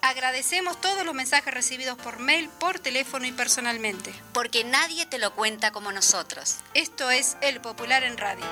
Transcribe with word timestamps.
Agradecemos 0.00 0.80
todos 0.80 1.04
los 1.04 1.14
mensajes 1.14 1.52
recibidos 1.52 1.98
por 1.98 2.18
mail, 2.18 2.48
por 2.60 2.78
teléfono 2.78 3.26
y 3.26 3.32
personalmente. 3.32 4.14
Porque 4.32 4.64
nadie 4.64 5.06
te 5.06 5.18
lo 5.18 5.34
cuenta 5.34 5.72
como 5.72 5.92
nosotros. 5.92 6.58
Esto 6.74 7.10
es 7.10 7.36
El 7.40 7.60
Popular 7.60 8.04
en 8.04 8.16
Radio. 8.16 8.44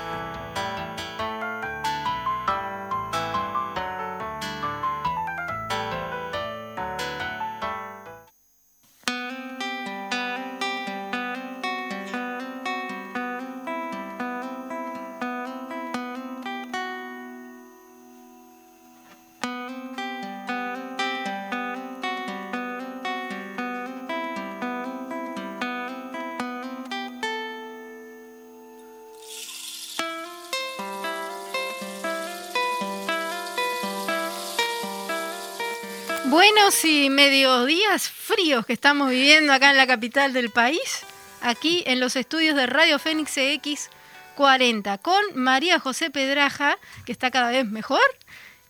Y 36.85 37.09
mediodías 37.09 38.09
fríos 38.09 38.65
que 38.65 38.73
estamos 38.73 39.09
viviendo 39.09 39.53
acá 39.53 39.71
en 39.71 39.77
la 39.77 39.87
capital 39.87 40.33
del 40.33 40.51
país, 40.51 41.05
aquí 41.41 41.83
en 41.85 41.99
los 41.99 42.15
estudios 42.15 42.55
de 42.55 42.67
Radio 42.67 42.99
Fénix 42.99 43.37
X 43.37 43.89
40, 44.35 44.97
con 44.99 45.21
María 45.35 45.79
José 45.79 46.09
Pedraja, 46.09 46.77
que 47.05 47.11
está 47.11 47.31
cada 47.31 47.49
vez 47.49 47.65
mejor, 47.65 48.01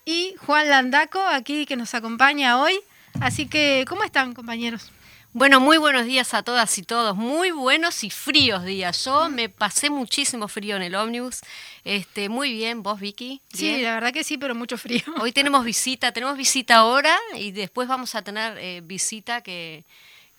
y 0.05 0.35
Juan 0.45 0.69
Landaco, 0.69 1.19
aquí 1.19 1.65
que 1.65 1.75
nos 1.75 1.93
acompaña 1.93 2.61
hoy. 2.61 2.79
Así 3.19 3.47
que, 3.47 3.83
¿cómo 3.87 4.03
están, 4.03 4.33
compañeros? 4.33 4.91
Bueno, 5.37 5.59
muy 5.59 5.77
buenos 5.77 6.07
días 6.07 6.33
a 6.33 6.41
todas 6.41 6.75
y 6.79 6.81
todos. 6.81 7.15
Muy 7.15 7.51
buenos 7.51 8.03
y 8.03 8.09
fríos 8.09 8.65
días. 8.65 9.05
Yo 9.05 9.29
me 9.29 9.49
pasé 9.49 9.91
muchísimo 9.91 10.47
frío 10.47 10.75
en 10.77 10.81
el 10.81 10.95
ómnibus. 10.95 11.41
Este, 11.83 12.27
muy 12.27 12.53
bien, 12.53 12.81
vos, 12.81 12.99
Vicky. 12.99 13.39
Sí, 13.53 13.83
la 13.83 13.93
verdad 13.93 14.11
que 14.11 14.23
sí, 14.23 14.39
pero 14.39 14.55
mucho 14.55 14.79
frío. 14.79 15.03
Hoy 15.21 15.31
tenemos 15.31 15.63
visita, 15.63 16.11
tenemos 16.11 16.37
visita 16.37 16.77
ahora 16.77 17.15
y 17.35 17.51
después 17.51 17.87
vamos 17.87 18.15
a 18.15 18.23
tener 18.23 18.57
eh, 18.57 18.81
visita 18.83 19.41
que, 19.41 19.85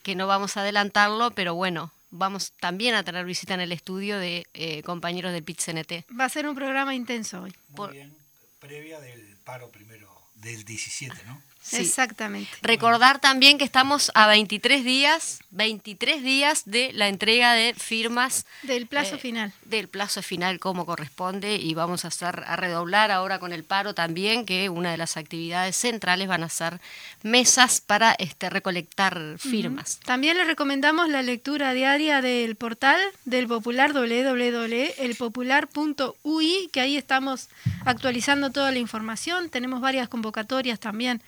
que 0.03 0.15
no 0.15 0.27
vamos 0.27 0.57
a 0.57 0.63
adelantarlo, 0.63 1.31
pero 1.31 1.55
bueno, 1.55 1.93
vamos 2.11 2.51
también 2.59 2.93
a 2.93 3.03
tener 3.03 3.25
visita 3.25 3.53
en 3.53 3.61
el 3.61 3.71
estudio 3.71 4.19
de 4.19 4.47
eh, 4.53 4.83
compañeros 4.83 5.31
del 5.31 5.45
PIT-CNT. 5.45 6.11
Va 6.19 6.25
a 6.25 6.29
ser 6.29 6.45
un 6.45 6.55
programa 6.55 6.93
intenso 6.93 7.43
hoy. 7.43 7.55
Muy 7.69 7.93
bien, 7.93 8.13
previa 8.59 8.99
del 8.99 9.37
paro 9.45 9.71
primero, 9.71 10.13
del 10.35 10.65
17, 10.65 11.23
¿no? 11.25 11.41
Exactamente. 11.73 12.49
Recordar 12.61 13.19
también 13.19 13.57
que 13.57 13.65
estamos 13.65 14.11
a 14.15 14.27
23 14.27 14.83
días, 14.83 15.39
23 15.51 16.23
días 16.23 16.63
de 16.65 16.91
la 16.93 17.09
entrega 17.09 17.53
de 17.53 17.75
firmas. 17.75 18.45
Del 18.63 18.87
plazo 18.87 19.15
eh, 19.15 19.19
final. 19.19 19.53
Del 19.65 19.87
plazo 19.87 20.21
final 20.21 20.59
como 20.59 20.85
corresponde 20.85 21.55
y 21.55 21.73
vamos 21.73 22.03
a 22.05 22.09
hacer, 22.09 22.43
a 22.47 22.55
redoblar 22.55 23.11
ahora 23.11 23.39
con 23.39 23.53
el 23.53 23.63
paro 23.63 23.93
también, 23.93 24.45
que 24.45 24.69
una 24.69 24.91
de 24.91 24.97
las 24.97 25.17
actividades 25.17 25.75
centrales 25.75 26.27
van 26.27 26.43
a 26.43 26.49
ser 26.49 26.79
mesas 27.23 27.81
para 27.81 28.13
este, 28.13 28.49
recolectar 28.49 29.35
firmas. 29.37 29.99
También 30.05 30.37
les 30.37 30.47
recomendamos 30.47 31.09
la 31.09 31.21
lectura 31.21 31.73
diaria 31.73 32.21
del 32.21 32.55
portal 32.55 32.99
del 33.25 33.47
Popular 33.47 33.93
www.elpopular.ui, 33.93 36.69
que 36.71 36.81
ahí 36.81 36.97
estamos 36.97 37.49
actualizando 37.85 38.49
toda 38.49 38.71
la 38.71 38.79
información. 38.79 39.49
Tenemos 39.49 39.81
varias 39.81 40.07
convocatorias 40.07 40.79
también 40.79 41.21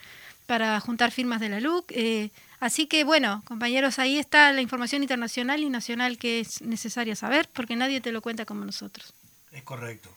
para 0.52 0.78
juntar 0.82 1.14
firmas 1.14 1.40
de 1.40 1.48
la 1.48 1.62
LUC. 1.62 1.94
Eh, 1.94 2.30
así 2.60 2.86
que 2.86 3.06
bueno, 3.06 3.42
compañeros, 3.46 4.00
ahí 4.00 4.18
está 4.18 4.52
la 4.52 4.60
información 4.60 5.02
internacional 5.02 5.62
y 5.62 5.70
nacional 5.70 6.18
que 6.18 6.42
es 6.42 6.62
necesaria 6.62 7.16
saber, 7.16 7.48
porque 7.54 7.78
nadie 7.78 8.02
te 8.02 8.12
lo 8.12 8.22
cuenta 8.22 8.44
como 8.44 8.66
nosotros. 8.66 9.14
Es 9.54 9.64
correcto. 9.64 10.10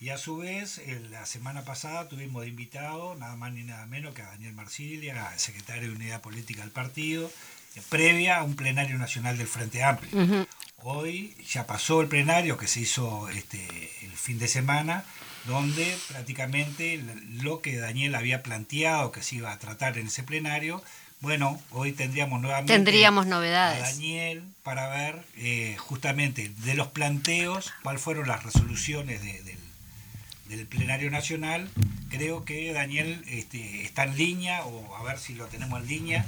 Y 0.00 0.08
a 0.08 0.16
su 0.16 0.38
vez, 0.38 0.80
la 1.10 1.26
semana 1.26 1.62
pasada 1.66 2.08
tuvimos 2.08 2.40
de 2.40 2.48
invitado 2.48 3.16
nada 3.16 3.36
más 3.36 3.52
ni 3.52 3.64
nada 3.64 3.84
menos 3.84 4.14
que 4.14 4.22
a 4.22 4.28
Daniel 4.28 4.54
Marsilia, 4.54 5.30
secretario 5.36 5.90
de 5.90 5.96
Unidad 5.96 6.22
Política 6.22 6.62
del 6.62 6.70
partido, 6.70 7.30
eh, 7.74 7.82
previa 7.90 8.38
a 8.38 8.44
un 8.44 8.56
plenario 8.56 8.96
nacional 8.96 9.36
del 9.36 9.46
Frente 9.46 9.84
Amplio. 9.84 10.46
Hoy 10.78 11.36
ya 11.46 11.66
pasó 11.66 12.00
el 12.00 12.08
plenario 12.08 12.56
que 12.56 12.66
se 12.66 12.80
hizo 12.80 13.28
este, 13.28 13.90
el 14.00 14.12
fin 14.12 14.38
de 14.38 14.48
semana 14.48 15.04
donde 15.46 15.96
prácticamente 16.08 17.02
lo 17.42 17.60
que 17.60 17.76
Daniel 17.76 18.14
había 18.14 18.42
planteado 18.42 19.12
que 19.12 19.22
se 19.22 19.36
iba 19.36 19.52
a 19.52 19.58
tratar 19.58 19.98
en 19.98 20.08
ese 20.08 20.22
plenario, 20.22 20.82
bueno, 21.20 21.60
hoy 21.70 21.92
tendríamos 21.92 22.40
nuevamente 22.40 22.72
tendríamos 22.72 23.26
novedades. 23.26 23.82
a 23.82 23.86
Daniel 23.86 24.44
para 24.62 24.88
ver 24.88 25.24
eh, 25.36 25.76
justamente 25.78 26.52
de 26.58 26.74
los 26.74 26.88
planteos 26.88 27.72
cuáles 27.82 28.02
fueron 28.02 28.28
las 28.28 28.42
resoluciones 28.42 29.20
del 29.22 30.66
plenario 30.66 31.10
nacional. 31.10 31.68
Creo 32.10 32.44
que 32.44 32.72
Daniel 32.72 33.24
este, 33.28 33.82
está 33.82 34.04
en 34.04 34.16
línea, 34.16 34.64
o 34.64 34.94
a 34.96 35.02
ver 35.02 35.18
si 35.18 35.34
lo 35.34 35.46
tenemos 35.46 35.80
en 35.80 35.88
línea, 35.88 36.26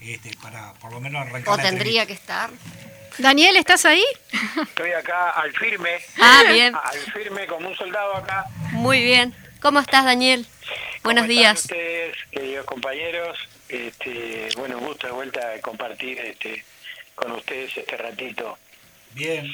este, 0.00 0.30
para 0.40 0.72
por 0.74 0.92
lo 0.92 1.00
menos 1.00 1.26
arrancar. 1.26 1.54
O 1.54 1.62
tendría 1.62 2.06
que 2.06 2.12
estar. 2.12 2.50
Daniel, 3.18 3.56
¿estás 3.56 3.84
ahí? 3.84 4.04
Estoy 4.62 4.92
acá 4.92 5.30
al 5.30 5.52
firme. 5.52 5.90
Ah, 6.20 6.44
bien. 6.52 6.74
Al 6.74 6.98
firme 7.12 7.46
como 7.46 7.68
un 7.68 7.76
soldado 7.76 8.16
acá. 8.16 8.46
Muy 8.70 9.02
bien. 9.02 9.34
¿Cómo 9.60 9.80
estás, 9.80 10.04
Daniel? 10.04 10.46
Buenos 11.02 11.24
¿Cómo 11.24 11.32
días. 11.32 11.58
Están 11.58 11.78
ustedes, 11.78 12.16
queridos 12.30 12.66
compañeros. 12.66 13.38
Este, 13.68 14.48
bueno, 14.56 14.78
un 14.78 14.86
gusto 14.86 15.08
de 15.08 15.12
vuelta 15.12 15.48
de 15.48 15.60
compartir 15.60 16.20
este, 16.20 16.64
con 17.16 17.32
ustedes 17.32 17.76
este 17.76 17.96
ratito. 17.96 18.56
Bien. 19.14 19.52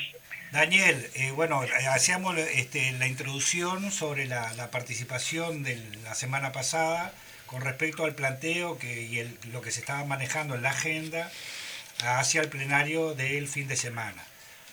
Daniel, 0.53 1.11
eh, 1.15 1.31
bueno, 1.31 1.65
hacíamos 1.91 2.37
este, 2.37 2.93
la 2.93 3.07
introducción 3.07 3.91
sobre 3.91 4.27
la, 4.27 4.53
la, 4.55 4.71
participación 4.71 5.63
de 5.63 5.83
la 6.05 6.15
semana 6.15 6.53
pasada 6.53 7.13
con 7.47 7.63
respecto 7.63 8.05
al 8.05 8.15
planteo 8.15 8.79
que, 8.79 9.03
y 9.03 9.19
el, 9.19 9.37
lo 9.53 9.63
que 9.63 9.73
se 9.73 9.81
estaba 9.81 10.05
manejando 10.05 10.55
en 10.55 10.63
la 10.63 10.71
agenda 10.71 11.33
hacia 12.03 12.41
el 12.41 12.49
plenario 12.49 13.15
del 13.15 13.49
fin 13.49 13.69
de 13.69 13.77
semana. 13.77 14.25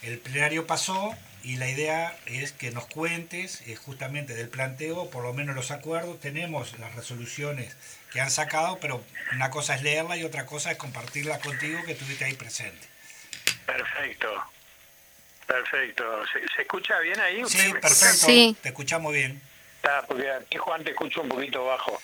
El 0.02 0.18
plenario 0.20 0.66
pasó 0.66 1.16
y 1.44 1.58
la 1.58 1.70
idea 1.70 2.16
es 2.26 2.52
que 2.52 2.72
nos 2.72 2.86
cuentes 2.86 3.62
eh, 3.68 3.76
justamente 3.76 4.36
del 4.36 4.50
planteo, 4.50 5.10
por 5.10 5.24
lo 5.24 5.34
menos 5.34 5.56
los 5.56 5.72
acuerdos, 5.72 6.20
tenemos 6.20 6.78
las 6.80 6.96
resoluciones 6.96 7.76
que 8.12 8.22
han 8.22 8.30
sacado, 8.30 8.80
pero 8.80 9.04
una 9.34 9.50
cosa 9.50 9.76
es 9.76 9.82
leerla 9.82 10.18
y 10.18 10.24
otra 10.24 10.46
cosa 10.46 10.72
es 10.72 10.78
compartirla 10.78 11.40
contigo 11.40 11.84
que 11.86 11.94
estuviste 11.94 12.26
ahí 12.26 12.34
presente. 12.34 12.88
Perfecto. 13.66 14.28
Perfecto. 15.48 16.04
¿Se, 16.56 16.62
escucha 16.62 17.00
bien 17.00 17.20
ahí? 17.20 17.44
Sí, 17.48 17.74
perfecto. 17.74 18.28
Te 18.62 18.70
escuchamos 18.70 19.14
bien. 19.14 19.42
Está, 19.78 20.06
porque 20.06 20.30
aquí 20.30 20.58
Juan 20.58 20.84
te 20.84 20.92
escucho 20.92 21.22
un 21.22 21.30
poquito 21.30 21.66
bajo 21.66 22.00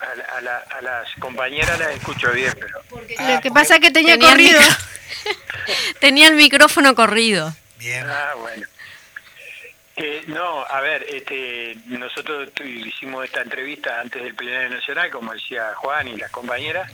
a, 0.00 0.40
la, 0.40 0.58
a, 0.58 0.80
las 0.80 1.12
compañeras 1.18 1.78
las 1.78 1.90
escucho 1.90 2.30
bien, 2.32 2.52
pero... 2.58 2.80
Ah, 3.18 3.34
lo 3.34 3.40
que 3.40 3.50
pasa 3.50 3.76
es 3.76 3.80
que 3.80 3.90
tenía, 3.90 4.18
corrido. 4.18 4.60
tenía 6.00 6.28
el 6.28 6.34
micrófono 6.34 6.94
corrido. 6.94 7.54
Bien. 7.78 8.06
Ah, 8.08 8.34
bueno. 8.38 8.66
Eh, 9.96 10.22
no, 10.28 10.64
a 10.64 10.80
ver, 10.80 11.04
este, 11.08 11.76
nosotros 11.86 12.50
hicimos 12.64 13.24
esta 13.24 13.42
entrevista 13.42 14.00
antes 14.00 14.22
del 14.22 14.34
plenario 14.34 14.70
nacional, 14.70 15.10
como 15.10 15.32
decía 15.32 15.74
Juan 15.74 16.06
y 16.06 16.16
las 16.16 16.30
compañeras, 16.30 16.92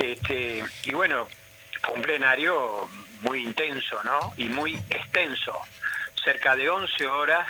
este, 0.00 0.64
y 0.82 0.90
bueno, 0.90 1.28
fue 1.80 1.94
un 1.94 2.02
plenario 2.02 2.88
muy 3.20 3.44
intenso, 3.44 4.02
¿no? 4.02 4.34
Y 4.36 4.46
muy 4.46 4.74
extenso, 4.90 5.56
cerca 6.24 6.56
de 6.56 6.68
11 6.68 7.06
horas 7.06 7.46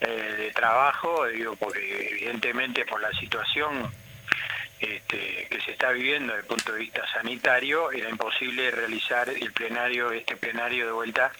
eh, 0.00 0.34
de 0.36 0.50
trabajo, 0.50 1.26
digo, 1.28 1.56
porque 1.56 2.10
evidentemente 2.10 2.84
por 2.84 3.00
la 3.00 3.12
situación 3.12 3.90
este, 4.82 5.46
que 5.48 5.60
se 5.60 5.70
está 5.70 5.92
viviendo 5.92 6.32
desde 6.32 6.40
el 6.40 6.48
punto 6.48 6.72
de 6.72 6.80
vista 6.80 7.06
sanitario, 7.12 7.92
era 7.92 8.10
imposible 8.10 8.68
realizar 8.72 9.28
el 9.28 9.52
plenario, 9.52 10.10
este 10.10 10.36
plenario 10.36 10.86
de 10.86 10.92
vuelta, 10.92 11.30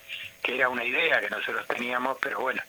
que 0.40 0.54
era 0.54 0.68
una 0.68 0.84
idea 0.84 1.20
que 1.20 1.28
nosotros 1.28 1.66
teníamos, 1.66 2.18
pero 2.20 2.38
bueno, 2.38 2.62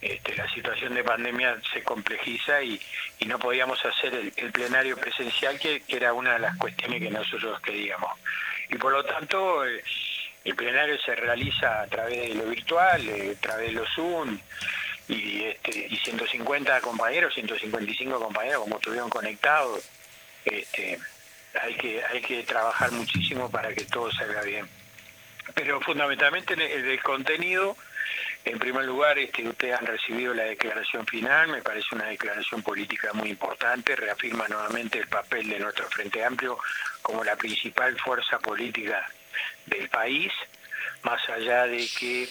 este, 0.00 0.34
la 0.34 0.50
situación 0.50 0.94
de 0.94 1.04
pandemia 1.04 1.56
se 1.72 1.84
complejiza 1.84 2.60
y, 2.60 2.80
no 3.26 3.38
podíamos 3.38 3.82
hacer 3.86 4.32
el, 4.36 4.52
plenario 4.52 4.96
presencial, 4.96 5.58
que, 5.60 5.82
era 5.88 6.12
una 6.12 6.34
de 6.34 6.40
las 6.40 6.56
cuestiones 6.56 7.00
que 7.00 7.10
nosotros 7.10 7.60
queríamos. 7.60 8.10
Y 8.68 8.76
por 8.76 8.92
lo 8.92 9.04
tanto, 9.04 9.64
eh, 9.64 9.82
El 10.44 10.56
plenario 10.56 10.98
se 10.98 11.14
realiza 11.14 11.82
a 11.82 11.86
través 11.86 12.28
de 12.28 12.34
lo 12.34 12.44
virtual, 12.44 13.00
a 13.00 13.40
través 13.40 13.68
de 13.68 13.72
los 13.72 13.88
Zoom, 13.94 14.38
y, 15.08 15.44
este, 15.44 15.86
y 15.90 15.96
150 15.96 16.80
compañeros, 16.80 17.34
155 17.34 18.18
compañeros 18.18 18.62
como 18.62 18.76
estuvieron 18.76 19.10
conectados, 19.10 19.88
este, 20.44 20.98
hay 21.60 21.74
que 21.76 22.02
hay 22.04 22.20
que 22.20 22.42
trabajar 22.42 22.90
muchísimo 22.92 23.50
para 23.50 23.74
que 23.74 23.84
todo 23.84 24.10
salga 24.12 24.42
bien. 24.42 24.68
Pero 25.54 25.80
fundamentalmente 25.80 26.54
el, 26.54 26.62
el 26.62 27.02
contenido, 27.02 27.76
en 28.44 28.58
primer 28.58 28.84
lugar, 28.84 29.18
este, 29.18 29.46
ustedes 29.48 29.78
han 29.78 29.86
recibido 29.86 30.34
la 30.34 30.44
declaración 30.44 31.06
final, 31.06 31.48
me 31.48 31.62
parece 31.62 31.94
una 31.94 32.06
declaración 32.06 32.62
política 32.62 33.12
muy 33.12 33.30
importante, 33.30 33.96
reafirma 33.96 34.48
nuevamente 34.48 34.98
el 34.98 35.08
papel 35.08 35.48
de 35.48 35.60
nuestro 35.60 35.88
Frente 35.90 36.24
Amplio 36.24 36.58
como 37.02 37.24
la 37.24 37.36
principal 37.36 37.98
fuerza 38.00 38.38
política 38.38 39.06
del 39.66 39.88
país, 39.88 40.32
más 41.02 41.26
allá 41.28 41.66
de 41.66 41.86
que 41.98 42.28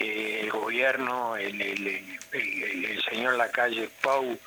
eh, 0.00 0.40
el 0.42 0.50
gobierno, 0.50 1.36
el, 1.36 1.60
el, 1.60 3.02
señor 3.10 3.34
Lacalle 3.34 3.90
Pau 4.00 4.38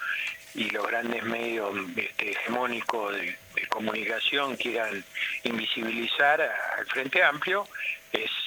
y 0.55 0.69
los 0.71 0.87
grandes 0.87 1.23
medios 1.23 1.71
este, 1.95 2.31
hegemónicos 2.31 3.13
de, 3.13 3.37
comunicación 3.69 4.55
quieran 4.55 5.03
invisibilizar 5.43 6.41
al 6.41 6.85
Frente 6.87 7.23
Amplio, 7.23 7.67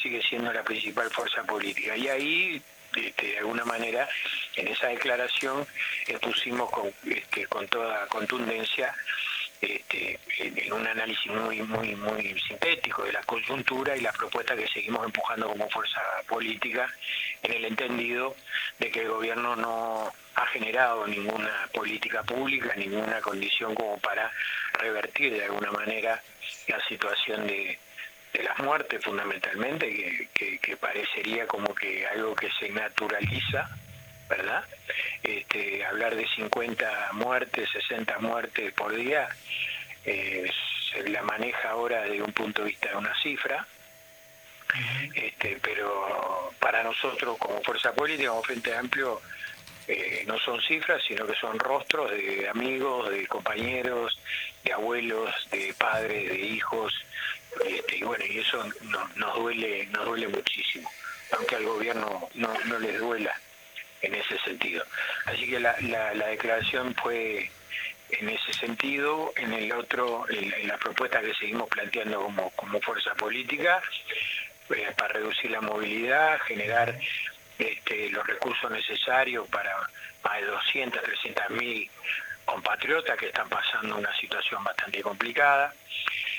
sigue 0.03 0.23
siendo 0.23 0.53
la 0.53 0.63
principal 0.63 1.11
fuerza 1.11 1.43
política. 1.45 1.97
Y 1.97 2.09
ahí, 2.09 2.63
este, 2.95 3.27
de 3.29 3.39
alguna 3.39 3.65
manera, 3.65 4.09
en 4.57 4.69
esa 4.69 4.89
declaración 4.89 5.67
expusimos 6.07 6.71
con, 6.71 6.93
este, 7.09 7.47
con 7.47 7.67
toda 7.69 8.07
contundencia 8.09 8.95
este, 9.61 10.19
en 10.39 10.73
un 10.73 10.87
análisis 10.87 11.27
muy 11.33 11.63
muy 11.63 11.95
muy 11.97 12.39
sintético 12.41 13.05
de 13.05 13.13
la 13.13 13.23
coyuntura 13.23 13.97
y 13.97 14.01
las 14.01 14.17
propuestas 14.17 14.59
que 14.59 14.69
seguimos 14.69 15.05
empujando 15.05 15.49
como 15.49 15.69
fuerza 15.71 16.01
política 16.29 16.93
en 17.43 17.53
el 17.53 17.65
entendido 17.65 18.37
de 18.79 18.91
que 18.91 19.01
el 19.01 19.09
gobierno 19.09 19.57
no 19.57 20.13
ha 20.35 20.47
generado 20.49 21.07
ninguna 21.07 21.69
política 21.73 22.23
pública, 22.23 22.75
ninguna 22.77 23.21
condición 23.21 23.75
como 23.75 23.99
para 23.99 24.31
revertir 24.75 25.33
de 25.33 25.45
alguna 25.45 25.73
manera 25.73 26.23
la 26.69 26.81
situación 26.87 27.47
de, 27.47 27.79
las 28.35 28.59
muertes 28.59 29.03
fundamentalmente, 29.03 30.29
que 30.35 30.77
parecería 30.77 31.47
como 31.47 31.75
que 31.75 32.07
algo 32.07 32.35
que 32.35 32.51
se 32.61 32.69
naturaliza 32.69 33.71
¿verdad? 34.29 34.65
Este, 35.23 35.85
hablar 35.85 36.15
de 36.15 36.27
50 36.29 37.11
muertes, 37.13 37.69
60 37.71 38.19
muertes 38.19 38.73
por 38.73 38.95
día, 38.95 39.29
eh, 40.05 40.51
se 40.93 41.09
la 41.09 41.23
maneja 41.23 41.71
ahora 41.71 42.03
desde 42.03 42.23
un 42.23 42.33
punto 42.33 42.63
de 42.63 42.69
vista 42.69 42.91
de 42.91 42.97
una 42.97 43.15
cifra, 43.23 43.67
este, 45.15 45.59
pero 45.63 46.53
para 46.59 46.83
nosotros 46.83 47.39
como 47.39 47.63
fuerza 47.63 47.93
política, 47.93 48.31
como 48.31 48.43
Frente 48.43 48.75
Amplio, 48.75 49.21
eh, 49.89 50.25
no 50.27 50.39
son 50.39 50.61
cifras, 50.61 51.03
sino 51.07 51.27
que 51.27 51.35
son 51.37 51.59
rostros 51.59 52.11
de 52.11 52.49
amigos, 52.49 53.09
de 53.11 53.27
compañeros, 53.27 54.19
de 54.65 54.73
abuelos, 54.73 55.33
de 55.51 55.75
padres, 55.79 56.29
de 56.29 56.39
hijos, 56.41 56.93
este, 57.65 57.99
y 57.99 58.03
bueno, 58.03 58.25
y 58.27 58.39
eso 58.41 58.65
nos 59.15 59.35
duele, 59.37 59.87
nos 59.87 60.05
duele 60.05 60.29
muchísimo, 60.29 60.91
aunque 61.37 61.57
al 61.57 61.65
gobierno 61.65 62.29
no, 62.35 62.53
no 62.67 62.79
les 62.79 62.99
duela 62.99 63.35
en 64.03 64.15
ese 64.15 64.39
sentido. 64.39 64.85
Así 65.25 65.49
que 65.49 65.61
la, 65.61 65.77
la, 65.81 66.27
declaración 66.27 66.95
fue 66.95 67.51
en 68.11 68.29
ese 68.29 68.53
sentido, 68.53 69.33
en 69.37 69.53
el 69.53 69.73
otro, 69.73 70.27
en, 70.29 70.69
la 70.69 70.77
propuesta 70.79 71.21
que 71.21 71.35
seguimos 71.35 71.69
planteando 71.69 72.23
como, 72.23 72.51
como 72.51 72.81
fuerza 72.81 73.15
política, 73.15 73.81
eh, 74.71 74.93
para 74.97 75.15
reducir 75.15 75.51
la 75.51 75.61
movilidad, 75.61 76.39
generar 76.41 76.99
este, 77.59 78.11
los 78.11 78.27
recursos 78.27 78.71
necesarios 78.71 79.49
para 79.49 79.73
más 80.23 80.41
de 80.41 80.47
200, 80.47 81.03
300 81.03 81.51
mil 81.51 81.91
compatriotas 82.45 83.17
que 83.17 83.27
están 83.27 83.49
pasando 83.49 83.97
una 83.97 84.15
situación 84.17 84.63
bastante 84.63 85.03
complicada. 85.03 85.75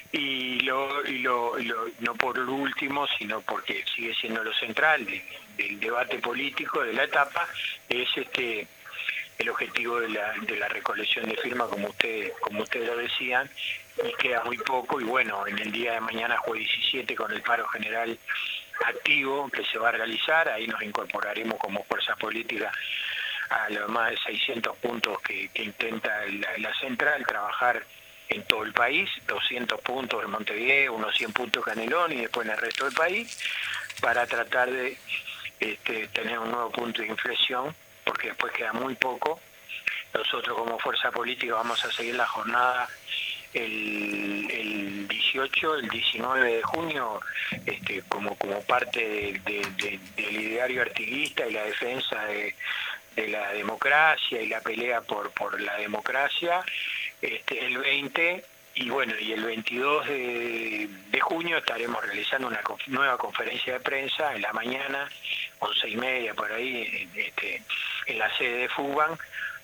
Y, 0.10 0.62
lo, 0.62 1.06
y 1.06 1.20
lo, 1.20 1.58
no 2.00 2.16
por 2.16 2.40
último, 2.40 3.06
sino 3.18 3.42
porque 3.42 3.84
sigue 3.94 4.16
siendo 4.16 4.42
lo 4.42 4.54
central 4.54 5.06
del 5.58 5.80
debate 5.80 6.20
político 6.20 6.82
de 6.84 6.94
la 6.94 7.04
etapa, 7.04 7.48
es 7.90 8.08
este 8.16 8.68
el 9.38 9.50
objetivo 9.50 10.00
de 10.00 10.10
la, 10.10 10.68
recolección 10.70 11.28
de 11.30 11.38
firmas, 11.38 11.68
como 11.68 11.90
ustedes 11.90 12.34
como 12.40 12.64
ustedes 12.64 12.88
lo 12.88 12.98
decían, 12.98 13.50
y 14.04 14.12
queda 14.14 14.44
muy 14.44 14.58
poco. 14.58 15.00
Y 15.00 15.04
bueno, 15.04 15.46
en 15.46 15.60
el 15.60 15.72
día 15.72 15.94
de 15.94 16.02
mañana, 16.02 16.38
jueves 16.38 16.68
17, 16.68 17.16
con 17.16 17.32
el 17.32 17.42
paro 17.42 17.68
general 17.68 18.18
activo 18.86 19.50
que 19.50 19.64
se 19.66 19.78
va 19.78 19.90
a 19.90 19.92
realizar, 19.92 20.50
ahí 20.50 20.68
nos 20.68 20.82
incorporaremos 20.82 21.58
como 21.60 21.84
fuerza 21.84 22.16
política 22.16 22.72
a 23.50 23.70
los 23.70 23.90
más 23.90 24.12
de 24.12 24.18
600 24.18 24.78
puntos 24.78 25.22
que, 25.22 25.50
intenta 25.56 26.26
la, 26.60 26.74
central 26.80 27.26
trabajar 27.26 27.84
en 28.30 28.44
todo 28.44 28.64
el 28.64 28.74
país, 28.74 29.10
200 29.26 29.80
puntos 29.82 30.24
en 30.24 30.30
Montevideo, 30.30 30.94
unos 30.94 31.16
100 31.16 31.32
puntos 31.32 31.66
en 31.66 31.74
Canelón 31.74 32.12
y 32.12 32.18
después 32.18 32.46
en 32.46 32.54
el 32.54 32.60
resto 32.60 32.86
del 32.86 32.94
país, 32.94 33.40
para 34.02 34.28
tratar 34.28 34.70
de 34.70 34.98
este, 35.60 36.08
tener 36.10 36.40
un 36.40 36.52
nuevo 36.52 36.72
punto 36.72 37.02
de 37.02 37.08
inflexión, 37.08 37.76
porque 38.04 38.30
después 38.30 38.54
queda 38.54 38.74
muy 38.74 38.96
poco. 38.96 39.40
Nosotros 40.14 40.58
como 40.58 40.80
fuerza 40.80 41.12
política 41.12 41.56
vamos 41.56 41.84
a 41.84 41.92
seguir 41.92 42.16
la 42.16 42.28
jornada 42.28 42.88
el, 43.54 45.08
18, 45.08 45.76
el 45.76 45.90
19 45.90 46.54
de 46.54 46.64
junio, 46.64 47.22
este, 47.66 48.02
como, 48.08 48.36
como 48.36 48.62
parte 48.62 49.40
del 49.46 50.00
ideario 50.18 50.82
artiguista 50.82 51.48
y 51.48 51.54
la 51.54 51.64
defensa 51.64 52.26
de, 52.26 52.56
la 53.28 53.52
democracia 53.54 54.42
y 54.42 54.48
la 54.48 54.62
pelea 54.62 55.02
por, 55.02 55.32
por 55.32 55.60
la 55.60 55.76
democracia, 55.78 56.64
este, 57.22 57.66
el 57.66 57.80
20 57.80 58.46
y 58.80 58.90
bueno, 58.90 59.14
y 59.20 59.34
el 59.34 59.44
22 59.44 60.08
de, 60.08 61.20
junio 61.22 61.58
estaremos 61.58 62.02
realizando 62.06 62.48
una 62.48 62.62
nueva 62.88 63.18
conferencia 63.18 63.74
de 63.74 63.80
prensa 63.80 64.34
en 64.34 64.42
la 64.42 64.54
mañana, 64.54 65.10
once 65.60 65.90
y 65.90 65.98
media 65.98 66.34
por 66.34 66.52
ahí, 66.52 67.10
en, 67.14 67.20
este, 67.20 67.64
la 68.14 68.30
sede 68.38 68.58
de 68.60 68.70
FUBAN, 68.70 69.18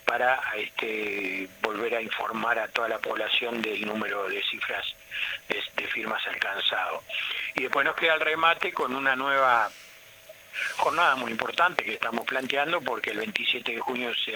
para 0.03 0.41
este, 0.57 1.47
volver 1.61 1.95
a 1.95 2.01
informar 2.01 2.59
a 2.59 2.67
toda 2.67 2.89
la 2.89 2.99
población 2.99 3.61
del 3.61 3.85
número 3.85 4.27
de 4.27 4.43
cifras 4.43 4.85
de 5.47 5.87
firmas 5.87 6.25
alcanzado. 6.27 7.03
Y 7.55 7.63
después 7.63 7.85
nos 7.85 7.95
queda 7.95 8.15
el 8.15 8.19
remate 8.19 8.73
con 8.73 8.95
una 8.95 9.15
nueva 9.15 9.69
jornada 10.77 11.15
muy 11.15 11.31
importante 11.31 11.83
que 11.83 11.93
estamos 11.93 12.25
planteando 12.25 12.81
porque 12.81 13.11
el 13.11 13.17
27 13.17 13.73
de 13.73 13.79
junio 13.79 14.11
se 14.15 14.33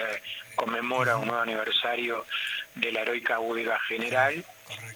conmemora 0.54 1.16
un 1.16 1.26
nuevo 1.26 1.42
aniversario 1.42 2.24
de 2.74 2.92
la 2.92 3.02
heroica 3.02 3.38
huelga 3.38 3.78
general 3.80 4.44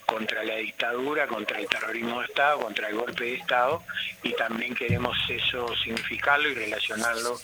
contra 0.06 0.44
la 0.44 0.56
dictadura, 0.56 1.26
contra 1.26 1.58
el 1.58 1.68
terrorismo 1.68 2.20
de 2.20 2.26
Estado, 2.26 2.60
contra 2.60 2.88
el 2.88 2.96
golpe 2.96 3.24
de 3.24 3.34
Estado 3.34 3.82
y 4.22 4.32
también 4.34 4.74
queremos 4.74 5.16
eso 5.28 5.74
significarlo 5.76 6.48
y 6.48 6.54
relacionarlo 6.54 7.38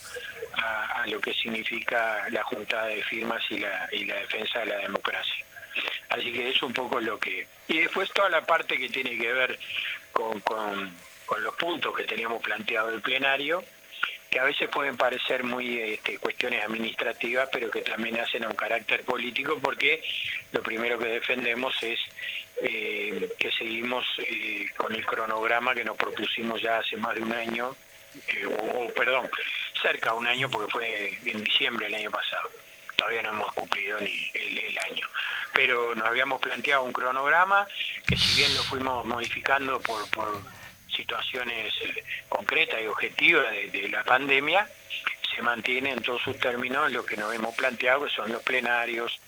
a, 0.54 1.06
lo 1.06 1.20
que 1.20 1.32
significa 1.34 2.28
la 2.30 2.42
juntada 2.44 2.86
de 2.86 3.02
firmas 3.04 3.42
y 3.50 3.58
la, 3.58 3.88
y 3.92 4.04
la 4.04 4.16
defensa 4.16 4.60
de 4.60 4.66
la 4.66 4.78
democracia. 4.78 5.44
Así 6.10 6.32
que 6.32 6.50
es 6.50 6.62
un 6.62 6.72
poco 6.72 7.00
lo 7.00 7.18
que... 7.18 7.46
Y 7.68 7.78
después 7.78 8.10
toda 8.12 8.28
la 8.28 8.44
parte 8.44 8.76
que 8.76 8.88
tiene 8.88 9.16
que 9.16 9.32
ver 9.32 9.58
con, 10.12 10.40
con 10.40 10.92
con 11.28 11.44
los 11.44 11.54
puntos 11.56 11.94
que 11.94 12.04
teníamos 12.04 12.42
planteado 12.42 12.88
el 12.88 13.02
plenario, 13.02 13.62
que 14.30 14.38
a 14.38 14.44
veces 14.44 14.68
pueden 14.68 14.96
parecer 14.96 15.42
muy 15.42 15.78
este, 15.78 16.18
cuestiones 16.18 16.64
administrativas, 16.64 17.48
pero 17.50 17.70
que 17.70 17.80
también 17.82 18.18
hacen 18.20 18.44
un 18.46 18.54
carácter 18.54 19.02
político, 19.02 19.58
porque 19.62 20.02
lo 20.52 20.62
primero 20.62 20.98
que 20.98 21.06
defendemos 21.06 21.74
es 21.82 21.98
eh, 22.62 23.30
que 23.38 23.50
seguimos 23.52 24.04
eh, 24.18 24.66
con 24.76 24.94
el 24.94 25.04
cronograma 25.06 25.74
que 25.74 25.84
nos 25.84 25.96
propusimos 25.96 26.60
ya 26.60 26.78
hace 26.78 26.96
más 26.96 27.14
de 27.14 27.22
un 27.22 27.32
año, 27.32 27.74
eh, 28.28 28.46
o, 28.46 28.92
perdón, 28.92 29.30
cerca 29.80 30.10
de 30.10 30.16
un 30.18 30.26
año, 30.26 30.50
porque 30.50 30.72
fue 30.72 31.18
en 31.24 31.42
diciembre 31.42 31.86
del 31.86 31.94
año 31.94 32.10
pasado. 32.10 32.50
Todavía 32.96 33.22
no 33.22 33.30
hemos 33.30 33.52
cumplido 33.52 33.98
ni 34.00 34.30
el, 34.34 34.78
año. 34.90 35.06
Pero 35.54 35.94
nos 35.94 36.06
habíamos 36.06 36.40
planteado 36.40 36.82
un 36.82 36.92
cronograma 36.92 37.66
que 38.06 38.16
si 38.16 38.40
bien 38.40 38.54
lo 38.54 38.62
fuimos 38.64 39.04
modificando 39.06 39.80
por 39.80 40.08
situaciones 40.98 41.72
eh, 41.80 42.04
concretas 42.28 42.82
y 42.82 42.86
objetivas 42.86 43.46
de, 43.72 43.88
la 43.88 44.02
pandemia, 44.04 44.68
se 45.34 45.40
mantiene 45.42 45.92
en 45.92 46.02
todos 46.02 46.20
sus 46.22 46.38
términos 46.38 46.90
lo 46.92 47.06
que 47.06 47.16
nos 47.16 47.32
hemos 47.32 47.54
planteado, 47.54 48.04
que 48.04 48.10
son 48.10 48.32
los 48.32 48.42
plenarios, 48.42 49.18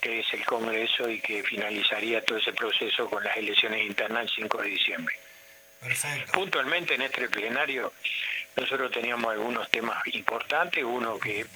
que 0.00 0.20
es 0.20 0.32
el 0.32 0.44
Congreso 0.46 1.08
y 1.08 1.20
que 1.20 1.42
finalizaría 1.42 2.24
todo 2.24 2.38
ese 2.38 2.54
proceso 2.54 3.08
con 3.08 3.22
las 3.22 3.36
elecciones 3.36 3.86
internas 3.86 4.24
el 4.24 4.30
5 4.30 4.62
de 4.62 4.68
diciembre. 4.68 5.14
Puntualmente 6.32 6.94
en 6.94 7.02
este 7.02 7.28
plenario 7.28 7.92
nosotros 8.56 8.90
teníamos 8.90 9.30
algunos 9.30 9.70
temas 9.70 10.02
importantes, 10.08 10.82
uno 10.82 11.18
que 11.18 11.46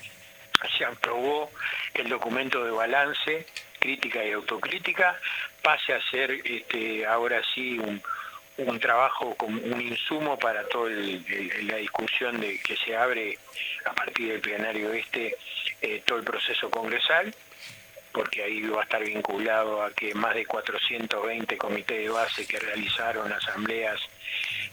se 0.76 0.85
aprobó 0.85 1.50
el 1.94 2.09
documento 2.09 2.64
de 2.64 2.71
balance, 2.71 3.47
crítica 3.78 4.25
y 4.25 4.33
autocrítica, 4.33 5.18
pase 5.62 5.94
a 5.94 6.11
ser 6.11 6.30
este, 6.30 7.06
ahora 7.06 7.42
sí 7.54 7.78
un, 7.78 8.02
un 8.58 8.78
trabajo 8.78 9.34
como 9.37 9.61
un 9.61 9.80
insumo 9.80 10.38
para 10.38 10.66
toda 10.68 10.90
la 10.90 11.76
discusión 11.76 12.40
de 12.40 12.58
que 12.61 12.76
se 12.76 12.96
abre 12.96 13.38
a 13.84 13.92
partir 13.92 14.32
del 14.32 14.40
plenario 14.40 14.92
este 14.92 15.37
eh, 15.82 16.02
todo 16.06 16.18
el 16.18 16.25
proceso 16.25 16.70
congresal 16.70 17.34
porque 18.12 18.44
ahí 18.44 18.62
va 18.62 18.80
a 18.80 18.84
estar 18.84 19.04
vinculado 19.04 19.82
a 19.82 19.90
que 19.90 20.14
más 20.14 20.37
de 20.37 20.46
420 20.46 21.58
comités 21.58 21.99
de 21.99 22.08
base 22.08 22.46
que 22.46 22.61
realizaron 22.61 23.32
asambleas 23.32 24.00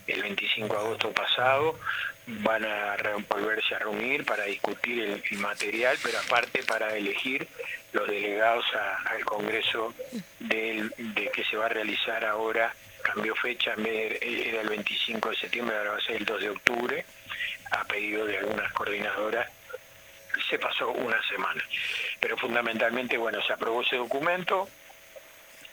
el 0.06 0.22
25 0.22 0.74
de 0.74 0.80
agosto 0.80 1.12
pasado 1.12 1.80
van 2.28 2.64
a 2.66 2.96
volverse 3.30 3.76
a 3.76 3.80
reunir 3.80 4.26
para 4.26 4.46
discutir 4.46 5.04
el, 5.04 5.40
material, 5.40 5.98
pero 6.04 6.20
aparte 6.20 6.64
para 6.64 6.96
elegir 6.96 7.48
los 7.94 8.08
delegados 8.08 8.66
al 9.06 9.26
Congreso 9.26 9.94
de, 10.40 10.90
que 11.34 11.44
se 11.44 11.58
va 11.58 11.66
a 11.66 11.70
realizar 11.70 12.24
ahora, 12.26 12.74
cambió 13.14 13.36
fecha, 13.36 13.74
era 13.76 14.62
el 14.62 14.70
25 14.70 15.30
de 15.30 15.36
septiembre, 15.36 15.78
ahora 15.78 15.92
va 15.92 15.98
a 15.98 16.02
ser 16.02 16.18
el 16.18 16.26
2 16.26 16.42
de 16.42 16.50
octubre, 16.50 17.06
a 17.72 17.84
pedido 17.86 18.26
de 18.26 18.38
algunas 18.38 18.72
coordinadoras, 18.74 19.50
se 20.50 20.58
pasó 20.58 20.90
una 20.92 21.22
semana. 21.28 21.64
Pero 22.20 22.38
fundamentalmente, 22.38 23.18
bueno, 23.18 23.42
se 23.42 23.54
aprobó 23.54 23.82
ese 23.82 23.98
documento, 23.98 24.70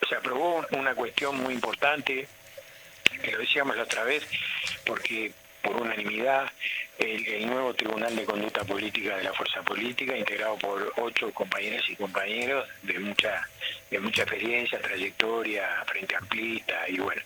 se 0.07 0.15
aprobó 0.15 0.65
una 0.71 0.93
cuestión 0.95 1.37
muy 1.37 1.53
importante, 1.53 2.27
que 3.21 3.31
lo 3.31 3.39
decíamos 3.39 3.75
la 3.77 3.83
otra 3.83 4.03
vez, 4.03 4.25
porque 4.85 5.31
por 5.61 5.81
unanimidad 5.81 6.49
el, 6.99 7.47
nuevo 7.47 7.73
Tribunal 7.73 8.15
de 8.15 8.25
Conducta 8.25 8.63
Política 8.63 9.17
de 9.17 9.23
la 9.23 9.33
Fuerza 9.33 9.61
Política, 9.61 10.17
integrado 10.17 10.57
por 10.57 10.93
ocho 10.97 11.31
compañeras 11.33 11.83
y 11.89 11.95
compañeros 11.95 12.67
de 12.83 12.99
mucha 12.99 13.47
de 13.89 13.99
mucha 13.99 14.21
experiencia, 14.21 14.79
trayectoria, 14.79 15.83
frente 15.87 16.15
amplista, 16.15 16.87
y 16.87 16.99
bueno, 16.99 17.21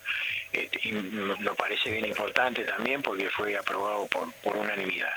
este, 0.54 0.92
nos 0.92 1.58
parece 1.58 1.92
bien 1.92 2.06
importante 2.06 2.64
también 2.64 3.02
porque 3.02 3.30
fue 3.30 3.58
aprobado 3.58 4.08
por, 4.08 4.32
por 4.36 4.56
unanimidad. 4.56 5.12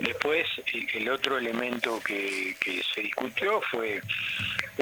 Después, 0.00 0.46
el 0.94 1.08
otro 1.08 1.38
elemento 1.38 1.98
que, 2.00 2.54
que, 2.60 2.82
se 2.82 3.00
discutió 3.00 3.62
fue 3.62 4.02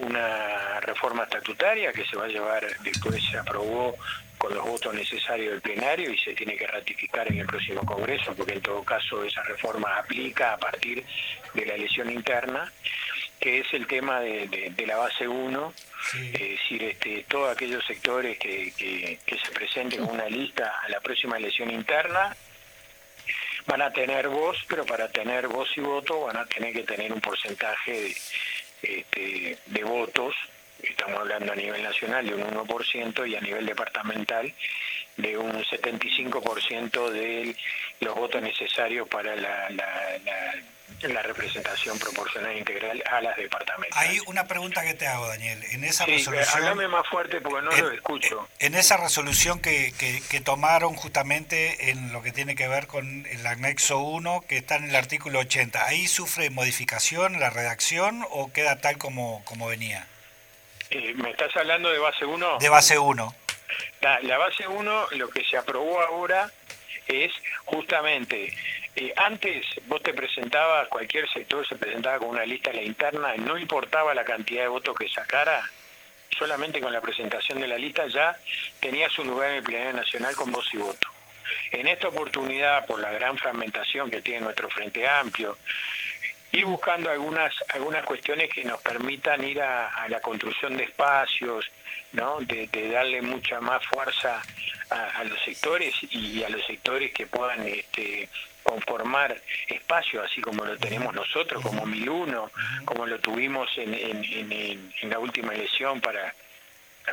una 0.03 0.81
reforma 0.81 1.25
estatutaria 1.25 1.93
que 1.93 2.05
se 2.07 2.17
va 2.17 2.25
a 2.25 2.29
llevar, 2.29 2.67
después 2.83 3.23
se 3.31 3.39
aprobó 3.39 3.97
con 4.41 4.55
los 4.55 4.65
votos 4.65 4.95
necesarios 4.95 5.53
del 5.53 5.61
plenario 5.61 6.11
y 6.11 6.17
se 6.17 6.33
tiene 6.33 6.57
que 6.57 6.67
ratificar 6.67 7.31
en 7.31 7.41
el 7.41 7.47
próximo 7.47 7.85
Congreso, 7.85 8.35
porque 8.35 8.55
en 8.55 8.63
todo 8.63 8.83
caso 8.83 9.23
esa 9.23 9.43
reforma 9.43 9.99
aplica 9.99 10.55
a 10.55 10.57
partir 10.57 11.05
de 11.53 11.67
la 11.67 11.75
elección 11.75 12.11
interna, 12.11 12.73
que 13.39 13.61
es 13.61 13.67
el 13.75 13.87
tema 13.87 14.21
de, 14.21 14.73
la 14.87 14.97
base 14.97 15.29
1, 15.29 15.75
es 16.33 16.33
decir, 16.33 16.83
este, 16.85 17.27
todos 17.29 17.55
aquellos 17.55 17.85
sectores 17.85 18.39
que, 18.39 18.73
que, 18.79 19.39
se 19.39 19.53
presenten 19.53 20.07
con 20.07 20.15
una 20.15 20.31
lista 20.31 20.73
a 20.85 20.89
la 20.89 21.01
próxima 21.01 21.37
elección 21.37 21.71
interna 21.71 22.35
van 23.67 23.83
a 23.83 23.93
tener 23.93 24.29
voz, 24.29 24.57
pero 24.67 24.87
para 24.87 25.09
tener 25.09 25.49
voz 25.49 25.69
y 25.77 25.83
voto 25.83 26.23
van 26.23 26.39
a 26.39 26.47
tener 26.47 26.73
que 26.73 26.85
tener 26.85 27.13
un 27.13 27.21
porcentaje 27.21 27.93
de, 27.93 28.17
este, 28.83 29.59
de 29.67 29.85
votos 29.85 30.35
estamos 30.83 31.21
hablando 31.21 31.53
a 31.53 31.57
nivel 31.57 31.83
nacional 31.83 32.27
de 32.27 32.35
un 32.35 32.43
1% 32.43 33.29
y 33.29 33.37
a 33.37 33.41
nivel 33.41 33.67
departamental 33.67 34.53
de 35.17 35.37
un 35.37 35.53
75% 35.65 37.11
de 37.11 37.57
los 38.01 38.15
votos 38.15 38.43
necesarios 38.43 39.09
para 39.09 39.37
la, 39.37 39.69
la, 39.71 41.23
representación 41.23 41.99
proporcional 41.99 42.57
integral 42.57 43.03
a 43.11 43.21
las 43.21 43.37
departamentales. 43.37 43.97
Hay 43.97 44.19
una 44.27 44.47
pregunta 44.47 44.83
que 44.83 44.95
te 44.95 45.07
hago, 45.07 45.29
Daniel. 45.29 45.63
En 45.71 45.85
esa 45.85 46.05
resolución. 46.05 46.91
más 46.91 47.07
fuerte 47.09 47.41
porque 47.41 47.63
no 47.63 47.71
lo 47.71 47.91
escucho. 47.93 48.49
En 48.59 48.75
esa 48.75 48.97
resolución 48.97 49.61
que, 49.61 49.93
que, 50.29 50.41
tomaron 50.41 50.95
justamente 50.95 51.91
en 51.91 52.13
lo 52.13 52.23
que 52.23 52.33
tiene 52.33 52.55
que 52.55 52.69
ver 52.69 52.87
con 52.87 53.27
el 53.27 53.47
anexo 53.47 53.99
1, 53.99 54.45
que 54.49 54.59
está 54.59 54.77
en 54.77 54.85
el 54.85 54.97
artículo 54.97 55.41
80, 55.41 55.87
¿ahí 55.87 56.07
sufre 56.07 56.51
modificación 56.51 57.39
la 57.39 57.51
redacción 57.51 58.27
o 58.31 58.53
queda 58.53 58.81
tal 58.81 58.99
como, 58.99 59.43
como 59.45 59.69
venía? 59.69 60.07
Eh, 60.91 61.15
¿Me 61.15 61.31
estás 61.31 61.57
hablando 61.57 61.89
de 61.91 61.99
base 61.99 62.25
1? 62.25 62.59
De 62.59 62.69
base 62.69 62.99
1. 62.99 63.35
La, 64.01 64.39
base 64.39 64.67
1, 64.67 65.07
lo 65.13 65.29
que 65.29 65.45
se 65.45 65.57
aprobó 65.57 66.01
ahora 66.01 66.51
es 67.07 67.33
justamente, 67.65 68.53
eh, 68.97 69.13
antes 69.17 69.65
vos 69.87 70.03
te 70.03 70.13
presentabas, 70.13 70.89
cualquier 70.89 71.29
sector 71.31 71.67
se 71.69 71.77
presentaba 71.77 72.19
con 72.19 72.31
una 72.31 72.45
lista 72.45 72.71
en 72.71 72.77
la 72.77 72.83
interna, 72.83 73.37
no 73.37 73.57
importaba 73.57 74.15
la 74.15 74.25
cantidad 74.25 74.63
de 74.63 74.69
votos 74.69 74.97
que 74.97 75.09
sacara, 75.09 75.63
solamente 76.37 76.81
con 76.81 76.93
la 76.93 77.01
presentación 77.01 77.61
de 77.61 77.69
la 77.69 77.77
lista 77.79 78.07
ya 78.09 78.37
tenía 78.81 79.09
su 79.11 79.25
lugar 79.25 79.51
en 79.51 79.57
el 79.57 79.63
plenario 79.63 79.93
nacional 79.93 80.35
con 80.35 80.51
voz 80.51 80.67
y 80.75 80.79
voto. 80.79 81.07
En 81.71 81.87
esta 81.87 82.09
oportunidad, 82.09 82.87
por 82.87 82.99
la 82.99 83.13
gran 83.13 83.39
fragmentación 83.39 84.11
que 84.11 84.23
tiene 84.23 84.41
nuestro 84.41 84.69
Frente 84.69 85.07
Amplio, 85.07 85.57
ir 86.53 86.65
buscando 86.65 87.11
algunas 87.11 87.53
algunas 87.75 88.05
cuestiones 88.05 88.51
que 88.51 88.65
nos 88.65 88.81
permitan 88.81 89.43
ir 89.45 89.61
a, 89.63 90.09
la 90.09 90.21
construcción 90.21 90.77
de 90.77 90.85
espacios, 90.85 91.71
¿no? 92.13 92.41
De, 92.41 92.69
darle 92.91 93.23
mucha 93.23 93.61
más 93.61 93.85
fuerza 93.87 94.43
a, 94.91 95.25
los 95.25 95.41
sectores 95.43 95.95
y 96.11 96.43
a 96.43 96.49
los 96.49 96.65
sectores 96.67 97.13
que 97.13 97.27
puedan 97.27 97.67
este, 97.67 98.29
conformar 98.63 99.41
espacios, 99.69 100.25
así 100.25 100.41
como 100.41 100.65
lo 100.65 100.77
tenemos 100.77 101.15
nosotros, 101.15 101.63
como 101.63 101.87
Miluno, 101.87 102.51
como 102.85 103.07
lo 103.07 103.19
tuvimos 103.19 103.69
en, 103.77 104.93
la 105.03 105.19
última 105.19 105.55
elección 105.55 106.01
para 106.01 106.35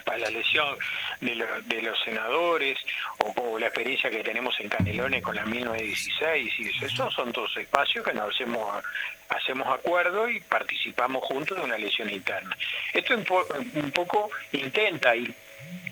para 0.05 0.19
la 0.19 0.27
elección 0.27 0.77
de, 1.21 1.81
los 1.81 1.99
senadores 2.03 2.77
o, 3.19 3.57
la 3.57 3.67
experiencia 3.67 4.11
que 4.11 4.21
tenemos 4.21 4.59
en 4.59 4.69
Canelones 4.69 5.23
con 5.23 5.35
la 5.35 5.45
1916 5.45 6.53
y 6.59 6.85
esos 6.85 7.13
son 7.13 7.31
todos 7.31 7.55
espacios 7.57 8.05
que 8.05 8.13
nos 8.13 8.35
hacemos 8.35 8.83
hacemos 9.29 9.67
acuerdo 9.67 10.29
y 10.29 10.39
participamos 10.41 11.23
juntos 11.23 11.57
de 11.57 11.63
una 11.63 11.75
elección 11.75 12.09
interna. 12.09 12.55
Esto 12.93 13.15
un, 13.15 13.91
poco 13.91 14.29
intenta 14.51 15.15
ir 15.15 15.33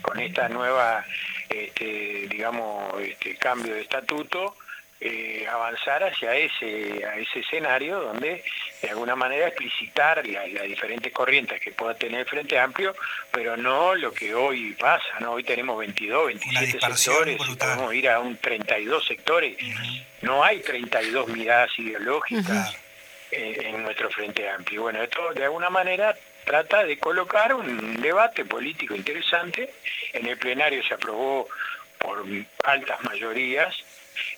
con 0.01 0.20
esta 0.20 0.48
nueva 0.50 1.06
este, 1.50 2.27
digamos 2.30 3.01
este 3.01 3.36
cambio 3.36 3.74
de 3.74 3.82
estatuto 3.82 4.56
eh, 5.01 5.46
avanzar 5.51 6.04
hacia 6.04 6.36
ese, 6.36 7.06
a 7.06 7.18
ese 7.18 7.39
escenario 7.39 8.00
donde 8.00 8.44
de 8.82 8.89
alguna 8.89 9.15
manera 9.15 9.48
explicitar 9.48 10.25
las 10.25 10.51
la 10.54 10.63
diferentes 10.63 11.12
corrientes 11.12 11.60
que 11.60 11.72
pueda 11.72 11.94
tener 11.96 12.22
el 12.22 12.25
Frente 12.25 12.58
Amplio, 12.58 12.96
pero 13.30 13.58
no 13.58 13.94
lo 13.94 14.13
que 14.13 14.34
hoy 14.34 14.74
pasa, 14.74 15.20
¿no? 15.20 15.34
Hoy 15.34 15.44
tenemos 15.44 15.77
22, 15.77 16.27
27 16.27 16.80
sectores, 16.98 17.36
y 17.36 17.56
podemos 17.56 17.94
ir 17.94 18.10
a 18.10 18.20
un 18.20 18.38
32 18.38 19.06
sectores. 19.06 19.58
No 20.22 20.44
hay 20.44 20.62
32 20.62 21.27
miradas 21.27 21.77
ideológicas 21.77 22.85
en 23.36 23.84
nuestro 23.84 24.10
Frente 24.10 24.50
Amplio. 24.50 24.84
Bueno, 24.84 25.01
esto 25.01 25.34
de 25.34 25.44
alguna 25.44 25.70
manera 25.70 26.15
trata 26.46 26.84
de 26.84 26.98
colocar 26.98 27.54
un 27.54 28.01
debate 28.01 28.46
político 28.46 28.96
interesante. 28.96 29.74
En 30.13 30.25
el 30.27 30.38
plenario 30.38 30.84
se 30.84 30.94
aprobó 30.94 31.48
por 32.00 32.24
altas 32.63 33.04
mayorías 33.04 33.75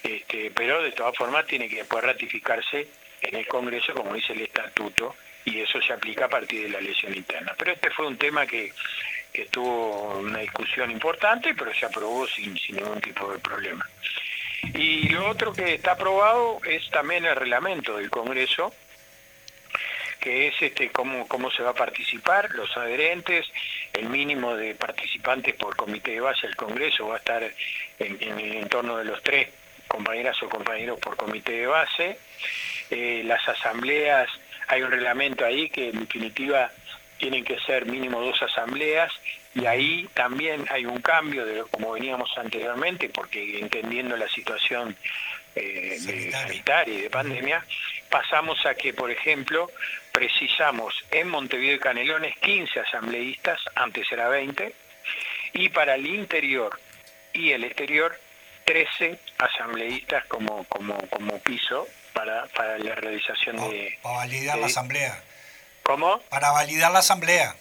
este, 0.03 0.51
pero 0.51 0.81
de 0.81 0.91
todas 0.91 1.15
formas 1.15 1.45
tiene 1.45 1.69
que 1.69 1.77
después 1.77 2.03
ratificarse 2.03 2.87
en 3.21 3.35
el 3.35 3.47
Congreso, 3.47 3.93
como 3.93 4.13
dice 4.13 4.33
el 4.33 4.41
Estatuto, 4.41 5.15
y 5.45 5.59
eso 5.59 5.81
se 5.81 5.93
aplica 5.93 6.25
a 6.25 6.29
partir 6.29 6.63
de 6.63 6.69
la 6.69 6.79
elección 6.79 7.15
interna. 7.15 7.55
Pero 7.57 7.71
este 7.71 7.89
fue 7.91 8.07
un 8.07 8.17
tema 8.17 8.45
que, 8.45 8.73
tuvo 9.51 10.17
una 10.17 10.39
discusión 10.39 10.89
importante, 10.89 11.53
pero 11.53 11.71
se 11.71 11.85
aprobó 11.85 12.25
sin 12.27 12.57
ningún 12.71 12.99
tipo 12.99 13.31
de 13.31 13.37
problema. 13.37 13.87
Y 14.73 15.09
lo 15.09 15.29
otro 15.29 15.53
que 15.53 15.75
está 15.75 15.91
aprobado 15.91 16.59
es 16.65 16.89
también 16.89 17.23
el 17.23 17.35
reglamento 17.35 17.97
del 17.97 18.09
Congreso, 18.09 18.73
que 20.27 20.47
es 20.47 20.61
este 20.61 20.89
cómo, 20.89 21.25
cómo 21.25 21.49
se 21.49 21.63
va 21.63 21.69
a 21.69 21.73
participar, 21.73 22.51
los 22.51 22.75
adherentes, 22.75 23.45
el 23.93 24.09
mínimo 24.09 24.57
de 24.57 24.75
participantes 24.75 25.55
por 25.55 25.77
comité 25.77 26.11
de 26.11 26.19
base 26.19 26.47
del 26.47 26.57
Congreso 26.57 27.07
va 27.07 27.15
a 27.15 27.19
estar 27.19 27.43
en, 27.43 28.17
en 28.19 28.37
el 28.37 28.55
entorno 28.57 28.97
de 28.97 29.05
los 29.05 29.23
tres 29.23 29.47
compañeras 29.87 30.35
o 30.43 30.49
compañeros 30.49 30.99
por 30.99 31.15
comité 31.15 31.53
de 31.53 31.67
base. 31.67 32.19
Eh, 32.89 33.21
las 33.23 33.47
asambleas, 33.47 34.27
hay 34.67 34.81
un 34.81 34.91
reglamento 34.91 35.45
ahí 35.45 35.69
que 35.69 35.91
en 35.91 35.99
definitiva 36.01 36.73
tienen 37.17 37.45
que 37.45 37.57
ser 37.61 37.85
mínimo 37.85 38.19
dos 38.19 38.41
asambleas 38.41 39.13
y 39.55 39.65
ahí 39.65 40.09
también 40.13 40.65
hay 40.69 40.85
un 40.85 41.01
cambio 41.01 41.45
de 41.45 41.63
como 41.71 41.93
veníamos 41.93 42.37
anteriormente, 42.37 43.07
porque 43.07 43.59
entendiendo 43.59 44.17
la 44.17 44.27
situación 44.27 44.93
eh, 45.55 46.29
sanitaria 46.31 46.93
y 46.93 47.01
de 47.03 47.09
pandemia, 47.09 47.65
pasamos 48.09 48.63
a 48.65 48.75
que, 48.75 48.93
por 48.93 49.09
ejemplo, 49.09 49.71
precisamos 50.17 50.95
en 51.11 51.29
Montevideo 51.29 51.75
y 51.75 51.79
Canelones 51.79 52.35
15 52.39 52.79
asambleístas, 52.79 53.59
antes 53.75 54.11
era 54.11 54.27
20, 54.27 54.73
y 55.53 55.69
para 55.69 55.93
el 55.93 56.07
interior 56.07 56.79
y 57.33 57.51
el 57.51 57.63
exterior 57.63 58.19
13 58.65 59.19
asambleístas 59.37 60.25
como, 60.25 60.63
como, 60.63 60.97
como 61.09 61.37
piso 61.41 61.87
para, 62.13 62.47
para 62.47 62.79
la 62.79 62.95
realización 62.95 63.57
de... 63.69 63.99
Para 64.01 64.15
validar 64.15 64.57
la 64.57 64.65
asamblea. 64.65 65.21
¿Cómo? 65.83 66.19
Para 66.29 66.49
validar 66.49 66.91
la 66.91 66.99
asamblea. 66.99 67.55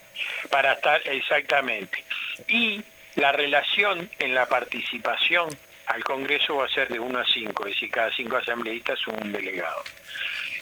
Para 0.49 0.73
estar, 0.73 1.07
exactamente. 1.07 2.03
Y 2.49 2.83
la 3.17 3.33
relación 3.33 4.11
en 4.19 4.35
la 4.35 4.47
participación 4.47 5.51
al 5.87 6.02
Congreso 6.05 6.57
va 6.57 6.66
a 6.66 6.69
ser 6.69 6.88
de 6.88 6.99
1 6.99 7.19
a 7.19 7.25
5, 7.25 7.66
es 7.66 7.75
decir, 7.75 7.90
cada 7.90 8.14
cinco 8.14 8.37
asambleístas 8.37 9.07
un 9.07 9.33
delegado. 9.33 9.83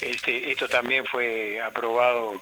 Este, 0.01 0.51
esto 0.51 0.69
también 0.69 1.05
fue 1.07 1.61
aprobado 1.61 2.41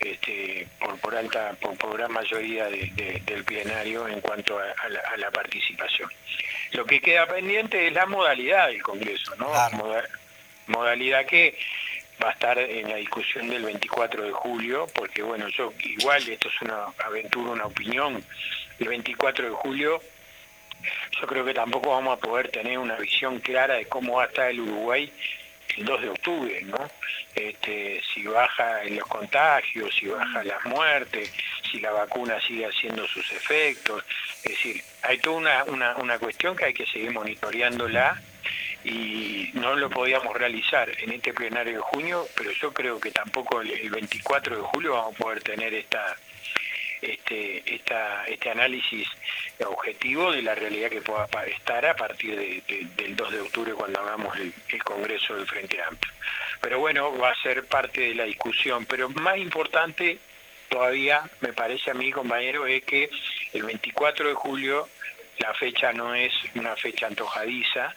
este, 0.00 0.66
por, 0.78 0.98
por 0.98 1.14
alta, 1.14 1.54
por, 1.60 1.96
gran 1.96 2.12
mayoría 2.12 2.66
del 2.66 3.44
plenario 3.44 4.08
en 4.08 4.20
cuanto 4.20 4.58
a, 4.58 5.16
la, 5.16 5.30
participación. 5.30 6.10
Lo 6.72 6.84
que 6.84 7.00
queda 7.00 7.26
pendiente 7.26 7.86
es 7.86 7.92
la 7.92 8.06
modalidad 8.06 8.68
del 8.68 8.82
Congreso, 8.82 9.34
¿no? 9.36 9.50
modalidad 10.68 11.26
que 11.26 11.56
va 12.22 12.30
a 12.30 12.32
estar 12.32 12.58
en 12.58 12.88
la 12.88 12.96
discusión 12.96 13.48
del 13.48 13.62
24 13.62 14.24
de 14.24 14.32
julio, 14.32 14.86
porque 14.94 15.22
bueno, 15.22 15.48
yo 15.48 15.72
igual, 15.80 16.26
esto 16.28 16.48
es 16.48 16.62
una 16.62 16.86
aventura, 17.04 17.52
una 17.52 17.66
opinión, 17.66 18.24
el 18.78 18.88
24 18.88 19.48
de 19.48 19.50
julio 19.50 20.00
yo 21.20 21.26
creo 21.26 21.44
que 21.44 21.54
tampoco 21.54 21.90
vamos 21.90 22.18
a 22.18 22.20
poder 22.20 22.48
tener 22.50 22.78
una 22.78 22.96
visión 22.96 23.38
clara 23.40 23.74
de 23.74 23.86
cómo 23.86 24.16
va 24.16 24.24
a 24.24 24.26
estar 24.26 24.50
el 24.50 24.60
Uruguay 24.60 25.12
el 25.76 25.84
2 25.84 26.02
de 26.02 26.08
octubre, 26.08 26.62
¿no? 26.62 26.88
Este, 27.34 28.00
si 28.14 28.22
baja 28.24 28.82
en 28.84 28.96
los 28.96 29.06
contagios, 29.06 29.94
si 29.94 30.06
baja 30.06 30.42
las 30.42 30.64
muertes, 30.64 31.32
si 31.70 31.80
la 31.80 31.90
vacuna 31.90 32.40
sigue 32.40 32.66
haciendo 32.66 33.06
sus 33.06 33.30
efectos. 33.32 34.02
Es 34.42 34.52
decir, 34.52 34.82
hay 35.02 35.18
toda 35.18 35.36
una, 35.36 35.64
una, 35.64 35.96
una 35.96 36.18
cuestión 36.18 36.56
que 36.56 36.66
hay 36.66 36.74
que 36.74 36.86
seguir 36.86 37.10
monitoreándola 37.12 38.20
y 38.84 39.50
no 39.54 39.74
lo 39.74 39.90
podíamos 39.90 40.34
realizar 40.36 40.88
en 41.00 41.12
este 41.12 41.34
plenario 41.34 41.74
de 41.74 41.80
junio, 41.80 42.26
pero 42.36 42.52
yo 42.52 42.72
creo 42.72 43.00
que 43.00 43.10
tampoco 43.10 43.60
el 43.60 43.90
24 43.90 44.56
de 44.56 44.62
julio 44.62 44.92
vamos 44.92 45.14
a 45.14 45.18
poder 45.18 45.42
tener 45.42 45.74
esta 45.74 46.16
este, 47.12 47.62
este 48.26 48.50
análisis 48.50 49.08
objetivo 49.64 50.32
de 50.32 50.42
la 50.42 50.54
realidad 50.54 50.90
que 50.90 51.00
pueda 51.00 51.26
estar 51.46 51.84
a 51.86 51.96
partir 51.96 52.62
del 52.96 53.16
2 53.16 53.32
de 53.32 53.40
octubre 53.40 53.72
cuando 53.72 54.00
hagamos 54.00 54.36
el, 54.38 54.52
Congreso 54.84 55.36
del 55.36 55.46
Frente 55.46 55.82
Amplio. 55.82 56.12
Pero 56.60 56.78
bueno, 56.78 57.16
va 57.18 57.30
a 57.30 57.42
ser 57.42 57.64
parte 57.66 58.00
de 58.02 58.14
la 58.14 58.24
discusión. 58.24 58.86
Pero 58.86 59.08
más 59.08 59.38
importante 59.38 60.18
todavía, 60.68 61.22
me 61.40 61.52
parece 61.52 61.90
a 61.90 61.94
mí, 61.94 62.10
compañero, 62.12 62.66
es 62.66 62.84
que 62.84 63.10
el 63.52 63.62
24 63.62 64.28
de 64.28 64.34
julio 64.34 64.88
la 65.38 65.52
fecha 65.54 65.92
no 65.92 66.14
es 66.14 66.32
una 66.54 66.76
fecha 66.76 67.06
antojadiza, 67.06 67.94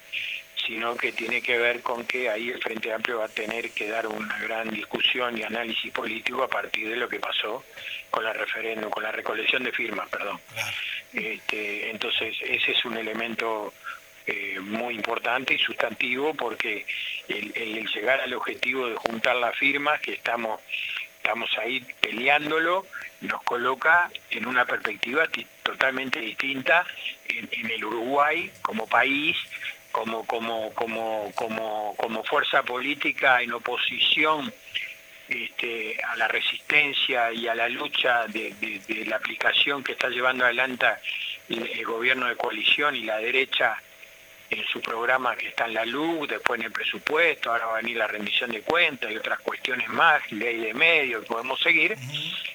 sino 0.70 0.96
que 0.96 1.12
tiene 1.14 1.42
que 1.42 1.58
ver 1.58 1.82
con 1.82 2.06
que 2.06 2.30
ahí 2.30 2.52
el 2.52 2.62
Frente 2.62 2.94
Amplio 2.94 3.18
va 3.18 3.26
a 3.26 3.30
tener 3.30 3.72
que 3.72 3.90
dar 3.90 4.06
una 4.06 4.38
gran 4.38 4.70
discusión 4.70 5.36
y 5.36 5.42
análisis 5.42 5.92
político 5.92 6.44
a 6.44 6.48
partir 6.48 6.88
de 6.88 6.96
lo 6.96 7.10
que 7.10 7.20
pasó 7.20 7.64
con 8.12 8.24
la 8.24 8.34
referéndum, 8.34 8.92
con 8.92 9.02
la 9.02 9.12
recolección 9.12 9.64
de 9.64 9.72
firmas, 9.72 10.08
perdón. 10.10 10.40
Este, 11.12 11.90
entonces, 11.90 12.38
ese 12.44 12.74
es 12.74 12.86
un 12.86 12.98
elemento 12.98 13.74
eh, 14.28 14.60
muy 14.60 14.94
importante 14.94 15.56
y 15.56 15.58
sustantivo 15.58 16.36
porque 16.36 16.86
el, 17.28 17.88
llegar 17.88 18.22
al 18.22 18.36
objetivo 18.36 18.88
de 18.90 18.96
juntar 18.96 19.38
las 19.38 19.58
firmas, 19.58 20.00
que 20.02 20.14
estamos, 20.14 20.62
estamos 21.18 21.50
ahí 21.58 21.84
peleándolo, 22.00 22.86
nos 23.22 23.42
coloca 23.42 24.12
en 24.30 24.46
una 24.46 24.66
perspectiva 24.66 25.28
totalmente 25.64 26.20
distinta 26.20 26.86
en 27.28 27.72
el 27.72 27.84
Uruguay 27.84 28.52
como 28.62 28.86
país 28.86 29.36
como, 29.92 30.26
como, 30.26 30.74
como, 30.74 31.32
como, 31.36 31.96
como 31.98 32.24
fuerza 32.24 32.64
política 32.64 33.42
en 33.42 33.54
oposición 33.54 34.54
este, 35.30 35.96
a 36.04 36.16
la 36.16 36.28
resistencia 36.28 37.32
y 37.32 37.48
a 37.48 37.54
la 37.54 37.70
lucha 37.70 38.26
de, 38.28 38.82
la 39.06 39.18
aplicación 39.18 39.84
que 39.84 39.92
está 39.92 40.10
llevando 40.10 40.44
adelante 40.44 40.88
el, 41.50 41.86
gobierno 41.86 42.28
de 42.28 42.36
coalición 42.36 42.96
y 42.96 43.02
la 43.02 43.18
derecha 43.18 43.76
en 44.50 44.66
su 44.66 44.82
programa 44.82 45.36
que 45.36 45.50
está 45.50 45.66
en 45.66 45.76
la 45.76 45.86
luz, 45.86 46.28
después 46.28 46.60
en 46.60 46.66
el 46.66 46.72
presupuesto, 46.72 47.52
ahora 47.52 47.68
va 47.68 47.74
a 47.74 47.82
venir 47.82 47.98
la 47.98 48.08
rendición 48.08 48.52
de 48.52 48.62
cuentas 48.62 49.12
y 49.12 49.18
otras 49.18 49.40
cuestiones 49.42 49.88
más, 49.90 50.32
ley 50.32 50.58
de 50.58 50.74
medios, 50.74 51.24
podemos 51.26 51.60
seguir. 51.60 51.96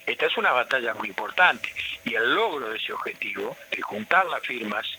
Esta 0.04 0.26
es 0.26 0.37
una 0.37 0.50
batalla 0.50 0.94
muy 0.94 1.08
importante 1.08 1.72
y 2.04 2.14
el 2.14 2.35
logro 2.35 2.70
de 2.70 2.78
ese 2.78 2.92
objetivo, 2.92 3.56
de 3.70 3.80
juntar 3.82 4.26
las 4.26 4.42
firmas, 4.42 4.98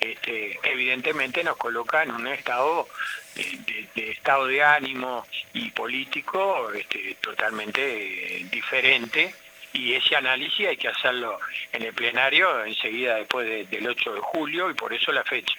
este, 0.00 0.58
evidentemente 0.62 1.42
nos 1.44 1.56
coloca 1.56 2.02
en 2.02 2.12
un 2.12 2.26
estado 2.26 2.88
de, 3.34 4.10
estado 4.10 4.46
de 4.46 4.62
ánimo 4.62 5.26
y 5.52 5.70
político 5.70 6.72
este, 6.72 7.16
totalmente 7.20 8.46
diferente 8.50 9.34
y 9.72 9.94
ese 9.94 10.16
análisis 10.16 10.66
hay 10.66 10.76
que 10.76 10.88
hacerlo 10.88 11.38
en 11.72 11.82
el 11.82 11.92
plenario 11.92 12.64
enseguida 12.64 13.16
después 13.16 13.70
del 13.70 13.86
8 13.86 14.14
de 14.14 14.20
julio 14.20 14.70
y 14.70 14.74
por 14.74 14.92
eso 14.92 15.12
la 15.12 15.24
fecha. 15.24 15.54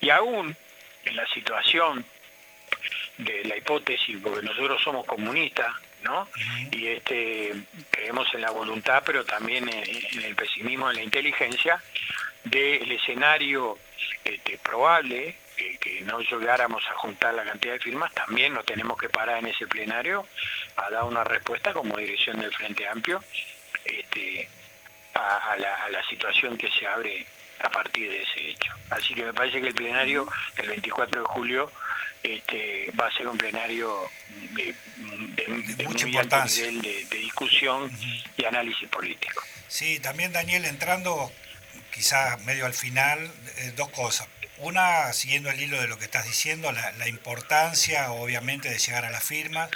Y 0.00 0.10
aún 0.10 0.56
en 1.04 1.16
la 1.16 1.26
situación 1.28 2.04
de 3.18 3.44
la 3.44 3.56
hipótesis, 3.56 4.16
porque 4.22 4.46
nosotros 4.46 4.80
somos 4.82 5.04
comunistas, 5.06 5.74
¿no? 6.02 6.28
Y 6.70 6.86
este, 6.86 7.52
creemos 7.90 8.32
en 8.34 8.42
la 8.42 8.50
voluntad, 8.50 9.02
pero 9.04 9.24
también 9.24 9.68
en, 9.68 10.22
el 10.22 10.36
pesimismo, 10.36 10.88
en 10.90 10.96
la 10.96 11.02
inteligencia, 11.02 11.82
del 12.44 12.90
escenario 12.92 13.78
este, 14.24 14.58
probable 14.58 15.36
que, 15.80 16.00
no 16.02 16.20
llegáramos 16.20 16.82
a 16.88 16.94
juntar 16.94 17.34
la 17.34 17.44
cantidad 17.44 17.74
de 17.74 17.80
firmas, 17.80 18.12
también 18.14 18.54
nos 18.54 18.64
tenemos 18.64 18.96
que 18.96 19.08
parar 19.08 19.38
en 19.38 19.46
ese 19.46 19.66
plenario 19.66 20.26
a 20.76 20.88
dar 20.90 21.04
una 21.04 21.24
respuesta 21.24 21.72
como 21.72 21.96
dirección 21.96 22.40
del 22.40 22.54
Frente 22.54 22.86
Amplio 22.86 23.22
este, 23.84 24.48
a, 25.14 25.56
la, 25.58 26.02
situación 26.08 26.56
que 26.56 26.70
se 26.70 26.86
abre 26.86 27.26
a 27.60 27.68
partir 27.70 28.08
de 28.08 28.22
ese 28.22 28.50
hecho. 28.50 28.72
Así 28.90 29.14
que 29.14 29.24
me 29.24 29.34
parece 29.34 29.60
que 29.60 29.68
el 29.68 29.74
plenario 29.74 30.26
del 30.56 30.68
24 30.68 31.20
de 31.20 31.26
julio 31.26 31.70
este, 32.22 32.90
va 32.98 33.06
a 33.08 33.12
ser 33.12 33.28
un 33.28 33.36
plenario 33.36 34.08
de, 34.52 34.74
muy 35.86 36.16
alto 36.16 36.44
nivel 36.44 36.82
de, 36.82 37.04
discusión 37.18 37.90
y 38.36 38.44
análisis 38.44 38.88
político. 38.88 39.42
Sí, 39.66 40.00
también 40.00 40.32
Daniel, 40.32 40.64
entrando 40.64 41.30
quizás 41.92 42.40
medio 42.44 42.66
al 42.66 42.74
final, 42.74 43.30
eh, 43.58 43.72
dos 43.76 43.88
cosas. 43.90 44.28
Una, 44.58 45.12
siguiendo 45.12 45.50
el 45.50 45.60
hilo 45.60 45.80
de 45.80 45.86
lo 45.86 45.98
que 45.98 46.04
estás 46.04 46.24
diciendo, 46.24 46.72
la, 46.72 47.08
importancia 47.08 48.10
obviamente 48.10 48.68
de 48.68 48.78
llegar 48.78 49.04
a 49.04 49.10
las 49.10 49.22
firmas, 49.22 49.70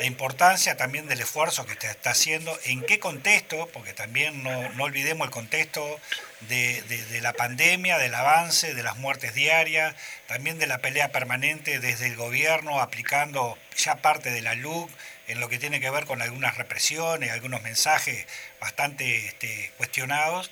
la 0.00 0.06
importancia 0.06 0.76
también 0.76 1.06
del 1.08 1.20
esfuerzo 1.20 1.64
que 1.64 1.76
te 1.76 1.90
está 1.90 2.10
haciendo, 2.10 2.56
en 2.64 2.82
qué 2.82 2.98
contexto, 2.98 3.68
porque 3.72 3.94
también 3.94 4.42
no, 4.42 4.84
olvidemos 4.84 5.26
el 5.26 5.32
contexto 5.32 5.98
de, 6.42 6.82
de, 6.82 7.20
la 7.22 7.32
pandemia, 7.32 7.96
del 7.96 8.14
avance, 8.14 8.74
de 8.74 8.82
las 8.82 8.98
muertes 8.98 9.34
diarias, 9.34 9.94
también 10.26 10.58
de 10.58 10.66
la 10.66 10.78
pelea 10.78 11.10
permanente 11.10 11.80
desde 11.80 12.06
el 12.06 12.16
gobierno 12.16 12.80
aplicando 12.80 13.56
ya 13.76 13.96
parte 13.96 14.30
de 14.30 14.42
la 14.42 14.54
LUC 14.54 14.90
en 15.28 15.40
lo 15.40 15.48
que 15.48 15.58
tiene 15.58 15.80
que 15.80 15.90
ver 15.90 16.06
con 16.06 16.22
algunas 16.22 16.56
represiones, 16.56 17.30
algunos 17.30 17.62
mensajes 17.62 18.26
bastante 18.60 19.26
este, 19.26 19.72
cuestionados. 19.76 20.50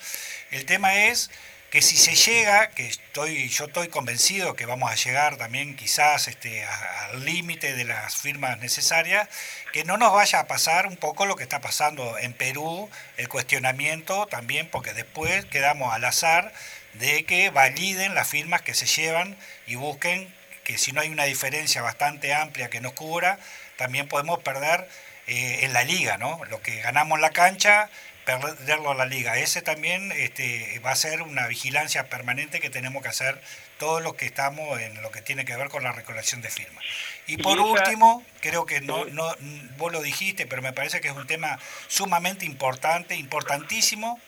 El 0.50 0.64
tema 0.66 0.94
es 1.06 1.30
que 1.70 1.82
si 1.82 1.96
se 1.96 2.14
llega, 2.14 2.70
que 2.70 2.86
estoy, 2.86 3.48
yo 3.48 3.64
estoy 3.64 3.88
convencido 3.88 4.54
que 4.54 4.66
vamos 4.66 4.90
a 4.90 4.94
llegar 4.94 5.36
también 5.36 5.76
quizás 5.76 6.28
este, 6.28 6.64
al 6.64 7.24
límite 7.24 7.74
de 7.74 7.84
las 7.84 8.16
firmas 8.16 8.58
necesarias, 8.60 9.28
que 9.72 9.84
no 9.84 9.96
nos 9.96 10.12
vaya 10.12 10.40
a 10.40 10.46
pasar 10.46 10.86
un 10.86 10.96
poco 10.96 11.26
lo 11.26 11.36
que 11.36 11.42
está 11.42 11.60
pasando 11.60 12.18
en 12.18 12.32
Perú, 12.32 12.88
el 13.16 13.28
cuestionamiento 13.28 14.26
también, 14.26 14.68
porque 14.70 14.94
después 14.94 15.44
quedamos 15.46 15.92
al 15.92 16.04
azar 16.04 16.52
de 16.94 17.24
que 17.24 17.50
validen 17.50 18.14
las 18.14 18.28
firmas 18.28 18.62
que 18.62 18.74
se 18.74 18.86
llevan 18.86 19.36
y 19.66 19.74
busquen 19.74 20.32
que 20.64 20.78
si 20.78 20.92
no 20.92 21.00
hay 21.00 21.10
una 21.10 21.24
diferencia 21.24 21.82
bastante 21.82 22.34
amplia 22.34 22.70
que 22.70 22.80
nos 22.80 22.92
cubra, 22.92 23.38
también 23.76 24.08
podemos 24.08 24.40
perder 24.40 24.88
eh, 25.26 25.60
en 25.62 25.72
la 25.72 25.84
liga, 25.84 26.18
¿no? 26.18 26.40
Lo 26.50 26.62
que 26.62 26.80
ganamos 26.80 27.16
en 27.16 27.22
la 27.22 27.30
cancha 27.30 27.90
perderlo 28.26 28.90
a 28.90 28.94
la 28.94 29.06
liga. 29.06 29.38
Ese 29.38 29.62
también 29.62 30.10
este, 30.12 30.80
va 30.80 30.90
a 30.90 30.96
ser 30.96 31.22
una 31.22 31.46
vigilancia 31.46 32.08
permanente 32.08 32.58
que 32.58 32.70
tenemos 32.70 33.02
que 33.02 33.08
hacer 33.08 33.40
todos 33.78 34.02
los 34.02 34.14
que 34.14 34.26
estamos 34.26 34.80
en 34.80 35.00
lo 35.00 35.12
que 35.12 35.22
tiene 35.22 35.44
que 35.44 35.56
ver 35.56 35.68
con 35.68 35.84
la 35.84 35.92
recolección 35.92 36.42
de 36.42 36.50
firmas. 36.50 36.84
Y 37.28 37.36
por 37.36 37.60
último, 37.60 38.24
creo 38.40 38.66
que 38.66 38.80
no, 38.80 39.04
no, 39.04 39.32
vos 39.76 39.92
lo 39.92 40.02
dijiste, 40.02 40.46
pero 40.46 40.60
me 40.60 40.72
parece 40.72 41.00
que 41.00 41.08
es 41.08 41.14
un 41.14 41.26
tema 41.26 41.58
sumamente 41.86 42.44
importante, 42.44 43.14
importantísimo, 43.14 44.20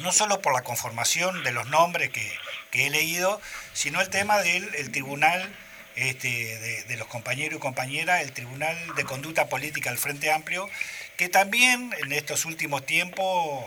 no 0.00 0.12
solo 0.12 0.40
por 0.40 0.54
la 0.54 0.62
conformación 0.62 1.42
de 1.42 1.50
los 1.50 1.68
nombres 1.68 2.10
que, 2.10 2.32
he 2.72 2.90
leído, 2.90 3.40
sino 3.74 4.00
el 4.00 4.08
tema 4.08 4.38
del 4.40 4.90
tribunal 4.92 5.52
este, 5.96 6.84
de, 6.86 6.96
los 6.96 7.06
compañeros 7.08 7.58
y 7.58 7.60
compañeras, 7.60 8.22
el 8.22 8.32
Tribunal 8.32 8.76
de 8.96 9.04
Conducta 9.04 9.48
Política 9.48 9.90
del 9.90 9.98
Frente 9.98 10.30
Amplio, 10.32 10.68
que 11.16 11.28
también 11.28 11.94
en 12.02 12.12
estos 12.12 12.44
últimos 12.44 12.86
tiempos 12.86 13.64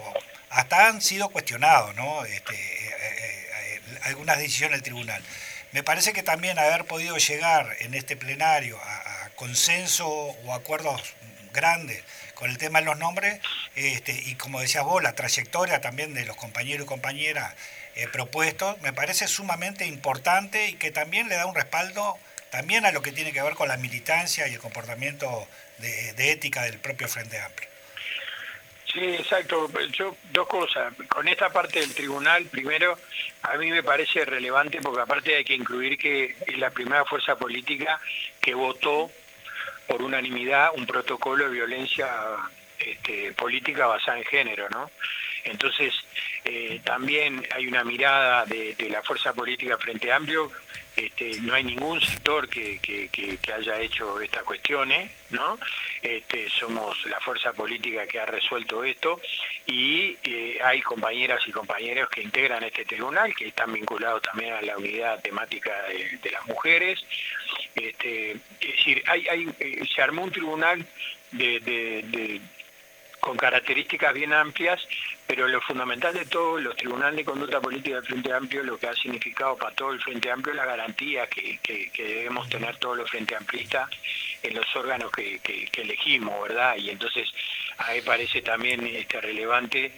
hasta 0.50 0.88
han 0.88 1.02
sido 1.02 1.30
cuestionados, 1.30 1.96
¿no? 1.96 2.26
Este, 2.26 2.54
eh, 2.54 2.90
eh, 2.90 3.50
eh, 3.62 3.82
algunas 4.04 4.38
decisiones 4.38 4.78
del 4.78 4.84
tribunal. 4.84 5.22
Me 5.72 5.84
parece 5.84 6.14
que 6.14 6.24
también 6.24 6.58
haber 6.58 6.86
podido 6.86 7.18
llegar 7.18 7.76
en 7.80 7.94
este 7.94 8.16
plenario 8.16 8.80
a, 8.82 9.30
consenso 9.36 10.08
o 10.08 10.54
acuerdos 10.54 11.02
grandes 11.52 12.02
con 12.36 12.50
el 12.50 12.58
tema 12.58 12.80
de 12.80 12.86
los 12.86 12.98
nombres 12.98 13.42
este, 13.76 14.14
y 14.14 14.36
como 14.36 14.62
decías 14.62 14.86
vos, 14.86 15.04
la 15.04 15.14
trayectoria 15.14 15.82
también 15.82 16.14
de 16.14 16.26
los 16.26 16.38
compañeros 16.38 16.86
y 16.86 16.88
compañeras 16.88 17.54
eh, 17.96 18.08
propuestos, 18.08 18.80
me 18.82 18.94
parece 18.94 19.28
sumamente 19.28 19.86
importante 19.86 20.68
y 20.68 20.74
que 20.74 20.92
también 20.92 21.30
le 21.30 21.36
da 21.36 21.46
un 21.46 21.56
respaldo 21.56 22.18
también 22.50 22.86
a 22.86 22.92
lo 22.92 23.02
que 23.02 23.12
tiene 23.12 23.34
que 23.34 23.42
ver 23.42 23.54
con 23.54 23.68
la 23.68 23.78
militancia 23.78 24.48
y 24.48 24.54
el 24.54 24.60
comportamiento 24.60 25.48
de, 25.78 26.32
ética 26.32 26.64
del 26.64 26.80
propio 26.80 27.08
Frente 27.08 27.40
Amplio. 27.40 27.70
Sí, 28.92 29.00
exacto. 29.00 29.70
Yo, 29.92 30.16
dos 30.32 30.48
cosas. 30.48 30.94
Con 31.10 31.28
esta 31.28 31.50
parte 31.50 31.80
del 31.80 31.94
tribunal, 31.94 32.46
primero, 32.46 32.98
a 33.42 33.58
mí 33.58 33.72
me 33.72 33.84
parece 33.84 34.24
relevante 34.24 34.80
porque 34.82 35.02
aparte 35.02 35.36
hay 35.36 35.44
que 35.44 35.54
incluir 35.54 35.98
que 35.98 36.36
es 36.48 36.58
la 36.58 36.70
primera 36.70 37.04
fuerza 37.04 37.38
política 37.38 38.00
que 38.40 38.54
votó 38.54 39.12
por 39.88 40.02
unanimidad 40.02 40.72
un 40.76 40.86
protocolo 40.86 41.46
de 41.46 41.52
violencia 41.52 42.08
este, 42.80 43.34
política 43.34 43.88
basada 43.88 44.18
en 44.18 44.26
género, 44.26 44.70
¿no? 44.70 44.90
Entonces, 45.44 45.94
eh, 46.48 46.80
también 46.84 47.44
hay 47.56 47.66
una 47.66 47.84
mirada 47.84 48.46
de, 48.46 48.76
la 48.88 49.02
fuerza 49.02 49.34
política 49.34 49.80
Frente 49.80 50.14
Amplio, 50.14 50.52
este, 50.96 51.42
no 51.42 51.56
hay 51.56 51.64
ningún 51.64 52.00
sector 52.00 52.48
que, 52.48 52.80
haya 53.52 53.80
hecho 53.80 54.22
estas 54.22 54.44
cuestiones, 54.44 55.10
¿no? 55.32 55.58
Este, 56.04 56.48
somos 56.52 57.04
la 57.08 57.20
fuerza 57.20 57.52
política 57.52 58.06
que 58.06 58.20
ha 58.20 58.28
resuelto 58.28 58.84
esto 58.84 59.20
y 59.66 60.18
eh, 60.24 60.60
hay 60.64 60.82
compañeras 60.84 61.42
y 61.48 61.52
compañeros 61.52 62.10
que 62.10 62.22
integran 62.22 62.64
este 62.64 62.86
tribunal, 62.86 63.36
que 63.36 63.48
están 63.48 63.74
vinculados 63.74 64.22
también 64.22 64.54
a 64.54 64.62
la 64.62 64.78
unidad 64.78 65.20
temática 65.22 65.74
de, 66.22 66.30
las 66.30 66.46
mujeres. 66.46 67.04
Este, 67.74 68.32
es 68.32 68.40
decir, 68.60 69.04
hay, 69.08 69.50
eh, 69.60 69.82
se 69.94 70.02
armó 70.02 70.24
un 70.24 70.32
tribunal 70.32 70.86
con 73.20 73.36
características 73.36 74.14
bien 74.14 74.32
amplias, 74.32 74.88
pero 75.28 75.48
lo 75.48 75.60
fundamental 75.62 76.14
de 76.14 76.26
todo, 76.26 76.60
los 76.60 76.76
tribunales 76.76 77.18
de 77.18 77.26
conducta 77.26 77.60
política 77.60 77.96
del 77.96 78.06
Frente 78.06 78.32
Amplio, 78.32 78.64
lo 78.64 78.78
que 78.78 78.88
ha 78.88 78.94
significado 78.94 79.58
para 79.58 79.76
todo 79.76 79.92
el 79.92 80.02
Frente 80.02 80.30
Amplio 80.30 80.54
es 80.54 80.58
la 80.58 80.66
garantía 80.66 81.28
que, 81.28 81.60
debemos 81.98 82.48
tener 82.50 82.78
todos 82.78 82.98
los 82.98 83.10
Frente 83.10 83.36
Amplistas 83.36 83.90
en 84.44 84.56
los 84.56 84.76
órganos 84.76 85.12
que, 85.12 85.70
elegimos, 85.74 86.42
¿verdad? 86.44 86.76
Y 86.78 86.92
entonces 86.92 87.28
a 87.78 87.92
mí 87.92 88.02
parece 88.02 88.42
también 88.42 88.86
este, 88.86 89.20
relevante 89.20 89.92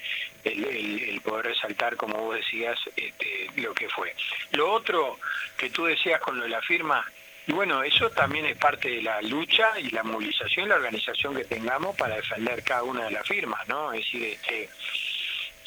el, 0.46 1.20
poder 1.22 1.48
resaltar, 1.48 1.98
como 1.98 2.18
vos 2.18 2.36
decías, 2.36 2.80
este, 2.96 3.50
lo 3.58 3.74
que 3.74 3.90
fue. 3.90 4.16
Lo 4.52 4.72
otro 4.72 5.20
que 5.58 5.70
tú 5.70 5.86
decías 5.86 6.22
con 6.22 6.38
lo 6.38 6.44
de 6.44 6.50
la 6.50 6.62
firma, 6.62 7.06
y 7.48 7.54
bueno, 7.54 7.82
eso 7.82 8.10
también 8.10 8.46
es 8.46 8.58
parte 8.58 8.90
de 8.90 9.02
la 9.02 9.22
lucha 9.22 9.80
y 9.80 9.90
la 9.92 10.04
movilización 10.04 10.68
la 10.68 10.76
organización 10.76 11.34
que 11.34 11.46
tengamos 11.46 11.96
para 11.96 12.16
defender 12.16 12.62
cada 12.63 12.84
una 12.84 13.06
de 13.06 13.12
las 13.12 13.26
firmas, 13.26 13.66
¿no? 13.70 13.94
Es 13.94 14.02
decir, 14.02 14.24
este, 14.24 14.70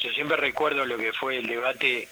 yo 0.01 0.11
siempre 0.11 0.35
recuerdo 0.37 0.85
lo 0.85 0.97
que 0.97 1.13
fue 1.13 1.37
el 1.37 1.47
debate 1.47 2.07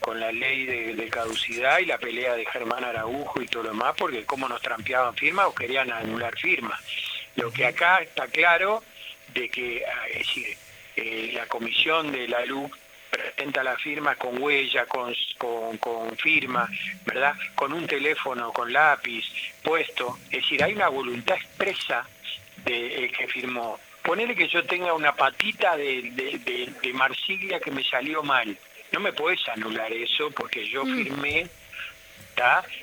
con, 0.00 0.20
la 0.20 0.30
ley 0.30 0.64
de, 0.64 1.08
caducidad 1.08 1.80
y 1.80 1.86
la 1.86 1.98
pelea 1.98 2.34
de 2.34 2.46
Germán 2.46 2.84
Araujo 2.84 3.42
y 3.42 3.46
todo 3.46 3.64
lo 3.64 3.70
demás, 3.70 3.94
porque 3.98 4.24
cómo 4.24 4.48
nos 4.48 4.62
trampeaban 4.62 5.14
firmas 5.14 5.46
o 5.46 5.54
querían 5.54 5.90
anular 5.90 6.36
firmas. 6.38 6.80
Lo 7.36 7.50
que 7.50 7.66
acá 7.66 7.98
está 7.98 8.28
claro 8.28 8.82
de 9.32 9.48
que 9.48 9.82
ah, 9.84 10.08
es 10.08 10.18
decir, 10.18 10.56
eh, 10.96 11.32
la 11.34 11.46
comisión 11.46 12.12
de 12.12 12.28
la 12.28 12.44
luz 12.46 12.70
presenta 13.10 13.64
la 13.64 13.76
firma 13.76 14.14
con 14.14 14.40
huella, 14.40 14.86
con, 14.86 15.12
con, 15.78 16.16
firma, 16.16 16.68
¿verdad? 17.04 17.34
Con 17.54 17.72
un 17.72 17.86
teléfono, 17.86 18.52
con 18.52 18.72
lápiz 18.72 19.24
puesto. 19.62 20.18
Es 20.30 20.42
decir, 20.42 20.62
hay 20.62 20.74
una 20.74 20.88
voluntad 20.88 21.36
expresa 21.36 22.06
del 22.64 23.10
que 23.10 23.26
firmó. 23.28 23.78
Ponele 24.04 24.34
que 24.36 24.48
yo 24.48 24.64
tenga 24.64 24.92
una 24.94 25.14
patita 25.14 25.76
de, 25.76 26.10
de, 26.12 26.72
de, 26.82 26.92
marsiglia 26.92 27.58
que 27.58 27.70
me 27.70 27.82
salió 27.82 28.22
mal. 28.22 28.56
No 28.92 29.00
me 29.00 29.12
puedes 29.12 29.40
anular 29.48 29.92
eso 29.92 30.30
porque 30.30 30.68
yo 30.68 30.84
mm. 30.84 30.96
firmé 30.96 31.50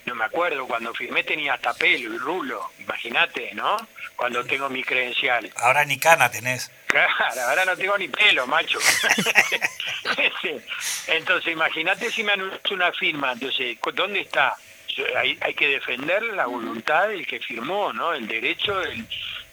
no 0.05 0.15
me 0.15 0.25
acuerdo, 0.25 0.65
cuando 0.67 0.93
firmé 0.93 1.23
tenía 1.23 1.53
hasta 1.53 1.73
pelo 1.73 2.13
y 2.13 2.17
rulo, 2.17 2.71
imagínate, 2.79 3.53
¿no? 3.53 3.77
Cuando 4.15 4.43
tengo 4.45 4.69
mi 4.69 4.84
credencial. 4.84 5.51
Ahora 5.57 5.84
ni 5.86 5.97
cana 5.99 6.29
tenés. 6.31 6.71
Claro, 6.88 7.41
ahora 7.47 7.65
no 7.65 7.75
tengo 7.75 7.97
ni 7.97 8.07
pelo, 8.07 8.47
macho. 8.47 8.79
Entonces, 11.07 11.53
imagínate 11.53 12.10
si 12.12 12.23
me 12.23 12.34
anulas 12.34 12.60
una 12.71 12.91
firma, 12.91 13.31
entonces, 13.34 13.77
¿dónde 13.93 14.21
está? 14.21 14.55
Hay, 15.17 15.38
hay, 15.39 15.53
que 15.53 15.67
defender 15.67 16.21
la 16.23 16.45
voluntad 16.47 17.07
del 17.07 17.25
que 17.25 17.39
firmó, 17.39 17.93
¿no? 17.93 18.13
El 18.13 18.27
derecho 18.27 18.79
del, 18.79 19.05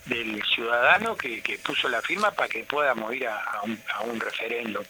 del 0.08 0.42
ciudadano 0.44 1.16
que, 1.16 1.42
que, 1.42 1.58
puso 1.58 1.88
la 1.88 2.02
firma 2.02 2.30
para 2.30 2.48
que 2.48 2.64
podamos 2.64 3.14
ir 3.14 3.26
a, 3.26 3.60
un, 3.62 3.80
a 3.94 4.00
un 4.02 4.18
referendo. 4.18 4.84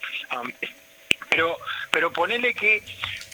Pero, 1.29 1.59
pero 1.91 2.13
ponele 2.13 2.55
que, 2.55 2.83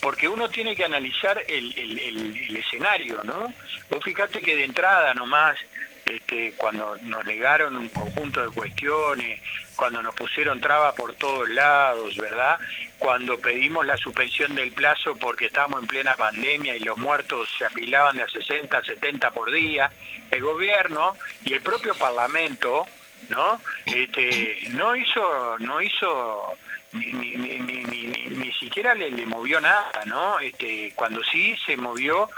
porque 0.00 0.28
uno 0.28 0.48
tiene 0.48 0.74
que 0.74 0.84
analizar 0.84 1.42
el, 1.46 1.72
el, 1.78 2.56
escenario, 2.56 3.22
¿no? 3.24 3.52
Vos 3.90 4.02
fíjate 4.02 4.40
que 4.40 4.56
de 4.56 4.64
entrada 4.64 5.14
nomás, 5.14 5.56
este, 6.06 6.52
cuando 6.56 6.96
nos 7.02 7.24
negaron 7.24 7.76
un 7.76 7.88
conjunto 7.88 8.42
de 8.42 8.50
cuestiones, 8.50 9.40
cuando 9.76 10.02
nos 10.02 10.14
pusieron 10.14 10.60
trabas 10.60 10.94
por 10.94 11.14
todos 11.14 11.48
lados, 11.48 12.16
¿verdad? 12.16 12.58
Cuando 12.98 13.38
pedimos 13.38 13.86
la 13.86 13.96
suspensión 13.96 14.54
del 14.54 14.72
plazo 14.72 15.16
porque 15.16 15.46
estábamos 15.46 15.80
en 15.80 15.86
plena 15.88 16.14
pandemia 16.14 16.76
y 16.76 16.80
los 16.80 16.98
muertos 16.98 17.48
se 17.58 17.64
apilaban 17.64 18.16
de 18.16 18.22
a 18.22 18.28
60, 18.28 18.84
70 18.84 19.30
por 19.30 19.50
día, 19.50 19.90
el 20.30 20.42
gobierno 20.42 21.16
y 21.44 21.54
el 21.54 21.62
propio 21.62 21.94
parlamento, 21.94 22.86
¿no? 23.28 23.60
Este, 23.86 24.68
no 24.70 24.94
hizo, 24.94 25.58
no 25.58 25.80
hizo 25.80 26.56
ni, 26.92 27.12
ni, 27.12 28.52
siquiera 28.52 28.94
le, 28.94 29.10
le, 29.10 29.26
movió 29.26 29.60
nada, 29.60 30.04
¿no? 30.06 30.38
Este, 30.38 30.92
cuando 30.94 31.22
sí 31.24 31.56
se 31.66 31.76
movió 31.76 32.30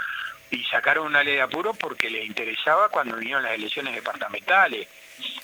y 0.51 0.63
sacaron 0.65 1.07
una 1.07 1.23
ley 1.23 1.35
de 1.35 1.41
apuro 1.41 1.73
porque 1.73 2.09
le 2.09 2.23
interesaba 2.23 2.89
cuando 2.89 3.17
vinieron 3.17 3.43
las 3.43 3.53
elecciones 3.53 3.95
departamentales, 3.95 4.87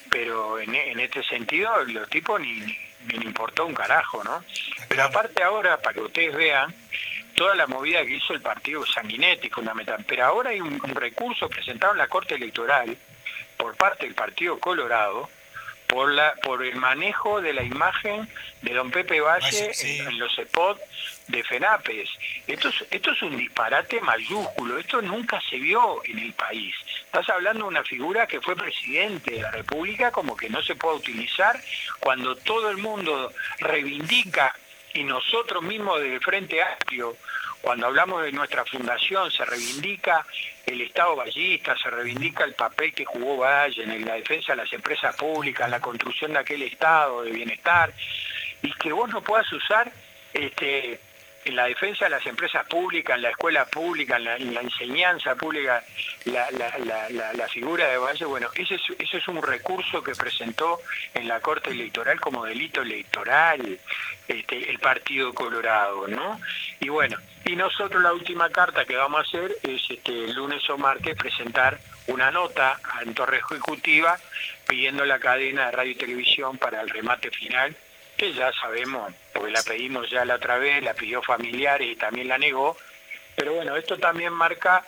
pero 0.09 0.59
en, 0.59 0.99
este 0.99 1.23
sentido 1.23 1.83
los 1.85 2.09
tipos 2.09 2.39
ni, 2.39 2.53
ni, 2.53 3.17
le 3.17 3.25
importó 3.25 3.65
un 3.65 3.73
carajo, 3.73 4.23
¿no? 4.23 4.43
Pero 4.87 5.03
aparte 5.03 5.43
ahora, 5.43 5.81
para 5.81 5.95
que 5.95 6.01
ustedes 6.01 6.35
vean, 6.35 6.73
toda 7.35 7.55
la 7.55 7.67
movida 7.67 8.05
que 8.05 8.15
hizo 8.15 8.33
el 8.33 8.41
partido 8.41 8.85
Sanguinetti 8.85 9.49
fundamental, 9.49 10.05
pero 10.07 10.25
ahora 10.25 10.51
hay 10.51 10.61
un 10.61 10.79
recurso 10.95 11.49
presentado 11.49 11.93
en 11.93 11.99
la 11.99 12.07
Corte 12.07 12.35
Electoral 12.35 12.95
por 13.57 13.75
parte 13.75 14.05
del 14.05 14.15
Partido 14.15 14.59
Colorado, 14.59 15.29
por, 15.87 16.11
la, 16.11 16.33
por 16.43 16.63
el 16.63 16.75
manejo 16.75 17.41
de 17.41 17.53
la 17.53 17.63
imagen 17.63 18.27
de 18.61 18.73
don 18.73 18.91
Pepe 18.91 19.21
Valle 19.21 19.71
en, 19.81 20.19
los 20.19 20.35
spots 20.35 20.81
de 21.27 21.43
FENAPES. 21.43 22.09
Esto 22.47 22.69
es, 22.69 22.85
esto 22.91 23.11
es 23.11 23.21
un 23.21 23.37
disparate 23.37 24.01
mayúsculo, 24.01 24.77
esto 24.77 25.01
nunca 25.01 25.41
se 25.49 25.57
vio 25.57 26.01
en 26.05 26.19
el 26.19 26.33
país. 26.33 26.75
Estás 27.05 27.29
hablando 27.29 27.65
de 27.65 27.69
una 27.69 27.83
figura 27.83 28.27
que 28.27 28.41
fue 28.41 28.55
presidente 28.55 29.31
de 29.31 29.41
la 29.41 29.51
República 29.51 30.11
como 30.11 30.35
que 30.35 30.49
no 30.49 30.61
se 30.63 30.75
puede 30.75 30.97
utilizar 30.97 31.59
cuando 31.99 32.35
todo 32.35 32.69
el 32.69 32.77
mundo 32.77 33.31
reivindica 33.59 34.55
y 34.93 35.03
nosotros 35.03 35.63
mismos 35.63 36.01
del 36.01 36.19
Frente 36.19 36.61
Amplio 36.61 37.15
cuando 37.63 37.87
hablamos 37.87 38.21
de 38.21 38.33
nuestra 38.33 38.65
fundación 38.65 39.31
se 39.31 39.45
reivindica 39.45 40.25
el 40.65 40.81
Estado 40.81 41.15
vallista, 41.15 41.77
se 41.77 41.89
reivindica 41.89 42.43
el 42.43 42.55
papel 42.55 42.93
que 42.93 43.05
jugó 43.05 43.37
Valle 43.37 43.83
en 43.83 44.05
la 44.05 44.15
defensa 44.15 44.51
de 44.51 44.57
las 44.57 44.73
empresas 44.73 45.15
públicas, 45.15 45.63
en 45.63 45.71
la 45.71 45.79
construcción 45.79 46.33
de 46.33 46.39
aquel 46.39 46.61
Estado 46.63 47.23
de 47.23 47.31
bienestar, 47.31 47.93
y 48.61 48.69
que 48.73 48.91
vos 48.91 49.09
no 49.09 49.21
puedas 49.21 49.49
usar 49.53 49.89
este, 50.33 50.99
en 51.45 51.55
la 51.55 51.65
defensa 51.65 52.05
de 52.05 52.11
las 52.11 52.25
empresas 52.25 52.65
públicas, 52.65 53.15
en 53.15 53.23
la 53.23 53.29
escuela 53.29 53.65
pública, 53.65 54.17
en 54.17 54.53
la, 54.53 54.61
enseñanza 54.61 55.35
pública, 55.35 55.83
la, 56.25 57.47
figura 57.49 57.87
de 57.87 57.97
Valle, 57.97 58.25
bueno, 58.25 58.49
ese 58.55 58.75
es, 58.75 59.27
un 59.27 59.41
recurso 59.41 60.03
que 60.03 60.13
presentó 60.13 60.79
en 61.13 61.27
la 61.27 61.39
Corte 61.39 61.71
Electoral 61.71 62.19
como 62.19 62.45
delito 62.45 62.81
electoral 62.81 63.79
este, 64.27 64.69
el 64.69 64.79
Partido 64.79 65.33
Colorado, 65.33 66.07
¿no? 66.07 66.39
Y 66.79 66.89
bueno, 66.89 67.17
y 67.45 67.55
nosotros 67.55 68.01
la 68.01 68.13
última 68.13 68.49
carta 68.49 68.85
que 68.85 68.95
vamos 68.95 69.19
a 69.19 69.21
hacer 69.21 69.55
es 69.63 69.81
este, 69.89 70.33
lunes 70.33 70.67
o 70.69 70.77
martes 70.77 71.15
presentar 71.15 71.79
una 72.07 72.31
nota 72.31 72.79
en 73.01 73.13
Torre 73.13 73.37
Ejecutiva 73.37 74.17
pidiendo 74.67 75.05
la 75.05 75.19
cadena 75.19 75.65
de 75.65 75.71
radio 75.71 75.91
y 75.91 75.95
televisión 75.95 76.57
para 76.57 76.81
el 76.81 76.89
remate 76.89 77.29
final 77.31 77.75
que 78.17 78.33
ya 78.33 78.51
sabemos, 78.53 79.13
porque 79.33 79.51
la 79.51 79.63
pedimos 79.63 80.09
ya 80.09 80.25
la 80.25 80.35
otra 80.35 80.57
vez, 80.57 80.83
la 80.83 80.93
pidió 80.93 81.21
familiares 81.21 81.87
y 81.89 81.95
también 81.95 82.27
la 82.27 82.37
negó, 82.37 82.77
pero 83.35 83.53
bueno, 83.53 83.75
esto 83.75 83.97
también 83.97 84.33
marca 84.33 84.85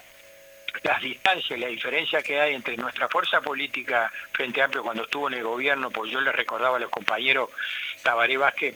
las 0.83 1.01
distancias, 1.01 1.59
la 1.59 1.67
diferencia 1.67 2.21
que 2.21 2.39
hay 2.39 2.53
entre 2.53 2.77
nuestra 2.77 3.07
fuerza 3.07 3.41
política 3.41 4.11
Frente 4.31 4.61
Amplio 4.61 4.83
cuando 4.83 5.03
estuvo 5.03 5.27
en 5.27 5.35
el 5.35 5.43
gobierno, 5.43 5.89
pues 5.89 6.11
yo 6.11 6.21
le 6.21 6.31
recordaba 6.31 6.77
a 6.77 6.79
los 6.79 6.89
compañeros, 6.89 7.49
Tabaré 8.03 8.37
Vázquez 8.37 8.75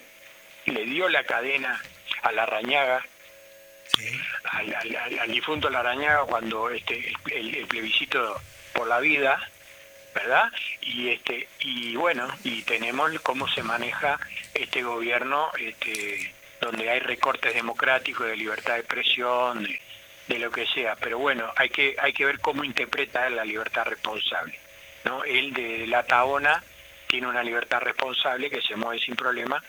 le 0.66 0.84
dio 0.84 1.08
la 1.08 1.24
cadena 1.24 1.80
a 2.22 2.32
la 2.32 2.46
Rañaga, 2.46 3.04
al, 4.44 5.30
difunto 5.30 5.68
Larañaga 5.68 6.24
cuando 6.24 6.70
este, 6.70 7.12
el, 7.32 7.66
plebiscito 7.66 8.40
por 8.72 8.86
la 8.86 9.00
vida, 9.00 9.40
¿verdad? 10.14 10.50
Y 10.80 11.10
este 11.10 11.48
y 11.60 11.96
bueno, 11.96 12.28
y 12.44 12.62
tenemos 12.62 13.10
cómo 13.22 13.48
se 13.48 13.62
maneja 13.62 14.18
este 14.54 14.82
gobierno 14.82 15.50
este 15.58 16.34
donde 16.60 16.90
hay 16.90 17.00
recortes 17.00 17.54
democráticos 17.54 18.26
de 18.26 18.36
libertad 18.36 18.74
de 18.74 18.80
expresión, 18.80 19.62
de, 19.62 19.80
de 20.28 20.38
lo 20.38 20.50
que 20.50 20.66
sea, 20.66 20.96
pero 20.96 21.18
bueno, 21.18 21.50
hay 21.56 21.70
que 21.70 21.96
hay 21.98 22.12
que 22.12 22.26
ver 22.26 22.38
cómo 22.40 22.64
interpreta 22.64 23.28
la 23.30 23.44
libertad 23.44 23.86
responsable. 23.86 24.58
¿no? 25.04 25.24
El 25.24 25.52
de 25.52 25.86
la 25.86 26.02
Taona 26.02 26.62
tiene 27.06 27.26
una 27.26 27.42
libertad 27.42 27.80
responsable 27.80 28.50
que 28.50 28.62
se 28.62 28.76
mueve 28.76 29.00
sin 29.00 29.16
problema. 29.16 29.62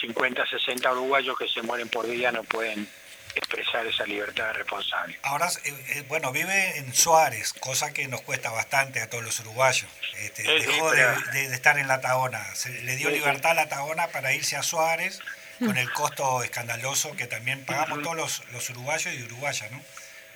50, 0.00 0.46
60 0.46 0.92
uruguayos 0.92 1.38
que 1.38 1.48
se 1.48 1.62
mueren 1.62 1.88
por 1.88 2.06
día 2.06 2.32
no 2.32 2.44
pueden 2.44 2.88
expresar 3.34 3.86
esa 3.86 4.04
libertad 4.04 4.52
responsable. 4.54 5.18
Ahora, 5.22 5.48
eh, 5.64 5.74
eh, 5.88 6.04
bueno, 6.08 6.32
vive 6.32 6.78
en 6.78 6.92
Suárez, 6.94 7.52
cosa 7.52 7.92
que 7.92 8.08
nos 8.08 8.22
cuesta 8.22 8.50
bastante 8.50 9.00
a 9.00 9.08
todos 9.08 9.24
los 9.24 9.38
uruguayos. 9.40 9.88
Este, 10.18 10.42
dejó 10.42 10.90
de, 10.92 11.54
estar 11.54 11.78
en 11.78 11.88
la 11.88 12.00
Taona, 12.00 12.54
se, 12.54 12.70
le 12.82 12.96
dio 12.96 13.10
libertad 13.10 13.52
a 13.52 13.54
la 13.54 13.68
Taona 13.68 14.08
para 14.08 14.34
irse 14.34 14.56
a 14.56 14.62
Suárez 14.62 15.20
con 15.58 15.76
el 15.76 15.92
costo 15.92 16.42
escandaloso 16.42 17.14
que 17.16 17.26
también 17.26 17.64
pagamos 17.64 18.02
todos 18.02 18.16
los, 18.16 18.42
los, 18.52 18.68
uruguayos 18.70 19.14
y 19.14 19.22
uruguayas, 19.22 19.70
¿no? 19.70 19.80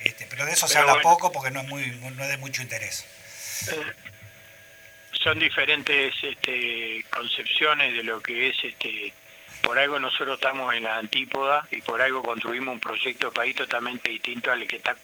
Este, 0.00 0.26
pero 0.26 0.44
de 0.44 0.52
eso 0.52 0.68
se 0.68 0.78
habla 0.78 1.00
poco 1.00 1.32
porque 1.32 1.50
no 1.50 1.60
es, 1.60 1.68
muy, 1.68 1.86
no 1.90 2.22
es 2.22 2.28
de 2.28 2.36
mucho 2.36 2.62
interés. 2.62 3.04
Eh, 3.72 3.92
son 5.22 5.38
diferentes 5.38 6.14
este, 6.22 7.04
concepciones 7.10 7.94
de 7.94 8.04
lo 8.04 8.20
que 8.20 8.50
es 8.50 8.56
este 8.62 9.12
por 9.66 9.80
algo 9.80 9.98
nosotros 9.98 10.36
estamos 10.36 10.72
en 10.74 10.84
la 10.84 10.96
antípoda 10.96 11.66
y 11.72 11.82
por 11.82 12.00
algo 12.00 12.22
construimos 12.22 12.74
un 12.74 12.78
proyecto 12.78 13.26
de 13.26 13.32
país 13.32 13.56
totalmente 13.56 14.10
distinto 14.10 14.52
al 14.52 14.64
que 14.64 14.76
está 14.76 14.96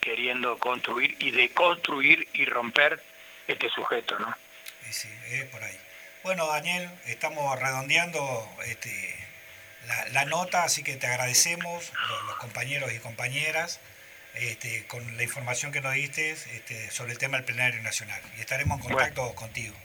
queriendo 0.00 0.58
construir 0.58 1.16
y 1.20 1.30
de 1.30 1.50
construir 1.50 2.26
y 2.32 2.44
romper 2.44 3.00
este 3.46 3.70
sujeto, 3.70 4.18
¿no? 4.18 4.36
Sí, 4.82 4.92
sí, 4.92 5.08
es 5.30 5.44
por 5.44 5.62
ahí. 5.62 5.78
Bueno, 6.24 6.48
Daniel, 6.48 6.90
estamos 7.06 7.56
redondeando 7.60 8.48
este, 8.66 9.16
la, 10.12 10.24
nota, 10.24 10.64
así 10.64 10.82
que 10.82 10.96
te 10.96 11.06
agradecemos, 11.06 11.92
los, 12.26 12.36
compañeros 12.38 12.92
y 12.92 12.98
compañeras, 12.98 13.78
este, 14.34 14.88
con 14.88 15.16
la 15.16 15.22
información 15.22 15.70
que 15.70 15.82
nos 15.82 15.94
diste 15.94 16.32
este, 16.32 16.90
sobre 16.90 17.12
el 17.12 17.18
tema 17.18 17.36
del 17.36 17.46
plenario 17.46 17.80
nacional. 17.84 18.20
Y 18.36 18.40
estaremos 18.40 18.80
en 18.80 18.88
contacto 18.88 19.32
contigo. 19.36 19.76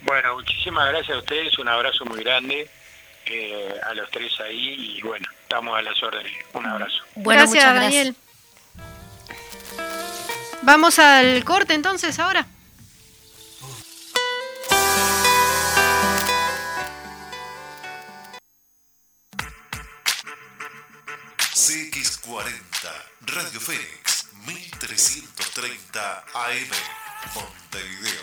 Bueno, 0.00 0.36
muchísimas 0.36 0.88
gracias 0.88 1.14
a 1.14 1.18
ustedes, 1.18 1.58
un 1.58 1.68
abrazo 1.68 2.06
muy 2.06 2.24
grande 2.24 2.70
eh, 3.28 3.74
a 3.84 3.94
los 3.94 4.10
tres 4.10 4.32
ahí 4.40 4.96
y 4.96 5.02
bueno, 5.02 5.26
estamos 5.42 5.76
a 5.76 5.82
las 5.82 6.02
órdenes. 6.02 6.32
Un 6.52 6.66
abrazo. 6.66 7.02
gracias, 7.16 7.64
Daniel. 7.64 8.16
Vamos 10.62 10.98
al 10.98 11.44
corte 11.44 11.74
entonces 11.74 12.18
ahora. 12.18 12.46
CX40, 21.54 22.46
Radio 23.22 23.60
Fénix, 23.60 24.28
1330 24.46 26.24
AM, 26.34 26.70
Montevideo, 27.34 28.15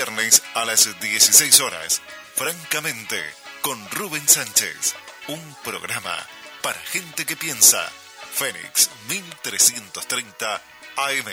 viernes 0.00 0.42
a 0.54 0.64
las 0.64 0.98
16 0.98 1.60
horas, 1.60 2.00
francamente, 2.34 3.20
con 3.60 3.78
Rubén 3.90 4.26
Sánchez, 4.26 4.94
un 5.28 5.38
programa 5.62 6.16
para 6.62 6.78
gente 6.78 7.26
que 7.26 7.36
piensa 7.36 7.86
Fénix 8.32 8.88
1330 9.08 10.62
AM. 10.96 11.26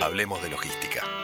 Hablemos 0.00 0.40
de 0.44 0.50
logística. 0.50 1.23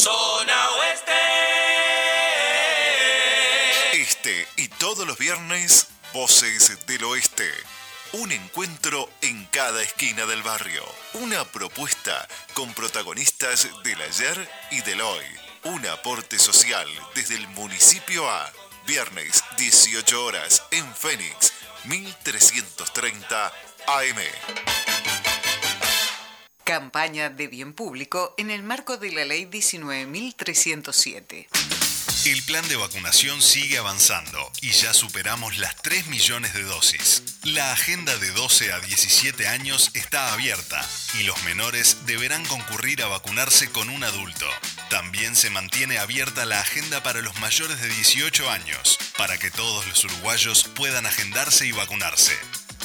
Zona 0.00 0.70
Oeste. 0.78 1.12
Este 3.92 4.48
y 4.56 4.68
todos 4.68 5.06
los 5.06 5.18
viernes, 5.18 5.88
Voces 6.14 6.86
del 6.86 7.04
Oeste 7.04 7.52
un 8.12 8.32
encuentro 8.32 9.08
en 9.20 9.44
cada 9.46 9.82
esquina 9.82 10.26
del 10.26 10.42
barrio. 10.42 10.82
Una 11.14 11.44
propuesta 11.44 12.26
con 12.54 12.72
protagonistas 12.74 13.68
del 13.84 14.00
ayer 14.00 14.50
y 14.72 14.80
del 14.80 15.00
hoy. 15.00 15.24
Un 15.64 15.86
aporte 15.86 16.38
social 16.38 16.88
desde 17.14 17.36
el 17.36 17.46
municipio 17.48 18.28
a 18.28 18.50
viernes 18.86 19.44
18 19.58 20.24
horas 20.24 20.64
en 20.72 20.92
Fénix 20.94 21.52
1330 21.84 23.52
AM. 23.86 24.79
Campaña 26.70 27.30
de 27.30 27.48
bien 27.48 27.72
público 27.72 28.32
en 28.38 28.48
el 28.48 28.62
marco 28.62 28.96
de 28.96 29.10
la 29.10 29.24
ley 29.24 29.46
19307. 29.46 31.48
El 32.26 32.42
plan 32.44 32.68
de 32.68 32.76
vacunación 32.76 33.42
sigue 33.42 33.78
avanzando 33.78 34.38
y 34.60 34.70
ya 34.70 34.94
superamos 34.94 35.58
las 35.58 35.74
3 35.82 36.06
millones 36.06 36.54
de 36.54 36.62
dosis. 36.62 37.24
La 37.42 37.72
agenda 37.72 38.16
de 38.18 38.30
12 38.30 38.72
a 38.72 38.78
17 38.78 39.48
años 39.48 39.90
está 39.94 40.32
abierta 40.32 40.80
y 41.18 41.24
los 41.24 41.42
menores 41.42 42.06
deberán 42.06 42.46
concurrir 42.46 43.02
a 43.02 43.08
vacunarse 43.08 43.68
con 43.70 43.90
un 43.90 44.04
adulto. 44.04 44.46
También 44.90 45.34
se 45.34 45.50
mantiene 45.50 45.98
abierta 45.98 46.46
la 46.46 46.60
agenda 46.60 47.02
para 47.02 47.20
los 47.20 47.36
mayores 47.40 47.80
de 47.80 47.88
18 47.88 48.48
años, 48.48 48.96
para 49.18 49.38
que 49.38 49.50
todos 49.50 49.88
los 49.88 50.04
uruguayos 50.04 50.70
puedan 50.76 51.04
agendarse 51.04 51.66
y 51.66 51.72
vacunarse. 51.72 52.38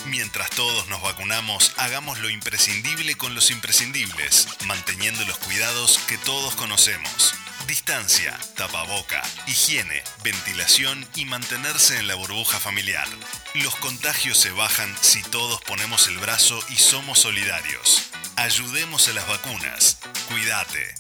Mientras 0.06 0.50
todos 0.52 0.88
nos 0.88 1.02
vacunamos, 1.02 1.74
hagamos 1.78 2.20
lo 2.20 2.30
imprescindible 2.30 3.16
con 3.16 3.34
los 3.34 3.50
imprescindibles, 3.50 4.48
manteniendo 4.66 5.26
los 5.26 5.38
cuidados 5.40 6.00
que 6.08 6.18
todos 6.20 6.56
conocemos. 6.56 7.34
Distancia, 7.68 8.38
tapaboca, 8.56 9.24
higiene, 9.48 10.04
ventilación 10.24 11.08
y 11.16 11.26
mantenerse 11.26 11.98
en 11.98 12.08
la 12.08 12.14
burbuja 12.14 12.60
familiar. 12.60 13.08
Los 13.56 13.76
contagios 13.78 14.38
se 14.38 14.52
bajan 14.52 14.96
si 15.02 15.24
todos 15.24 15.60
ponemos 15.62 16.08
el 16.08 16.20
brazo 16.20 16.60
y 16.70 16.76
somos 16.76 17.20
solidarios. 17.20 18.12
Ayudemos 18.36 19.08
a 19.08 19.14
las 19.14 19.28
vacunas. 19.28 19.98
Cuídate. 20.28 20.94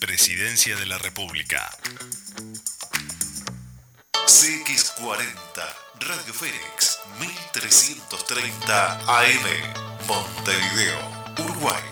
Presidencia 0.00 0.76
de 0.76 0.86
la 0.86 0.96
República. 0.96 1.70
CX40, 4.12 5.87
Radio 6.00 6.32
Fénix, 6.32 7.00
1330 7.18 9.00
AM, 9.08 9.46
Montevideo, 10.06 10.98
Uruguay. 11.40 11.82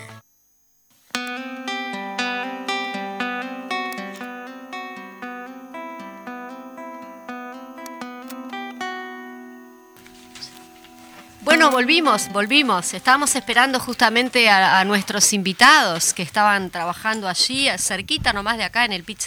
Bueno, 11.41 11.71
volvimos, 11.71 12.29
volvimos. 12.29 12.93
Estábamos 12.93 13.35
esperando 13.35 13.79
justamente 13.79 14.49
a, 14.49 14.83
nuestros 14.85 15.33
invitados 15.33 16.13
que 16.13 16.23
estaban 16.23 16.69
trabajando 16.69 17.27
allí, 17.27 17.67
cerquita 17.77 18.31
nomás 18.31 18.57
de 18.57 18.63
acá 18.63 18.85
en 18.85 18.93
el 18.93 19.03
pit 19.03 19.19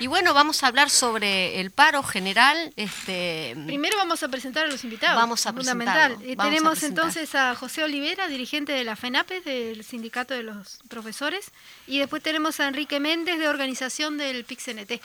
Y 0.00 0.06
bueno, 0.06 0.32
vamos 0.32 0.62
a 0.62 0.68
hablar 0.68 0.90
sobre 0.90 1.60
el 1.60 1.72
paro 1.72 2.04
general. 2.04 2.72
Este, 2.76 3.56
Primero 3.66 3.96
vamos 3.96 4.22
a 4.22 4.28
presentar 4.28 4.66
a 4.66 4.68
los 4.68 4.84
invitados. 4.84 5.16
Vamos 5.16 5.44
a 5.44 5.52
fundamental. 5.52 6.16
Eh, 6.22 6.36
tenemos 6.36 6.82
entonces 6.84 7.34
a 7.34 7.56
José 7.56 7.82
Olivera, 7.82 8.28
dirigente 8.28 8.72
de 8.72 8.84
la 8.84 8.94
FENAPES, 8.94 9.44
del 9.44 9.82
Sindicato 9.82 10.34
de 10.34 10.44
los 10.44 10.78
Profesores. 10.88 11.50
Y 11.88 11.98
después 11.98 12.22
tenemos 12.22 12.60
a 12.60 12.68
Enrique 12.68 13.00
Méndez, 13.00 13.40
de 13.40 13.48
organización 13.48 14.18
del 14.18 14.44
PIC-CNT. 14.44 15.00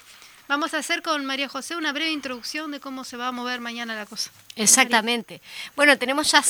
Vamos 0.47 0.75
a 0.75 0.79
hacer 0.79 1.01
con 1.01 1.25
María 1.25 1.47
José 1.47 1.75
una 1.75 1.91
breve 1.93 2.12
introducción 2.12 2.69
de 2.69 2.79
cómo 2.79 3.03
se 3.03 3.17
va 3.17 3.29
a 3.29 3.32
mover 3.32 3.62
mañana 3.62 3.95
la 3.95 4.06
cosa. 4.06 4.29
Exactamente. 4.56 5.41
Bueno, 5.75 5.97
tenemos 5.97 6.32
ya 6.32 6.43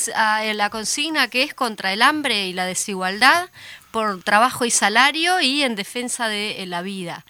la 0.54 0.70
consigna 0.70 1.30
que 1.30 1.44
es 1.44 1.54
contra 1.54 1.94
el 1.94 2.02
hambre 2.02 2.48
y 2.48 2.54
la 2.54 2.66
desigualdad 2.66 3.50
por 3.92 4.22
trabajo 4.24 4.66
y 4.66 4.72
salario 4.72 5.40
y 5.40 5.62
en 5.62 5.76
defensa 5.76 6.28
de 6.28 6.66
la 6.66 6.82
vida. 6.82 7.24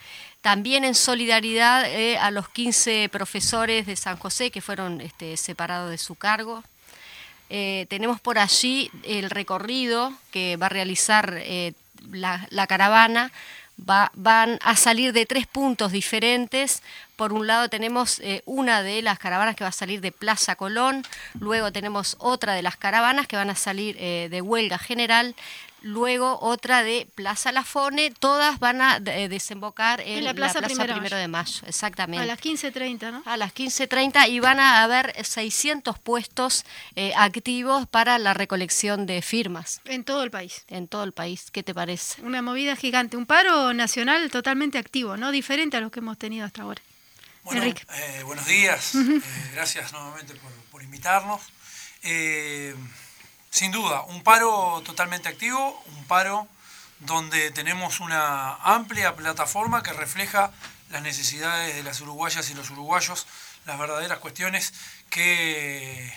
También 0.43 0.84
en 0.84 0.93
solidaridad 0.93 1.86
eh, 1.86 2.17
a 2.17 2.29
los 2.29 2.49
15 2.49 3.08
profesores 3.08 3.86
de 3.86 3.95
San 3.95 4.17
José 4.17 4.51
que 4.51 4.60
fueron 4.60 4.99
este, 4.99 5.38
separados 5.38 5.89
de 5.89 5.97
su 5.97 6.15
cargo. 6.15 6.65
Eh, 7.49 7.86
tenemos 7.89 8.19
por 8.19 8.38
allí 8.38 8.91
el 9.03 9.29
recorrido 9.29 10.12
que 10.32 10.58
va 10.58 10.65
a 10.65 10.69
realizar 10.69 11.34
eh, 11.38 11.71
la, 12.12 12.67
caravana. 12.67 13.32
van 13.77 14.60
a 14.62 14.75
salir 14.75 15.13
de 15.13 15.25
tres 15.25 15.47
puntos 15.47 15.93
diferentes. 15.93 16.84
Por 17.15 17.32
un 17.32 17.47
lado 17.47 17.69
tenemos 17.69 18.21
una 18.43 18.84
de 18.84 19.01
las 19.01 19.19
caravanas 19.19 19.56
que 19.56 19.63
va 19.63 19.69
a 19.69 19.71
salir 19.71 20.01
de 20.01 20.12
Plaza 20.12 20.58
Colón, 20.58 21.06
luego 21.39 21.71
tenemos 21.71 22.17
otra 22.19 22.53
de 22.53 22.63
las 22.63 22.75
caravanas 22.75 23.27
que 23.27 23.38
van 23.38 23.49
a 23.49 23.56
salir 23.56 23.95
de 23.97 24.41
Huelga 24.41 24.77
General, 24.77 25.36
luego 25.84 26.39
otra 26.41 26.82
de 26.82 27.08
Plaza 27.13 27.52
Lafone, 27.52 28.12
todas 28.12 28.60
van 28.60 28.82
a 28.82 28.98
eh, 29.06 29.30
desembocar 29.30 30.02
en, 30.02 30.24
la 30.24 30.34
Plaza, 30.34 30.62
primero, 30.62 31.17
de 31.17 31.28
mayo, 31.28 31.62
exactamente. 31.67 32.24
A 32.24 32.26
las 32.26 32.39
15.30, 32.39 33.12
¿no? 33.12 33.24
A 33.26 33.38
las 33.38 33.54
15.30 33.54 34.30
y 34.30 34.39
van 34.39 34.60
a 34.60 34.82
haber 34.84 35.13
600 35.24 36.00
puestos 36.00 36.65
eh, 36.96 37.13
activos 37.15 37.86
para 37.88 38.17
la 38.17 38.34
recolección 38.34 39.06
de 39.06 39.22
firmas. 39.22 39.82
En 39.86 40.04
todo 40.04 40.24
el 40.24 40.32
país. 40.32 40.63
En 40.67 40.88
todo 40.88 41.04
el 41.04 41.12
país, 41.12 41.52
¿qué 41.52 41.62
te 41.62 41.74
parece? 41.74 42.22
Una 42.22 42.41
movida 42.41 42.76
gigante, 42.76 43.17
un 43.17 43.26
paro 43.26 43.74
nacional 43.74 44.32
totalmente 44.32 44.78
activo, 44.78 45.17
¿no? 45.17 45.32
Diferente 45.32 45.78
a 45.78 45.82
los 45.82 45.91
que 45.91 46.00
hemos 46.00 46.17
tenido 46.17 46.46
hasta 46.46 46.63
ahora. 46.63 46.82
Bueno, 47.43 47.62
eh, 47.65 48.24
buenos 48.24 48.46
días, 48.46 48.93
gracias 49.54 49.91
nuevamente 49.91 50.34
por, 50.36 50.52
por 50.72 50.82
invitarnos. 50.82 51.41
Sin 53.54 53.72
duda, 53.72 54.02
un 54.08 54.24
paro 54.24 54.82
totalmente 54.84 55.30
activo, 55.30 55.84
un 55.96 56.06
paro 56.06 56.48
donde 57.02 57.52
tenemos 57.52 58.00
una 58.00 58.56
amplia 58.56 59.16
plataforma 59.16 59.84
que 59.84 59.94
refleja 59.94 60.50
las 60.89 61.04
necesidades 61.04 61.76
de 61.76 61.84
las 61.84 62.02
uruguayas 62.02 62.50
y 62.50 62.56
los 62.56 62.72
uruguayos, 62.72 63.28
las 63.68 63.78
verdaderas 63.78 64.18
cuestiones 64.18 64.74
que 65.12 66.12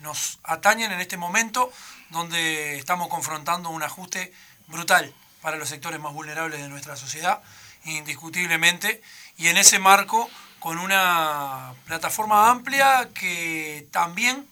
nos 0.00 0.38
atañen 0.44 0.90
en 0.90 1.00
este 1.00 1.18
momento 1.18 1.70
donde 2.08 2.78
estamos 2.78 3.08
confrontando 3.08 3.68
un 3.68 3.82
ajuste 3.82 4.32
brutal 4.66 5.12
para 5.42 5.58
los 5.58 5.68
sectores 5.68 6.00
más 6.00 6.14
vulnerables 6.14 6.58
de 6.58 6.70
nuestra 6.70 6.96
sociedad, 6.96 7.42
indiscutiblemente, 7.84 9.02
y 9.36 9.48
en 9.48 9.58
ese 9.58 9.78
marco 9.78 10.30
con 10.58 10.78
una 10.78 11.74
plataforma 11.84 12.48
amplia 12.48 13.10
que 13.12 13.86
también 13.92 14.48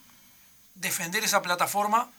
defender 0.75 1.25
esa 1.25 1.40
plataforma 1.40 2.11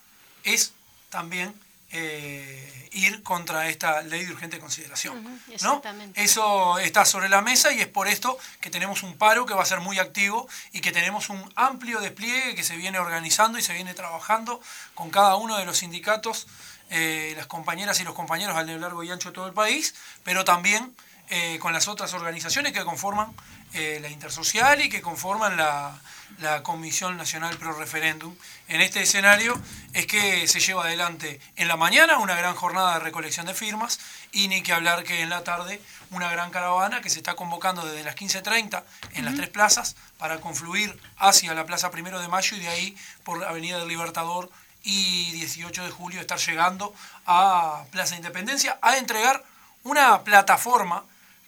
es 0.44 0.74
también 1.10 1.54
eh, 1.92 2.90
ir 2.92 3.24
contra 3.24 3.70
esta 3.70 4.02
ley 4.02 4.26
de 4.26 4.34
urgente 4.34 4.60
consideración. 4.60 5.24
¿no? 5.64 5.82
Eso 6.16 6.80
está 6.80 7.06
sobre 7.06 7.30
la 7.30 7.42
mesa 7.42 7.72
y 7.72 7.80
es 7.80 7.88
por 7.88 8.08
esto 8.08 8.38
que 8.60 8.70
tenemos 8.70 9.04
un 9.04 9.18
paro 9.18 9.46
que 9.46 9.54
va 9.54 9.64
a 9.64 9.66
ser 9.66 9.80
muy 9.80 10.00
activo 10.00 10.50
y 10.74 10.82
que 10.82 10.92
tenemos 10.92 11.30
un 11.30 11.42
amplio 11.56 12.02
despliegue 12.02 12.56
que 12.56 12.64
se 12.64 12.76
viene 12.76 13.00
organizando 13.00 13.58
y 13.58 13.62
se 13.62 13.74
viene 13.74 13.94
trabajando 13.94 14.60
con 14.96 15.10
cada 15.12 15.36
uno 15.36 15.58
de 15.58 15.66
los 15.66 15.78
sindicatos, 15.78 16.48
eh, 16.90 17.34
las 17.38 17.48
compañeras 17.48 18.00
y 18.02 18.04
los 18.04 18.16
compañeros 18.16 18.58
a 18.58 18.64
lo 18.64 18.78
largo 18.78 19.04
y 19.04 19.12
ancho 19.12 19.30
de 19.30 19.36
todo 19.36 19.48
el 19.48 19.54
país, 19.54 19.96
pero 20.24 20.44
también 20.44 20.94
eh, 21.30 21.60
con 21.60 21.74
las 21.74 21.88
otras 21.88 22.14
organizaciones 22.14 22.74
que 22.74 22.84
conforman 22.84 23.34
la 23.74 24.10
Intersocial 24.10 24.82
y 24.82 24.90
que 24.90 25.02
conforman 25.02 25.56
la, 25.56 26.00
la 26.40 26.62
Comisión 26.62 27.18
Nacional 27.18 27.58
Pro 27.58 27.74
Referéndum. 27.74 28.36
En 28.68 28.82
este 28.82 29.02
escenario 29.02 29.60
es 29.94 30.06
que 30.06 30.48
se 30.48 30.60
lleva 30.60 30.84
adelante 30.84 31.40
en 31.56 31.68
la 31.68 31.78
mañana 31.78 32.20
una 32.20 32.36
gran 32.36 32.56
jornada 32.56 32.96
de 32.96 33.00
recolección 33.00 33.46
de 33.46 33.54
firmas 33.54 34.00
y 34.32 34.48
ni 34.48 34.62
que 34.62 34.74
hablar 34.74 35.04
que 35.04 35.22
en 35.22 35.30
la 35.30 35.44
tarde 35.44 35.82
una 36.12 36.30
gran 36.32 36.52
caravana 36.52 37.02
que 37.02 37.10
se 37.10 37.20
está 37.20 37.36
convocando 37.36 37.86
desde 37.86 38.04
las 38.04 38.16
15.30 38.16 38.84
en 39.14 39.26
las 39.26 39.36
tres 39.36 39.50
plazas 39.50 39.96
para 40.18 40.40
confluir 40.40 41.00
hacia 41.18 41.54
la 41.54 41.66
Plaza 41.66 41.92
Primero 41.92 42.20
de 42.20 42.28
Mayo 42.28 42.56
y 42.56 42.60
de 42.60 42.68
ahí 42.68 42.98
por 43.24 43.44
Avenida 43.44 43.80
del 43.80 43.88
Libertador 43.88 44.52
y 44.84 45.32
18 45.32 45.86
de 45.86 45.92
julio 45.92 46.22
estar 46.22 46.40
llegando 46.40 46.94
a 47.26 47.84
Plaza 47.92 48.16
Independencia 48.16 48.78
a 48.82 48.98
entregar 48.98 49.44
una 49.84 50.24
plataforma 50.24 51.04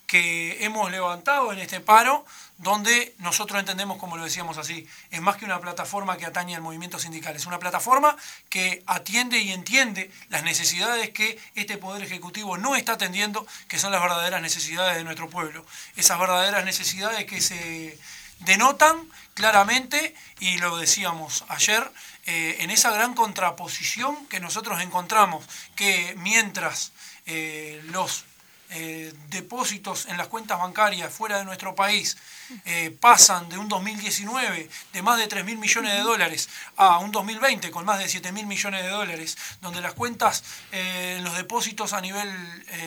que 0.09 0.65
hemos 0.65 0.89
levantado 0.89 1.53
en 1.53 1.59
este 1.59 1.81
paro 1.81 2.25
donde 2.57 3.13
nosotros 3.19 3.59
entendemos, 3.59 3.99
como 3.99 4.17
lo 4.17 4.23
decíamos 4.23 4.57
así, 4.57 4.87
es 5.11 5.21
más 5.21 5.37
que 5.37 5.45
una 5.45 5.61
plataforma 5.61 6.17
que 6.17 6.25
atañe 6.25 6.55
al 6.55 6.63
movimiento 6.63 6.97
sindical, 6.97 7.35
es 7.35 7.45
una 7.45 7.59
plataforma 7.59 8.17
que 8.49 8.81
atiende 8.87 9.37
y 9.37 9.51
entiende 9.51 10.09
las 10.29 10.41
necesidades 10.41 11.11
que 11.11 11.37
este 11.53 11.77
Poder 11.77 12.01
Ejecutivo 12.01 12.57
no 12.57 12.75
está 12.75 12.93
atendiendo, 12.93 13.45
que 13.67 13.77
son 13.77 13.91
las 13.91 14.01
verdaderas 14.01 14.41
necesidades 14.41 14.97
de 14.97 15.03
nuestro 15.03 15.29
pueblo, 15.29 15.63
esas 15.95 16.17
verdaderas 16.17 16.65
necesidades 16.65 17.25
que 17.25 17.39
se 17.39 17.99
denotan 18.39 19.07
claramente, 19.35 20.15
y 20.39 20.57
lo 20.57 20.75
decíamos 20.77 21.45
ayer, 21.49 21.87
eh, 22.25 22.57
en 22.61 22.71
esa 22.71 22.89
gran 22.89 23.13
contraposición 23.13 24.25
que 24.25 24.39
nosotros 24.39 24.81
encontramos, 24.81 25.45
que 25.75 26.15
mientras 26.17 26.93
eh, 27.27 27.79
los 27.91 28.25
eh, 28.71 29.11
depósitos 29.29 30.05
en 30.05 30.17
las 30.17 30.27
cuentas 30.27 30.59
bancarias 30.59 31.11
fuera 31.11 31.39
de 31.39 31.43
nuestro 31.43 31.73
país 31.73 32.17
eh, 32.65 32.95
pasan 32.99 33.49
de 33.49 33.57
un 33.57 33.67
2019 33.67 34.69
de 34.93 35.01
más 35.01 35.17
de 35.17 35.25
3 35.25 35.43
mil 35.43 35.57
millones 35.57 35.91
de 35.93 36.01
dólares 36.01 36.49
a 36.75 36.99
un 36.99 37.11
2020 37.11 37.71
con 37.71 37.83
más 37.83 37.97
de 37.97 38.07
7 38.07 38.31
mil 38.31 38.45
millones 38.45 38.83
de 38.83 38.89
dólares, 38.89 39.39
donde 39.61 39.81
las 39.81 39.95
cuentas 39.95 40.43
eh, 40.71 41.19
los 41.23 41.35
depósitos 41.35 41.93
a 41.93 42.01
nivel 42.01 42.29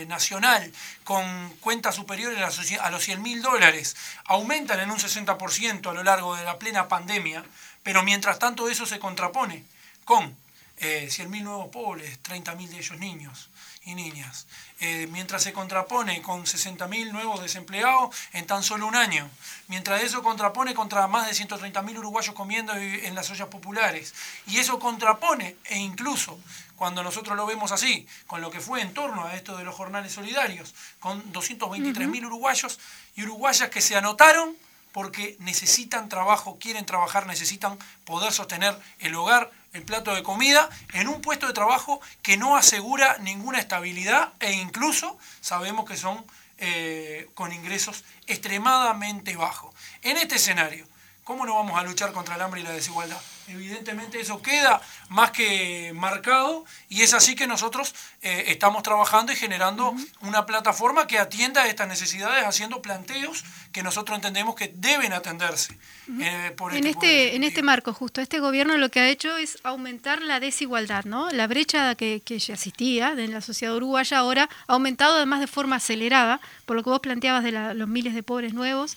nacional 0.07 0.73
con 1.03 1.51
cuentas 1.59 1.97
superiores 1.97 2.39
a 2.79 2.91
los 2.91 3.03
100 3.03 3.21
mil 3.21 3.43
dólares 3.43 3.97
aumentan 4.27 4.79
en 4.79 4.91
un 4.93 4.99
60% 4.99 5.91
a 5.91 5.93
lo 5.93 6.05
largo 6.05 6.37
de 6.37 6.45
la 6.45 6.61
plena 6.61 6.87
pandemia, 6.87 7.45
pero 7.83 8.05
mientras 8.05 8.39
tanto 8.39 8.69
eso 8.69 8.87
se 8.87 9.01
contrapone 9.01 9.65
con 10.05 10.37
100.000 10.81 11.43
nuevos 11.43 11.69
pobres, 11.69 12.21
30.000 12.23 12.69
de 12.69 12.77
ellos 12.77 12.99
niños 12.99 13.51
y 13.85 13.95
niñas, 13.95 14.47
eh, 14.81 15.09
mientras 15.11 15.43
se 15.43 15.53
contrapone 15.53 16.23
con 16.23 16.45
60.000 16.45 17.11
nuevos 17.11 17.43
desempleados 17.43 18.15
en 18.33 18.47
tan 18.47 18.63
solo 18.63 18.87
un 18.87 18.95
año, 18.95 19.29
mientras 19.69 20.03
eso 20.03 20.23
contrapone 20.23 20.75
contra 20.75 21.07
más 21.09 21.27
de 21.27 21.33
130.000 21.33 21.99
uruguayos 21.99 22.35
comiendo 22.35 22.75
en 22.75 23.15
las 23.15 23.31
ollas 23.31 23.49
populares, 23.49 24.15
y 24.47 24.59
eso 24.59 24.79
contrapone, 24.79 25.57
e 25.65 25.79
incluso 25.79 26.39
cuando 26.77 27.03
nosotros 27.03 27.37
lo 27.37 27.47
vemos 27.47 27.73
así, 27.73 28.07
con 28.27 28.41
lo 28.41 28.51
que 28.51 28.61
fue 28.61 28.81
en 28.81 28.95
torno 28.95 29.25
a 29.25 29.35
esto 29.35 29.57
de 29.57 29.65
los 29.65 29.75
jornales 29.75 30.13
solidarios, 30.13 30.75
con 31.01 31.33
223.000 31.33 32.27
uruguayos 32.27 32.79
y 33.17 33.23
uruguayas 33.23 33.71
que 33.71 33.81
se 33.81 33.97
anotaron 33.97 34.57
porque 34.93 35.37
necesitan 35.41 36.09
trabajo, 36.09 36.59
quieren 36.59 36.87
trabajar, 36.87 37.27
necesitan 37.27 37.79
poder 38.05 38.33
sostener 38.33 38.79
el 39.01 39.15
hogar, 39.15 39.51
el 39.73 39.83
plato 39.83 40.15
de 40.15 40.23
comida, 40.23 40.69
en 40.93 41.09
un 41.09 41.21
puesto 41.21 41.47
de 41.47 41.53
trabajo 41.53 42.01
que 42.23 42.37
no 42.37 42.57
asegura 42.57 43.17
ninguna 43.19 43.59
estabilidad 43.59 44.33
e 44.41 44.53
incluso 44.53 45.19
sabemos 45.41 45.89
que 45.89 45.97
son 45.97 46.25
eh, 46.59 47.29
con 47.35 47.53
ingresos 47.53 48.05
extremadamente 48.27 49.35
bajos. 49.37 49.75
En 50.03 50.17
este 50.17 50.37
escenario, 50.37 50.87
¿cómo 51.25 51.47
no 51.47 51.55
vamos 51.55 51.79
a 51.79 51.83
luchar 51.85 52.13
contra 52.13 52.35
el 52.37 52.43
hambre 52.43 52.61
y 52.61 52.65
la 52.65 52.73
desigualdad? 52.73 53.21
evidentemente 53.49 54.21
eso 54.21 54.41
queda 54.43 54.81
más 55.09 55.31
que 55.31 55.93
marcado 55.95 56.65
y 56.89 57.03
es 57.03 57.15
así 57.15 57.35
que 57.35 57.47
nosotros 57.47 57.95
eh, 58.23 58.45
estamos 58.49 58.83
trabajando 58.83 59.33
y 59.33 59.37
generando 59.37 59.95
una 60.21 60.47
plataforma 60.47 61.07
que 61.07 61.19
atienda 61.19 61.63
a 61.63 61.69
estas 61.69 61.89
necesidades 61.89 62.45
haciendo 62.45 62.83
planteos 62.83 63.45
que 63.73 63.83
nosotros 63.83 64.17
entendemos 64.17 64.55
que 64.55 64.73
deben 64.75 65.13
atenderse. 65.13 65.77
Eh, 66.21 66.53
por 66.57 66.75
en 66.75 66.87
este, 66.87 67.25
este 67.25 67.37
en 67.37 67.45
este 67.45 67.63
marco 67.63 67.93
justo, 67.93 68.21
este 68.21 68.39
gobierno 68.39 68.77
lo 68.77 68.91
que 68.91 69.01
ha 69.01 69.09
hecho 69.09 69.37
es 69.37 69.59
aumentar 69.63 70.23
la 70.23 70.41
desigualdad, 70.41 71.05
¿no? 71.05 71.31
La 71.31 71.47
brecha 71.47 71.95
que, 71.95 72.23
que 72.25 72.39
ya 72.39 72.55
existía 72.55 73.13
en 73.13 73.33
la 73.33 73.41
sociedad 73.41 73.75
uruguaya 73.75 74.19
ahora 74.19 74.49
ha 74.67 74.73
aumentado 74.73 75.17
además 75.17 75.41
de 75.41 75.47
forma 75.47 75.77
acelerada, 75.77 76.41
por 76.67 76.77
lo 76.77 76.83
que 76.83 76.91
vos 76.91 77.01
planteabas 77.01 77.45
de 77.45 77.53
los 77.53 77.89
miles 77.89 78.15
de 78.15 78.23
pobres 78.23 78.55
nuevos 78.55 78.97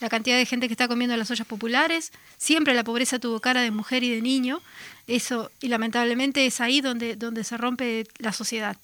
la 0.00 0.08
cantidad 0.08 0.36
de 0.36 0.46
gente 0.46 0.68
que 0.68 0.74
está 0.74 0.88
comiendo 0.88 1.16
las 1.16 1.30
ollas 1.30 1.46
populares, 1.46 2.12
siempre 2.36 2.74
la 2.74 2.84
pobreza 2.84 3.18
tuvo 3.18 3.40
cara 3.40 3.62
de 3.62 3.70
mujer 3.70 4.04
y 4.04 4.10
de 4.14 4.20
niño, 4.20 4.60
eso, 5.06 5.50
y 5.60 5.68
lamentablemente 5.68 6.44
es 6.46 6.60
ahí 6.60 6.80
donde, 6.80 7.16
donde 7.16 7.44
se 7.44 7.56
rompe 7.56 8.06
la 8.18 8.32
sociedad. 8.32 8.76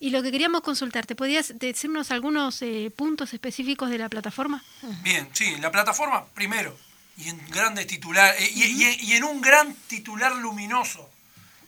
Y 0.00 0.10
lo 0.10 0.22
que 0.22 0.30
queríamos 0.30 0.62
consultarte, 0.62 1.14
¿podías 1.14 1.58
decirnos 1.58 2.10
algunos 2.10 2.62
eh, 2.62 2.92
puntos 2.94 3.32
específicos 3.32 3.90
de 3.90 3.98
la 3.98 4.08
plataforma? 4.08 4.62
Bien, 5.02 5.28
sí, 5.32 5.56
la 5.60 5.70
plataforma, 5.70 6.24
primero, 6.34 6.76
y 7.16 7.28
en 7.28 7.40
grandes 7.48 7.86
titular, 7.86 8.34
eh, 8.38 8.50
y, 8.54 9.12
en 9.12 9.24
un 9.24 9.40
gran 9.40 9.74
titular 9.86 10.34
luminoso, 10.36 11.08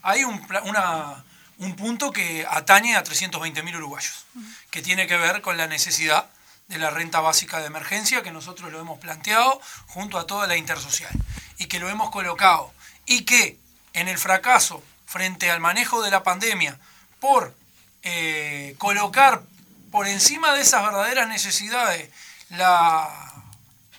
hay 0.02 0.24
un, 0.24 0.40
una, 0.64 1.24
un 1.58 1.76
punto 1.76 2.12
que 2.12 2.46
atañe 2.48 2.96
a 2.96 3.04
320.000 3.04 3.76
uruguayos, 3.76 4.26
que 4.70 4.82
tiene 4.82 5.06
que 5.06 5.16
ver 5.16 5.40
con 5.40 5.56
la 5.56 5.66
necesidad 5.66 6.28
de 6.68 6.78
la 6.78 6.90
renta 6.90 7.20
básica 7.20 7.60
de 7.60 7.66
emergencia 7.66 8.22
que 8.22 8.32
nosotros 8.32 8.72
lo 8.72 8.80
hemos 8.80 8.98
planteado 8.98 9.60
junto 9.86 10.18
a 10.18 10.26
toda 10.26 10.46
la 10.46 10.56
intersocial 10.56 11.12
y 11.58 11.66
que 11.66 11.78
lo 11.78 11.88
hemos 11.88 12.10
colocado 12.10 12.72
y 13.06 13.24
que 13.24 13.58
en 13.92 14.08
el 14.08 14.18
fracaso 14.18 14.82
frente 15.06 15.50
al 15.50 15.60
manejo 15.60 16.02
de 16.02 16.10
la 16.10 16.22
pandemia 16.22 16.78
por 17.20 17.54
eh, 18.02 18.74
colocar 18.78 19.42
por 19.90 20.08
encima 20.08 20.54
de 20.54 20.62
esas 20.62 20.82
verdaderas 20.82 21.28
necesidades 21.28 22.10
la 22.50 23.08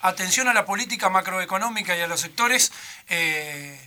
atención 0.01 0.47
a 0.47 0.53
la 0.53 0.65
política 0.65 1.09
macroeconómica 1.09 1.97
y 1.97 2.01
a 2.01 2.07
los 2.07 2.21
sectores 2.21 2.71
eh, 3.07 3.86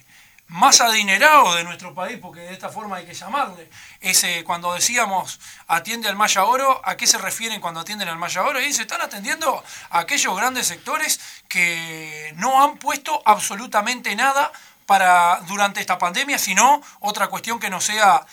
más 0.50 0.80
adinerados 0.80 1.54
de 1.54 1.64
nuestro 1.64 1.94
país, 1.94 2.18
porque 2.20 2.40
de 2.40 2.52
esta 2.52 2.68
forma 2.68 2.96
hay 2.96 3.06
que 3.06 3.14
llamarle. 3.14 3.70
Ese, 4.00 4.42
cuando 4.42 4.74
decíamos 4.74 5.38
atiende 5.68 6.08
al 6.08 6.16
Maya 6.16 6.44
Oro, 6.44 6.80
¿a 6.84 6.96
qué 6.96 7.06
se 7.06 7.18
refieren 7.18 7.60
cuando 7.60 7.80
atienden 7.80 8.08
al 8.08 8.18
Maya 8.18 8.42
Oro? 8.42 8.60
Y 8.60 8.72
se 8.72 8.82
están 8.82 9.00
atendiendo 9.00 9.62
a 9.90 10.00
aquellos 10.00 10.36
grandes 10.36 10.66
sectores 10.66 11.20
que 11.48 12.32
no 12.36 12.62
han 12.62 12.78
puesto 12.78 13.22
absolutamente 13.24 14.14
nada 14.16 14.50
para 14.86 15.40
durante 15.46 15.80
esta 15.80 15.98
pandemia, 15.98 16.36
sino 16.36 16.82
otra 16.98 17.28
cuestión 17.28 17.60
que 17.60 17.70
no 17.70 17.80
sea 17.80 18.26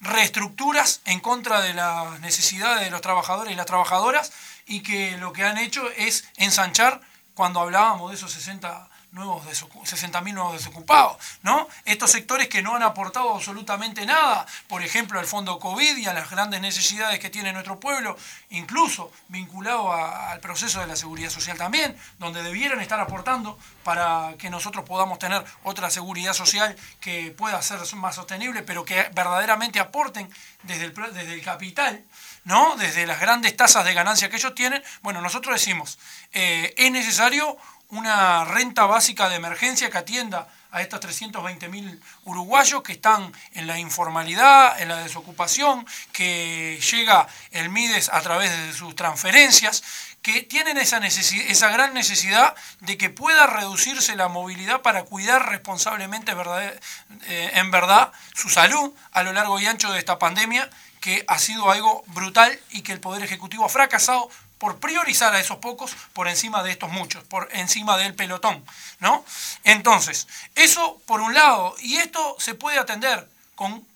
reestructuras 0.00 1.00
en 1.06 1.18
contra 1.18 1.60
de 1.60 1.74
las 1.74 2.20
necesidades 2.20 2.82
de 2.82 2.90
los 2.90 3.00
trabajadores 3.00 3.52
y 3.52 3.56
las 3.56 3.66
trabajadoras 3.66 4.32
y 4.64 4.84
que 4.84 5.16
lo 5.16 5.32
que 5.32 5.44
han 5.44 5.58
hecho 5.58 5.90
es 5.96 6.24
ensanchar 6.36 7.00
cuando 7.34 7.58
hablábamos 7.58 8.10
de 8.10 8.16
esos 8.16 8.30
60 8.30 8.88
nuevos 9.12 9.46
60.000 9.46 10.34
nuevos 10.34 10.52
desocupados, 10.52 11.16
¿no? 11.42 11.68
Estos 11.84 12.10
sectores 12.10 12.48
que 12.48 12.62
no 12.62 12.76
han 12.76 12.82
aportado 12.82 13.34
absolutamente 13.34 14.04
nada, 14.06 14.46
por 14.68 14.82
ejemplo, 14.82 15.18
al 15.18 15.26
fondo 15.26 15.58
COVID 15.58 15.96
y 15.96 16.06
a 16.06 16.12
las 16.12 16.30
grandes 16.30 16.60
necesidades 16.60 17.18
que 17.18 17.30
tiene 17.30 17.52
nuestro 17.52 17.80
pueblo, 17.80 18.16
incluso 18.50 19.10
vinculado 19.28 19.92
al 19.92 20.40
proceso 20.40 20.80
de 20.80 20.86
la 20.86 20.96
seguridad 20.96 21.30
social 21.30 21.56
también, 21.56 21.96
donde 22.18 22.42
debieran 22.42 22.80
estar 22.80 23.00
aportando 23.00 23.58
para 23.82 24.34
que 24.38 24.50
nosotros 24.50 24.84
podamos 24.84 25.18
tener 25.18 25.42
otra 25.62 25.90
seguridad 25.90 26.34
social 26.34 26.76
que 27.00 27.30
pueda 27.30 27.60
ser 27.62 27.78
más 27.96 28.14
sostenible, 28.14 28.62
pero 28.62 28.84
que 28.84 29.08
verdaderamente 29.14 29.80
aporten 29.80 30.30
desde 30.62 30.84
el, 30.84 30.94
desde 30.94 31.34
el 31.34 31.42
capital, 31.42 32.04
¿no? 32.44 32.76
Desde 32.76 33.06
las 33.06 33.20
grandes 33.20 33.56
tasas 33.56 33.84
de 33.84 33.94
ganancia 33.94 34.28
que 34.28 34.36
ellos 34.36 34.54
tienen. 34.54 34.82
Bueno, 35.02 35.20
nosotros 35.20 35.54
decimos, 35.54 35.98
eh, 36.32 36.74
es 36.76 36.90
necesario 36.90 37.56
una 37.90 38.44
renta 38.44 38.86
básica 38.86 39.28
de 39.28 39.36
emergencia 39.36 39.90
que 39.90 39.98
atienda 39.98 40.48
a 40.70 40.82
estos 40.82 41.00
320.000 41.00 41.98
uruguayos 42.24 42.82
que 42.82 42.92
están 42.92 43.32
en 43.54 43.66
la 43.66 43.78
informalidad, 43.78 44.80
en 44.80 44.88
la 44.88 44.98
desocupación, 44.98 45.86
que 46.12 46.78
llega 46.90 47.26
el 47.52 47.70
MIDES 47.70 48.10
a 48.12 48.20
través 48.20 48.50
de 48.50 48.72
sus 48.74 48.94
transferencias, 48.94 49.82
que 50.20 50.42
tienen 50.42 50.76
esa, 50.76 50.98
esa 50.98 51.68
gran 51.70 51.94
necesidad 51.94 52.54
de 52.80 52.98
que 52.98 53.08
pueda 53.08 53.46
reducirse 53.46 54.14
la 54.16 54.28
movilidad 54.28 54.82
para 54.82 55.04
cuidar 55.04 55.48
responsablemente 55.48 56.32
eh, 56.32 57.50
en 57.54 57.70
verdad 57.70 58.12
su 58.34 58.50
salud 58.50 58.92
a 59.12 59.22
lo 59.22 59.32
largo 59.32 59.58
y 59.58 59.66
ancho 59.66 59.90
de 59.90 59.98
esta 59.98 60.18
pandemia, 60.18 60.68
que 61.00 61.24
ha 61.28 61.38
sido 61.38 61.70
algo 61.70 62.04
brutal 62.08 62.58
y 62.70 62.82
que 62.82 62.92
el 62.92 63.00
Poder 63.00 63.22
Ejecutivo 63.22 63.64
ha 63.64 63.68
fracasado 63.68 64.28
por 64.58 64.78
priorizar 64.78 65.34
a 65.34 65.40
esos 65.40 65.58
pocos 65.58 65.94
por 66.12 66.28
encima 66.28 66.62
de 66.62 66.72
estos 66.72 66.90
muchos, 66.90 67.24
por 67.24 67.48
encima 67.52 67.96
del 67.96 68.14
pelotón, 68.14 68.64
¿no? 69.00 69.24
Entonces, 69.64 70.28
eso 70.54 71.00
por 71.06 71.20
un 71.20 71.34
lado, 71.34 71.74
y 71.80 71.96
esto 71.96 72.36
se 72.38 72.54
puede 72.54 72.78
atender 72.78 73.28
con, 73.54 73.86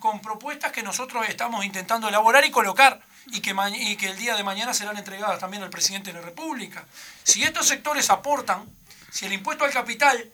con 0.00 0.20
propuestas 0.20 0.72
que 0.72 0.82
nosotros 0.82 1.28
estamos 1.28 1.64
intentando 1.64 2.08
elaborar 2.08 2.44
y 2.44 2.50
colocar, 2.50 3.02
y 3.30 3.40
que, 3.40 3.54
y 3.78 3.96
que 3.96 4.08
el 4.08 4.16
día 4.16 4.36
de 4.36 4.44
mañana 4.44 4.72
serán 4.72 4.96
entregadas 4.96 5.38
también 5.38 5.62
al 5.62 5.70
presidente 5.70 6.12
de 6.12 6.18
la 6.18 6.24
República. 6.24 6.84
Si 7.24 7.42
estos 7.42 7.66
sectores 7.66 8.10
aportan, 8.10 8.64
si 9.10 9.26
el 9.26 9.32
impuesto 9.32 9.64
al 9.64 9.72
capital, 9.72 10.30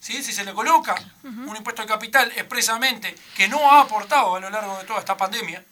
¿sí? 0.00 0.22
si 0.22 0.32
se 0.32 0.44
le 0.44 0.54
coloca 0.54 0.94
un 1.24 1.56
impuesto 1.56 1.82
al 1.82 1.88
capital 1.88 2.30
expresamente 2.36 3.14
que 3.34 3.48
no 3.48 3.72
ha 3.72 3.80
aportado 3.80 4.36
a 4.36 4.40
lo 4.40 4.50
largo 4.50 4.78
de 4.78 4.84
toda 4.84 5.00
esta 5.00 5.16
pandemia, 5.16 5.64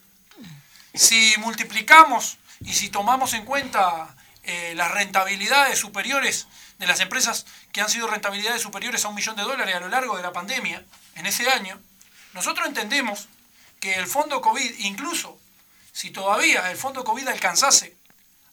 si 0.93 1.35
multiplicamos 1.37 2.37
y 2.61 2.73
si 2.73 2.89
tomamos 2.89 3.33
en 3.33 3.45
cuenta 3.45 4.15
eh, 4.43 4.73
las 4.75 4.91
rentabilidades 4.91 5.79
superiores 5.79 6.47
de 6.79 6.87
las 6.87 6.99
empresas 6.99 7.45
que 7.71 7.81
han 7.81 7.89
sido 7.89 8.07
rentabilidades 8.07 8.61
superiores 8.61 9.03
a 9.03 9.09
un 9.09 9.15
millón 9.15 9.35
de 9.35 9.43
dólares 9.43 9.75
a 9.75 9.79
lo 9.79 9.89
largo 9.89 10.15
de 10.15 10.23
la 10.23 10.33
pandemia, 10.33 10.83
en 11.15 11.25
ese 11.25 11.49
año, 11.49 11.79
nosotros 12.33 12.67
entendemos 12.67 13.27
que 13.79 13.95
el 13.95 14.07
fondo 14.07 14.41
COVID, 14.41 14.79
incluso 14.79 15.39
si 15.91 16.11
todavía 16.11 16.69
el 16.71 16.77
fondo 16.77 17.03
COVID 17.03 17.27
alcanzase 17.27 17.95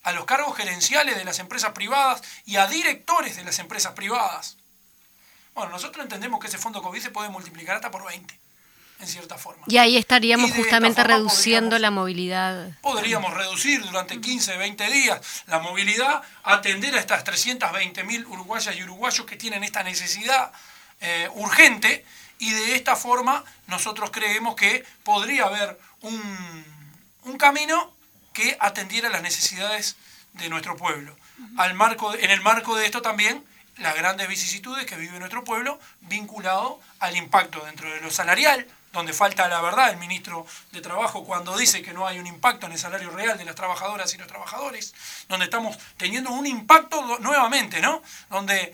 a 0.03 0.13
los 0.13 0.25
cargos 0.25 0.57
gerenciales 0.57 1.17
de 1.17 1.25
las 1.25 1.39
empresas 1.39 1.73
privadas 1.73 2.23
y 2.45 2.57
a 2.57 2.67
directores 2.67 3.37
de 3.37 3.45
las 3.45 3.59
empresas 3.59 3.93
privadas, 3.93 4.57
bueno, 5.55 5.71
nosotros 5.71 6.03
entendemos 6.03 6.41
que 6.41 6.49
ese 6.49 6.59
fondo 6.59 6.83
COVID 6.83 7.01
se 7.01 7.11
puede 7.11 7.29
multiplicar 7.29 7.77
hasta 7.77 7.91
por 7.91 8.05
20 8.05 8.43
en 9.05 9.11
cierta 9.11 9.37
forma. 9.39 9.65
Y 9.69 9.77
ahí 9.77 9.97
estaríamos 9.97 10.51
justamente 10.53 11.05
reduciendo 11.05 11.79
la 11.79 11.91
movilidad. 11.91 12.71
Podríamos 12.81 13.33
reducir 13.33 13.83
durante 13.83 14.21
15, 14.21 14.57
20 14.57 14.91
días 14.91 15.21
la 15.47 15.61
movilidad, 15.61 16.23
atender 16.43 16.95
a 16.95 17.01
estas 17.01 17.23
320 17.25 18.05
mil 18.05 18.27
uruguayas 18.27 18.77
y 18.77 18.83
uruguayos 18.83 19.27
que 19.27 19.37
tienen 19.37 19.63
esta 19.63 19.83
necesidad 19.83 20.53
eh, 21.01 21.29
urgente 21.35 22.05
y 22.39 22.51
de 22.51 22.75
esta 22.75 22.97
forma 22.97 23.45
nosotros 23.67 24.11
creemos 24.11 24.55
que 24.57 24.85
podría 25.03 25.45
haber 25.45 25.79
un, 26.01 26.65
un 27.25 27.39
camino 27.39 27.93
que 28.33 28.57
atendiera 28.59 29.09
las 29.09 29.23
necesidades 29.23 29.97
de 30.33 30.49
nuestro 30.49 30.77
pueblo. 30.77 31.17
Al 31.57 31.75
marco, 31.75 32.15
en 32.15 32.31
el 32.31 32.41
marco 32.41 32.77
de 32.77 32.87
esto 32.87 33.03
también 33.03 33.45
las 33.79 33.95
grandes 33.97 34.29
vicisitudes 34.29 34.87
que 34.87 34.97
vive 34.97 35.19
nuestro 35.19 35.45
pueblo 35.45 35.81
vinculado 36.03 36.81
al 37.01 37.17
impacto 37.17 37.65
dentro 37.65 37.93
de 37.93 38.01
lo 38.01 38.11
salarial, 38.11 38.67
donde 38.95 39.12
falta 39.12 39.49
la 39.49 39.61
verdad 39.61 39.90
el 39.90 39.99
ministro 39.99 40.47
de 40.72 40.80
Trabajo 40.80 41.24
cuando 41.24 41.57
dice 41.57 41.82
que 41.82 41.92
no 41.92 42.07
hay 42.07 42.18
un 42.18 42.26
impacto 42.26 42.66
en 42.66 42.72
el 42.72 42.78
salario 42.78 43.11
real 43.11 43.36
de 43.36 43.45
las 43.45 43.57
trabajadoras 43.57 44.14
y 44.14 44.18
los 44.18 44.28
trabajadores, 44.28 44.95
donde 45.28 45.47
estamos 45.47 45.76
teniendo 45.97 46.30
un 46.30 46.47
impacto 46.47 47.18
nuevamente, 47.18 47.80
¿no? 47.80 48.03
Donde 48.30 48.72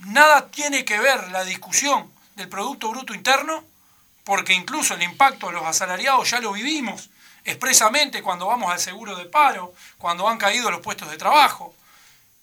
nada 0.00 0.48
tiene 0.48 0.84
que 0.84 0.98
ver 0.98 1.28
la 1.28 1.44
discusión 1.44 2.10
del 2.34 2.48
Producto 2.48 2.90
Bruto 2.90 3.14
Interno, 3.14 3.62
porque 4.24 4.54
incluso 4.54 4.94
el 4.94 5.02
impacto 5.02 5.48
de 5.48 5.52
los 5.52 5.64
asalariados 5.64 6.30
ya 6.30 6.40
lo 6.40 6.52
vivimos 6.52 7.10
expresamente 7.44 8.22
cuando 8.22 8.46
vamos 8.46 8.72
al 8.72 8.80
seguro 8.80 9.14
de 9.14 9.26
paro, 9.26 9.74
cuando 9.98 10.26
han 10.26 10.38
caído 10.38 10.70
los 10.70 10.80
puestos 10.80 11.10
de 11.10 11.18
trabajo. 11.18 11.74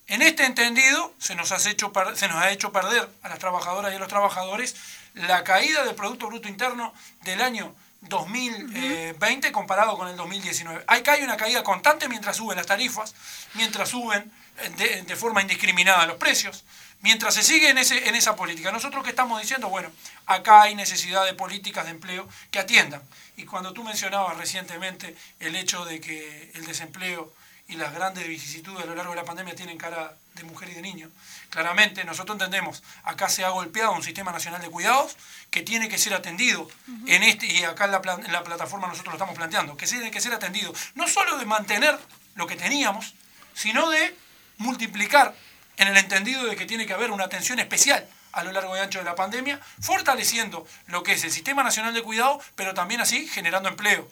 En 0.06 0.22
este 0.22 0.46
entendido 0.46 1.14
se 1.18 1.34
nos, 1.34 1.52
hecho, 1.66 1.92
se 2.14 2.28
nos 2.28 2.38
ha 2.38 2.52
hecho 2.52 2.72
perder 2.72 3.10
a 3.24 3.30
las 3.30 3.40
trabajadoras 3.40 3.92
y 3.92 3.96
a 3.96 4.00
los 4.00 4.10
trabajadores 4.10 4.76
la 5.14 5.44
caída 5.44 5.84
del 5.84 5.96
Producto 5.96 6.28
Bruto 6.28 6.48
Interno 6.48 6.94
del 7.24 7.42
año 7.42 7.76
2020 8.02 9.52
comparado 9.52 9.98
con 9.98 10.08
el 10.08 10.18
2019. 10.18 10.84
Hay 10.88 11.04
que 11.04 11.12
hay 11.12 11.24
una 11.24 11.38
caída 11.38 11.64
constante 11.64 12.10
mientras 12.10 12.38
suben 12.38 12.58
las 12.58 12.66
tarifas, 12.66 13.14
mientras 13.54 13.90
suben 13.90 14.32
de, 14.78 15.04
de, 15.04 15.16
forma 15.16 15.42
indiscriminada 15.42 16.06
los 16.06 16.18
precios, 16.18 16.64
mientras 17.02 17.34
se 17.34 17.44
sigue 17.44 17.70
en, 17.70 17.78
ese, 17.78 18.08
en 18.10 18.16
esa 18.16 18.36
política. 18.36 18.72
Nosotros 18.72 19.04
que 19.04 19.12
estamos 19.12 19.40
diciendo, 19.42 19.70
bueno, 19.70 19.90
acá 20.26 20.64
hay 20.64 20.76
necesidad 20.76 21.26
de 21.26 21.34
políticas 21.34 21.86
de 21.86 21.92
empleo 21.92 22.28
que 22.50 22.60
atiendan. 22.60 23.02
Y 23.38 23.46
cuando 23.46 23.74
tú 23.74 23.84
mencionabas 23.84 24.38
recientemente 24.38 25.16
el 25.40 25.56
hecho 25.56 25.86
de 25.86 26.02
que 26.02 26.52
el 26.56 26.66
desempleo 26.66 27.34
y 27.72 27.76
las 27.76 27.94
grandes 27.94 28.28
vicisitudes 28.28 28.84
a 28.84 28.86
lo 28.86 28.96
largo 28.96 29.12
de 29.12 29.16
la 29.16 29.24
pandemia 29.24 29.56
tienen 29.56 29.78
cara 29.78 30.14
de 30.36 30.44
mujer 30.44 30.70
y 30.70 30.74
de 30.74 30.82
niño. 30.82 31.10
Claramente, 31.50 32.04
nosotros 32.04 32.36
entendemos, 32.36 32.84
acá 33.04 33.30
se 33.30 33.46
ha 33.46 33.50
golpeado 33.50 33.94
un 33.94 34.04
sistema 34.04 34.34
nacional 34.34 34.62
de 34.62 34.70
cuidados 34.70 35.16
que 35.50 35.62
tiene 35.62 35.88
que 35.88 35.98
ser 35.98 36.14
atendido 36.14 36.70
en 37.08 37.24
este, 37.24 37.46
y 37.46 37.64
acá 37.64 37.86
en 37.86 37.92
la, 37.92 38.02
en 38.26 38.32
la, 38.32 38.44
plataforma 38.44 38.88
nosotros 38.88 39.14
lo 39.14 39.18
estamos 39.18 39.36
planteando, 39.36 39.78
que 39.78 39.88
tiene 39.88 40.12
que 40.12 40.20
ser 40.20 40.34
atendido, 40.34 40.74
no 40.96 41.08
solo 41.08 41.38
de 41.38 41.46
mantener 41.46 41.98
lo 42.36 42.46
que 42.46 42.58
teníamos, 42.58 43.14
sino 43.54 43.90
de 43.90 44.18
multiplicar 44.58 45.34
en 45.78 45.88
el 45.88 45.96
entendido 45.96 46.46
de 46.46 46.58
que 46.58 46.66
tiene 46.66 46.86
que 46.86 46.94
haber 46.94 47.10
una 47.10 47.24
atención 47.24 47.60
especial 47.60 48.06
a 48.34 48.44
lo 48.44 48.52
largo 48.52 48.76
y 48.76 48.80
ancho 48.80 49.00
de 49.00 49.06
la 49.06 49.16
pandemia, 49.16 49.62
fortaleciendo 49.80 50.68
lo 50.88 51.04
que 51.04 51.14
es 51.14 51.24
el 51.24 51.32
sistema 51.32 51.64
nacional 51.64 51.94
de 51.94 52.02
cuidados, 52.02 52.44
pero 52.56 52.74
también 52.74 53.00
así 53.00 53.28
generando 53.28 53.70
empleo 53.70 54.10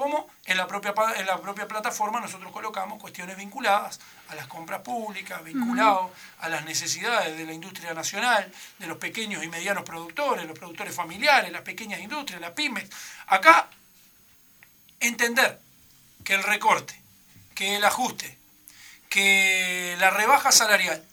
como 0.00 0.30
en 0.46 0.56
la 0.56 0.66
propia, 0.66 0.94
en 1.16 1.26
la 1.26 1.38
propia 1.42 1.68
plataforma 1.68 2.22
nosotros 2.22 2.50
colocamos 2.52 2.98
cuestiones 2.98 3.36
vinculadas 3.36 4.00
a 4.30 4.34
las 4.34 4.46
compras 4.46 4.80
públicas, 4.80 5.44
vinculados 5.44 6.10
a 6.38 6.48
las 6.48 6.64
necesidades 6.64 7.36
de 7.36 7.44
la 7.44 7.52
industria 7.52 7.92
nacional, 7.92 8.50
de 8.78 8.86
los 8.86 8.96
pequeños 8.96 9.44
y 9.44 9.48
medianos 9.48 9.84
productores, 9.84 10.46
los 10.46 10.58
productores 10.58 10.94
familiares, 10.94 11.52
las 11.52 11.60
pequeñas 11.60 12.00
industrias, 12.00 12.40
las 12.40 12.52
pymes. 12.52 12.88
Acá, 13.26 13.68
entender 15.00 15.60
que 16.24 16.32
el 16.32 16.44
recorte, 16.44 16.98
que 17.54 17.76
el 17.76 17.84
ajuste, 17.84 18.38
que 19.10 19.96
la 19.98 20.08
rebaja 20.08 20.50
salarial 20.50 21.04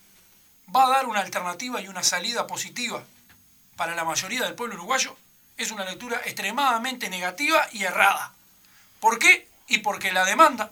va 0.74 0.86
a 0.86 0.90
dar 0.92 1.08
una 1.08 1.20
alternativa 1.20 1.82
y 1.82 1.90
una 1.90 2.04
salida 2.04 2.48
positiva 2.48 3.04
para 3.76 3.96
la 3.96 4.06
mayoría 4.06 4.46
del 4.46 4.56
pueblo 4.56 4.76
uruguayo, 4.76 5.18
es 5.58 5.72
una 5.72 5.84
lectura 5.84 6.22
extremadamente 6.24 7.10
negativa 7.10 7.68
y 7.74 7.84
errada. 7.84 8.32
¿Por 9.00 9.20
qué? 9.20 9.48
Y 9.68 9.80
porque 9.80 10.12
la 10.12 10.26
demanda 10.26 10.72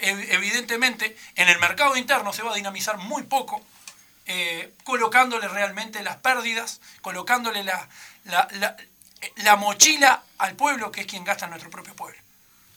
evidentemente 0.00 1.16
en 1.36 1.48
el 1.48 1.58
mercado 1.58 1.96
interno 1.96 2.32
se 2.32 2.42
va 2.42 2.52
a 2.52 2.56
dinamizar 2.56 2.98
muy 2.98 3.22
poco, 3.24 3.62
eh, 4.26 4.72
colocándole 4.84 5.48
realmente 5.48 6.02
las 6.02 6.16
pérdidas, 6.16 6.80
colocándole 7.00 7.64
la, 7.64 7.88
la, 8.24 9.56
mochila 9.56 10.22
al 10.38 10.54
pueblo, 10.54 10.90
que 10.90 11.02
es 11.02 11.06
quien 11.06 11.24
gasta 11.24 11.46
en 11.46 11.50
nuestro 11.50 11.70
propio 11.70 11.94
pueblo. 11.94 12.18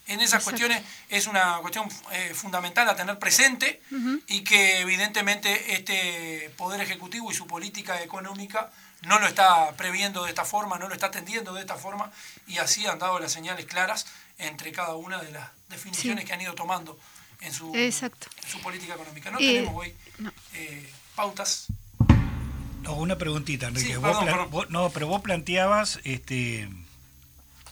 En 0.08 0.22
esas 0.22 0.44
cuestiones 0.44 0.84
es 1.10 1.26
una 1.26 1.58
cuestión 1.62 1.90
eh, 2.12 2.34
fundamental 2.36 2.88
a 2.88 2.96
tener 2.96 3.18
presente 3.18 3.82
y 4.28 4.44
que 4.44 4.80
evidentemente 4.82 5.74
este 5.74 6.52
Poder 6.58 6.80
Ejecutivo 6.82 7.32
y 7.32 7.34
su 7.34 7.48
política 7.48 8.04
económica 8.04 8.70
no 9.02 9.18
lo 9.20 9.26
está 9.26 9.72
previendo 9.72 10.24
de 10.24 10.30
esta 10.30 10.46
forma, 10.46 10.78
no 10.78 10.88
lo 10.88 10.94
está 10.94 11.08
atendiendo 11.08 11.54
de 11.54 11.62
esta 11.62 11.76
forma 11.76 12.12
y 12.46 12.60
así 12.60 12.86
han 12.86 13.00
dado 13.00 13.20
las 13.20 13.32
señales 13.32 13.66
claras 13.66 14.06
entre 14.38 14.72
cada 14.72 14.96
una 14.96 15.22
de 15.22 15.32
las 15.32 15.50
definiciones 15.70 16.26
que 16.26 16.34
han 16.34 16.42
ido 16.42 16.54
tomando 16.54 16.98
en 17.42 17.54
su, 17.54 17.74
su 18.48 18.60
política 18.62 18.96
económica. 18.96 19.32
No 19.32 19.38
tenemos 19.38 19.76
hoy 19.76 19.94
eh, 20.54 20.90
pautas. 21.16 21.68
No, 22.82 22.94
una 22.96 23.18
preguntita, 23.18 23.68
Enrique. 23.68 23.98
no, 24.70 24.90
pero 24.92 25.08
vos 25.08 25.22
planteabas, 25.22 26.00
este, 26.04 26.70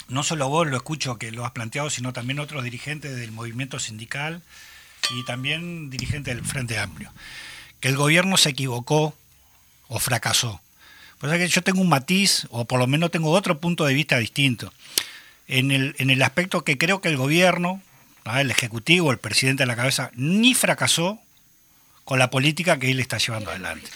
no 0.08 0.24
solo 0.24 0.50
vos 0.50 0.68
lo 0.68 0.76
escucho 0.78 1.18
que 1.18 1.32
lo 1.32 1.46
has 1.46 1.52
planteado, 1.52 1.90
sino 1.90 2.14
también 2.14 2.40
otros 2.40 2.64
dirigentes 2.64 3.16
del 3.16 3.32
movimiento 3.32 3.80
sindical 3.80 4.42
y 5.12 5.24
también 5.26 5.90
dirigentes 5.90 6.36
del 6.36 6.46
Frente 6.46 6.80
Amplio, 6.80 7.12
que 7.80 7.90
el 7.90 7.98
gobierno 7.98 8.38
se 8.38 8.50
equivocó 8.50 9.16
o 9.88 10.00
fracasó. 10.00 10.62
Pues 11.20 11.32
que 11.38 11.48
yo 11.48 11.64
tengo 11.64 11.80
un 11.80 11.90
matiz, 11.90 12.48
o 12.50 12.66
por 12.66 12.80
lo 12.80 12.88
menos 12.88 13.12
tengo 13.12 13.32
otro 13.32 13.60
punto 13.60 13.86
de 13.86 13.94
vista 13.94 14.18
distinto, 14.18 14.74
en 15.48 15.72
el, 15.72 15.96
en 15.98 16.10
el 16.10 16.22
aspecto 16.22 16.64
que 16.64 16.78
creo 16.78 17.02
que 17.02 17.10
el 17.10 17.18
gobierno, 17.18 17.82
el 18.26 18.52
Ejecutivo, 18.52 19.12
el 19.12 19.18
presidente 19.18 19.64
de 19.64 19.68
la 19.68 19.76
cabeza, 19.76 20.12
ni 20.16 20.54
fracasó 20.54 21.20
con 22.06 22.20
la 22.20 22.30
política 22.30 22.80
que 22.80 22.92
él 22.92 23.00
está 23.00 23.18
llevando 23.18 23.50
adelante. 23.52 23.90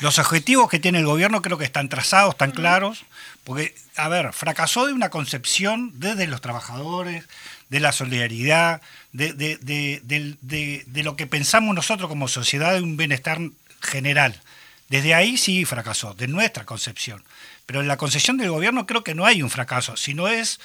Los 0.00 0.18
objetivos 0.18 0.68
que 0.68 0.78
tiene 0.78 0.98
el 0.98 1.06
gobierno 1.06 1.42
creo 1.42 1.58
que 1.58 1.64
están 1.64 1.88
trazados, 1.88 2.34
están 2.34 2.52
claros, 2.52 3.04
porque, 3.42 3.74
a 3.96 4.08
ver, 4.08 4.32
fracasó 4.32 4.86
de 4.86 4.92
una 4.92 5.10
concepción 5.10 5.92
desde 5.94 6.28
los 6.28 6.40
trabajadores, 6.40 7.24
de 7.68 7.80
la 7.80 7.92
solidaridad, 7.92 8.80
de, 9.12 9.32
de, 9.32 11.02
lo 11.02 11.16
que 11.16 11.26
pensamos 11.26 11.74
nosotros 11.74 12.08
como 12.08 12.28
sociedad 12.28 12.74
de 12.74 12.82
un 12.82 12.96
bienestar 12.96 13.40
general. 13.80 14.40
Desde 14.88 15.14
ahí 15.14 15.36
sí 15.36 15.64
fracasó, 15.64 16.14
de 16.14 16.28
nuestra 16.28 16.64
concepción. 16.64 17.24
Pero 17.66 17.80
en 17.80 17.88
la 17.88 17.98
concepción 17.98 18.38
del 18.38 18.50
gobierno 18.50 18.86
creo 18.86 19.04
que 19.04 19.14
no 19.14 19.26
hay 19.26 19.42
un 19.42 19.50
fracaso, 19.50 19.96
sino 19.96 20.28
es, 20.28 20.60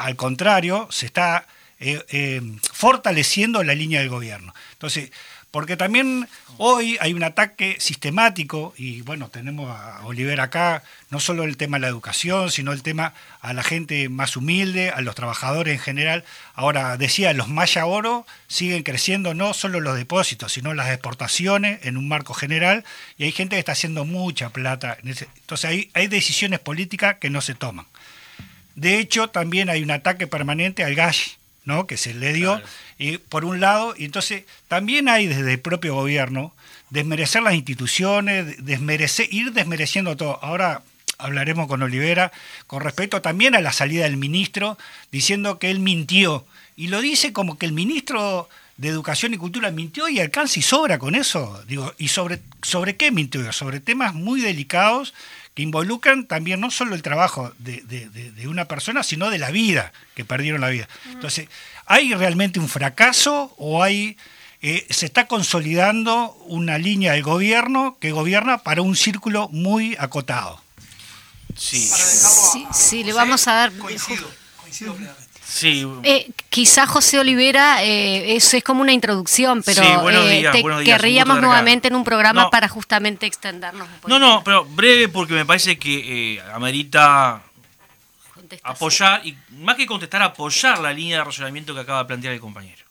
al 0.00 0.16
contrario, 0.16 0.88
se 0.90 1.06
está 1.06 1.46
eh, 1.78 2.02
eh, 2.08 2.40
fortaleciendo 2.72 3.62
la 3.62 3.74
línea 3.74 4.00
del 4.00 4.08
gobierno. 4.08 4.54
Entonces, 4.72 5.10
porque 5.50 5.76
también 5.76 6.28
hoy 6.58 6.96
hay 7.00 7.12
un 7.12 7.24
ataque 7.24 7.76
sistemático, 7.80 8.72
y 8.76 9.02
bueno, 9.02 9.28
tenemos 9.28 9.68
a 9.68 10.04
Oliver 10.04 10.40
acá, 10.40 10.84
no 11.10 11.18
solo 11.18 11.42
el 11.42 11.56
tema 11.56 11.76
de 11.76 11.82
la 11.82 11.88
educación, 11.88 12.50
sino 12.50 12.72
el 12.72 12.82
tema 12.82 13.14
a 13.40 13.52
la 13.52 13.62
gente 13.62 14.08
más 14.08 14.36
humilde, 14.36 14.90
a 14.90 15.00
los 15.00 15.16
trabajadores 15.16 15.74
en 15.74 15.80
general. 15.80 16.24
Ahora, 16.54 16.96
decía, 16.96 17.32
los 17.32 17.48
Maya 17.48 17.84
Oro 17.84 18.26
siguen 18.46 18.84
creciendo 18.84 19.34
no 19.34 19.52
solo 19.52 19.80
los 19.80 19.96
depósitos, 19.96 20.52
sino 20.52 20.72
las 20.72 20.88
exportaciones 20.88 21.84
en 21.84 21.96
un 21.96 22.08
marco 22.08 22.32
general, 22.32 22.84
y 23.18 23.24
hay 23.24 23.32
gente 23.32 23.56
que 23.56 23.60
está 23.60 23.72
haciendo 23.72 24.04
mucha 24.04 24.50
plata. 24.50 24.96
entonces 25.02 25.64
hay, 25.68 25.90
hay 25.94 26.06
decisiones 26.06 26.60
políticas 26.60 27.16
que 27.20 27.28
no 27.28 27.40
se 27.40 27.54
toman. 27.54 27.86
De 28.80 28.98
hecho, 28.98 29.28
también 29.28 29.68
hay 29.68 29.82
un 29.82 29.90
ataque 29.90 30.26
permanente 30.26 30.84
al 30.84 30.94
gas, 30.94 31.36
¿no? 31.66 31.86
que 31.86 31.98
se 31.98 32.14
le 32.14 32.32
dio 32.32 32.62
y 32.98 33.18
por 33.18 33.44
un 33.44 33.60
lado, 33.60 33.94
y 33.94 34.06
entonces 34.06 34.44
también 34.68 35.06
hay 35.10 35.26
desde 35.26 35.52
el 35.52 35.60
propio 35.60 35.94
gobierno 35.94 36.54
desmerecer 36.88 37.42
las 37.42 37.52
instituciones, 37.52 38.64
desmerecer, 38.64 39.28
ir 39.30 39.52
desmereciendo 39.52 40.16
todo. 40.16 40.42
Ahora 40.42 40.80
hablaremos 41.18 41.66
con 41.66 41.82
Olivera 41.82 42.32
con 42.66 42.80
respecto 42.80 43.20
también 43.20 43.54
a 43.54 43.60
la 43.60 43.74
salida 43.74 44.04
del 44.04 44.16
ministro, 44.16 44.78
diciendo 45.12 45.58
que 45.58 45.70
él 45.70 45.80
mintió. 45.80 46.46
Y 46.74 46.88
lo 46.88 47.02
dice 47.02 47.34
como 47.34 47.58
que 47.58 47.66
el 47.66 47.72
ministro 47.72 48.48
de 48.78 48.88
Educación 48.88 49.34
y 49.34 49.36
Cultura 49.36 49.70
mintió 49.70 50.08
y 50.08 50.20
alcanza 50.20 50.58
y 50.58 50.62
sobra 50.62 50.98
con 50.98 51.14
eso. 51.14 51.62
Digo, 51.68 51.92
¿y 51.98 52.08
sobre, 52.08 52.40
sobre 52.62 52.96
qué 52.96 53.10
mintió? 53.10 53.52
Sobre 53.52 53.80
temas 53.80 54.14
muy 54.14 54.40
delicados 54.40 55.12
que 55.54 55.62
involucran 55.62 56.26
también 56.26 56.60
no 56.60 56.70
solo 56.70 56.94
el 56.94 57.02
trabajo 57.02 57.52
de, 57.58 57.82
de, 57.82 58.48
una 58.48 58.66
persona, 58.66 59.02
sino 59.02 59.30
de 59.30 59.38
la 59.38 59.50
vida, 59.50 59.92
que 60.14 60.24
perdieron 60.24 60.60
la 60.60 60.68
vida. 60.68 60.88
Entonces, 61.12 61.48
¿Hay 61.90 62.14
realmente 62.14 62.60
un 62.60 62.68
fracaso 62.68 63.52
o 63.58 63.82
hay, 63.82 64.16
eh, 64.62 64.86
se 64.90 65.06
está 65.06 65.26
consolidando 65.26 66.34
una 66.46 66.78
línea 66.78 67.14
del 67.14 67.24
gobierno 67.24 67.96
que 67.98 68.12
gobierna 68.12 68.58
para 68.58 68.80
un 68.80 68.94
círculo 68.94 69.48
muy 69.48 69.96
acotado? 69.98 70.62
Sí, 71.56 71.90
sí, 72.72 73.02
le 73.02 73.12
vamos 73.12 73.48
a 73.48 73.54
dar... 73.54 73.72
Coincido, 73.72 74.30
coincido 74.60 74.96
Sí. 75.50 75.84
Eh, 76.04 76.30
quizás 76.48 76.88
José 76.88 77.18
Olivera, 77.18 77.82
eh, 77.82 78.36
es, 78.36 78.54
es, 78.54 78.62
como 78.62 78.82
una 78.82 78.92
introducción, 78.92 79.62
pero 79.64 79.82
eh, 80.08 80.48
te 80.52 80.62
querríamos 80.84 81.40
nuevamente 81.40 81.88
en 81.88 81.96
un 81.96 82.04
programa 82.04 82.50
para 82.50 82.68
justamente 82.68 83.26
extendernos 83.26 83.88
un 83.88 83.94
poco. 83.96 84.08
No, 84.08 84.18
no, 84.20 84.44
pero 84.44 84.64
breve 84.64 85.08
porque 85.08 85.34
me 85.34 85.44
parece 85.44 85.76
que 85.76 86.40
amerita 86.54 87.42
apoyar, 88.62 89.26
y 89.26 89.36
más 89.58 89.76
que 89.76 89.86
contestar, 89.86 90.22
apoyar 90.22 90.78
la 90.78 90.92
línea 90.92 91.18
de 91.18 91.24
razonamiento 91.24 91.74
que 91.74 91.80
acaba 91.80 92.00
de 92.00 92.04
plantear 92.06 92.34
el 92.34 92.40
compañero. 92.40 92.84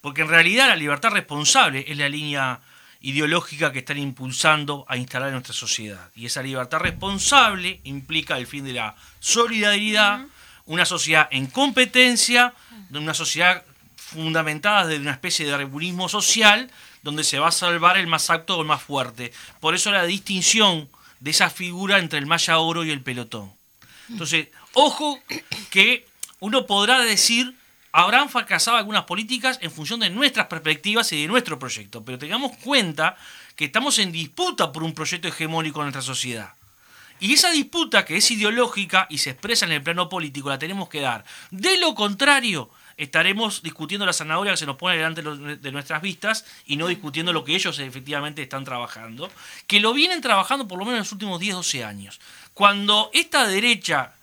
Porque 0.00 0.22
en 0.22 0.28
realidad 0.28 0.68
la 0.68 0.76
libertad 0.76 1.10
responsable 1.10 1.84
es 1.86 1.96
la 1.96 2.08
línea 2.08 2.60
ideológica 3.00 3.70
que 3.70 3.80
están 3.80 3.98
impulsando 3.98 4.84
a 4.88 4.96
instalar 4.96 5.28
en 5.28 5.34
nuestra 5.34 5.54
sociedad. 5.54 6.10
Y 6.16 6.26
esa 6.26 6.42
libertad 6.42 6.78
responsable 6.78 7.80
implica 7.84 8.36
el 8.36 8.46
fin 8.46 8.64
de 8.64 8.72
la 8.72 8.96
solidaridad, 9.20 10.26
una 10.66 10.84
sociedad 10.84 11.28
en 11.30 11.46
competencia, 11.46 12.54
una 12.90 13.14
sociedad 13.14 13.64
fundamentada 13.96 14.86
desde 14.86 15.02
una 15.02 15.12
especie 15.12 15.46
de 15.46 15.56
republismo 15.56 16.08
social, 16.08 16.70
donde 17.02 17.24
se 17.24 17.38
va 17.38 17.48
a 17.48 17.52
salvar 17.52 17.98
el 17.98 18.06
más 18.06 18.30
apto 18.30 18.56
o 18.56 18.62
el 18.62 18.66
más 18.66 18.82
fuerte. 18.82 19.32
Por 19.60 19.74
eso 19.74 19.90
la 19.90 20.04
distinción 20.04 20.88
de 21.20 21.30
esa 21.30 21.50
figura 21.50 21.98
entre 21.98 22.18
el 22.18 22.26
maya 22.26 22.58
oro 22.58 22.84
y 22.84 22.90
el 22.90 23.02
pelotón. 23.02 23.52
Entonces, 24.08 24.48
Ojo 24.74 25.20
que 25.70 26.06
uno 26.40 26.66
podrá 26.66 27.00
decir, 27.00 27.54
habrán 27.92 28.28
fracasado 28.28 28.76
algunas 28.76 29.04
políticas 29.04 29.58
en 29.62 29.70
función 29.70 30.00
de 30.00 30.10
nuestras 30.10 30.48
perspectivas 30.48 31.10
y 31.12 31.22
de 31.22 31.28
nuestro 31.28 31.58
proyecto, 31.58 32.04
pero 32.04 32.18
tengamos 32.18 32.56
cuenta 32.58 33.16
que 33.54 33.66
estamos 33.66 33.98
en 34.00 34.10
disputa 34.10 34.72
por 34.72 34.82
un 34.82 34.92
proyecto 34.92 35.28
hegemónico 35.28 35.78
en 35.80 35.84
nuestra 35.86 36.02
sociedad. 36.02 36.52
Y 37.20 37.34
esa 37.34 37.50
disputa 37.50 38.04
que 38.04 38.16
es 38.16 38.30
ideológica 38.30 39.06
y 39.08 39.18
se 39.18 39.30
expresa 39.30 39.66
en 39.66 39.72
el 39.72 39.82
plano 39.82 40.08
político 40.08 40.48
la 40.48 40.58
tenemos 40.58 40.88
que 40.88 41.00
dar. 41.00 41.24
De 41.50 41.78
lo 41.78 41.94
contrario, 41.94 42.70
estaremos 42.96 43.62
discutiendo 43.62 44.06
la 44.06 44.12
zanahoria 44.12 44.52
que 44.52 44.58
se 44.58 44.66
nos 44.66 44.76
pone 44.76 44.96
delante 44.96 45.22
de 45.22 45.72
nuestras 45.72 46.02
vistas 46.02 46.44
y 46.66 46.76
no 46.76 46.86
discutiendo 46.86 47.32
lo 47.32 47.44
que 47.44 47.54
ellos 47.54 47.78
efectivamente 47.78 48.42
están 48.42 48.64
trabajando, 48.64 49.30
que 49.66 49.80
lo 49.80 49.92
vienen 49.92 50.20
trabajando 50.20 50.68
por 50.68 50.78
lo 50.78 50.84
menos 50.84 50.98
en 50.98 51.04
los 51.04 51.12
últimos 51.12 51.40
10, 51.40 51.56
12 51.56 51.84
años. 51.84 52.20
Cuando 52.52 53.10
esta 53.12 53.46
derecha 53.46 54.14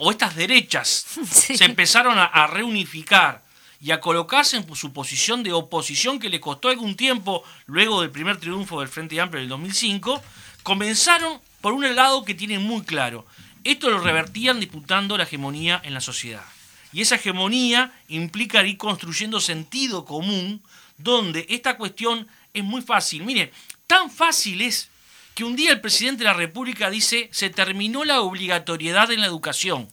o 0.00 0.10
estas 0.10 0.36
derechas 0.36 0.88
se 1.30 1.64
empezaron 1.64 2.18
a, 2.18 2.46
reunificar 2.46 3.42
y 3.80 3.92
a 3.92 4.00
colocarse 4.00 4.56
en 4.56 4.74
su 4.74 4.92
posición 4.92 5.42
de 5.42 5.52
oposición 5.52 6.18
que 6.18 6.28
le 6.28 6.40
costó 6.40 6.68
algún 6.68 6.96
tiempo 6.96 7.44
luego 7.66 8.00
del 8.00 8.10
primer 8.10 8.38
triunfo 8.38 8.80
del 8.80 8.88
Frente 8.88 9.20
Amplio 9.20 9.40
del 9.40 9.48
2005, 9.48 10.22
comenzaron 10.62 11.40
por 11.60 11.72
un 11.72 11.94
lado 11.94 12.24
que 12.24 12.34
tienen 12.34 12.62
muy 12.62 12.82
claro, 12.82 13.26
esto 13.64 13.90
lo 13.90 13.98
revertían 13.98 14.60
disputando 14.60 15.16
la 15.16 15.24
hegemonía 15.24 15.80
en 15.84 15.94
la 15.94 16.00
sociedad. 16.00 16.44
Y 16.92 17.02
esa 17.02 17.16
hegemonía 17.16 17.92
implica 18.08 18.64
ir 18.64 18.78
construyendo 18.78 19.40
sentido 19.40 20.04
común, 20.04 20.62
donde 20.96 21.46
esta 21.48 21.76
cuestión 21.76 22.26
es 22.54 22.64
muy 22.64 22.82
fácil. 22.82 23.24
Miren, 23.24 23.50
tan 23.86 24.10
fácil 24.10 24.62
es 24.62 24.90
que 25.34 25.44
un 25.44 25.54
día 25.54 25.72
el 25.72 25.80
presidente 25.80 26.24
de 26.24 26.30
la 26.30 26.34
República 26.34 26.90
dice 26.90 27.28
se 27.32 27.50
terminó 27.50 28.04
la 28.04 28.20
obligatoriedad 28.20 29.10
en 29.12 29.20
la 29.20 29.26
educación. 29.26 29.88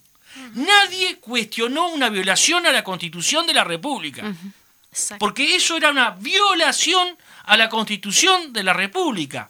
Nadie 0.53 1.17
cuestionó 1.17 1.89
una 1.89 2.09
violación 2.09 2.65
a 2.65 2.71
la 2.71 2.83
Constitución 2.83 3.45
de 3.47 3.53
la 3.53 3.63
República. 3.63 4.33
Porque 5.19 5.55
eso 5.55 5.77
era 5.77 5.91
una 5.91 6.11
violación 6.11 7.17
a 7.43 7.57
la 7.57 7.69
Constitución 7.69 8.53
de 8.53 8.63
la 8.63 8.73
República. 8.73 9.49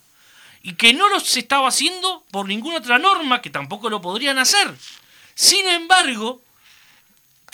Y 0.66 0.74
que 0.74 0.96
no 0.96 1.10
lo 1.10 1.20
se 1.20 1.42
estaba 1.42 1.68
haciendo 1.68 2.26
por 2.32 2.48
ninguna 2.48 2.80
otra 2.80 2.98
norma, 2.98 3.40
que 3.40 3.52
tampoco 3.52 3.88
lo 3.88 4.02
podrían 4.02 4.40
hacer. 4.40 4.76
Sin 5.36 5.64
embargo, 5.68 6.42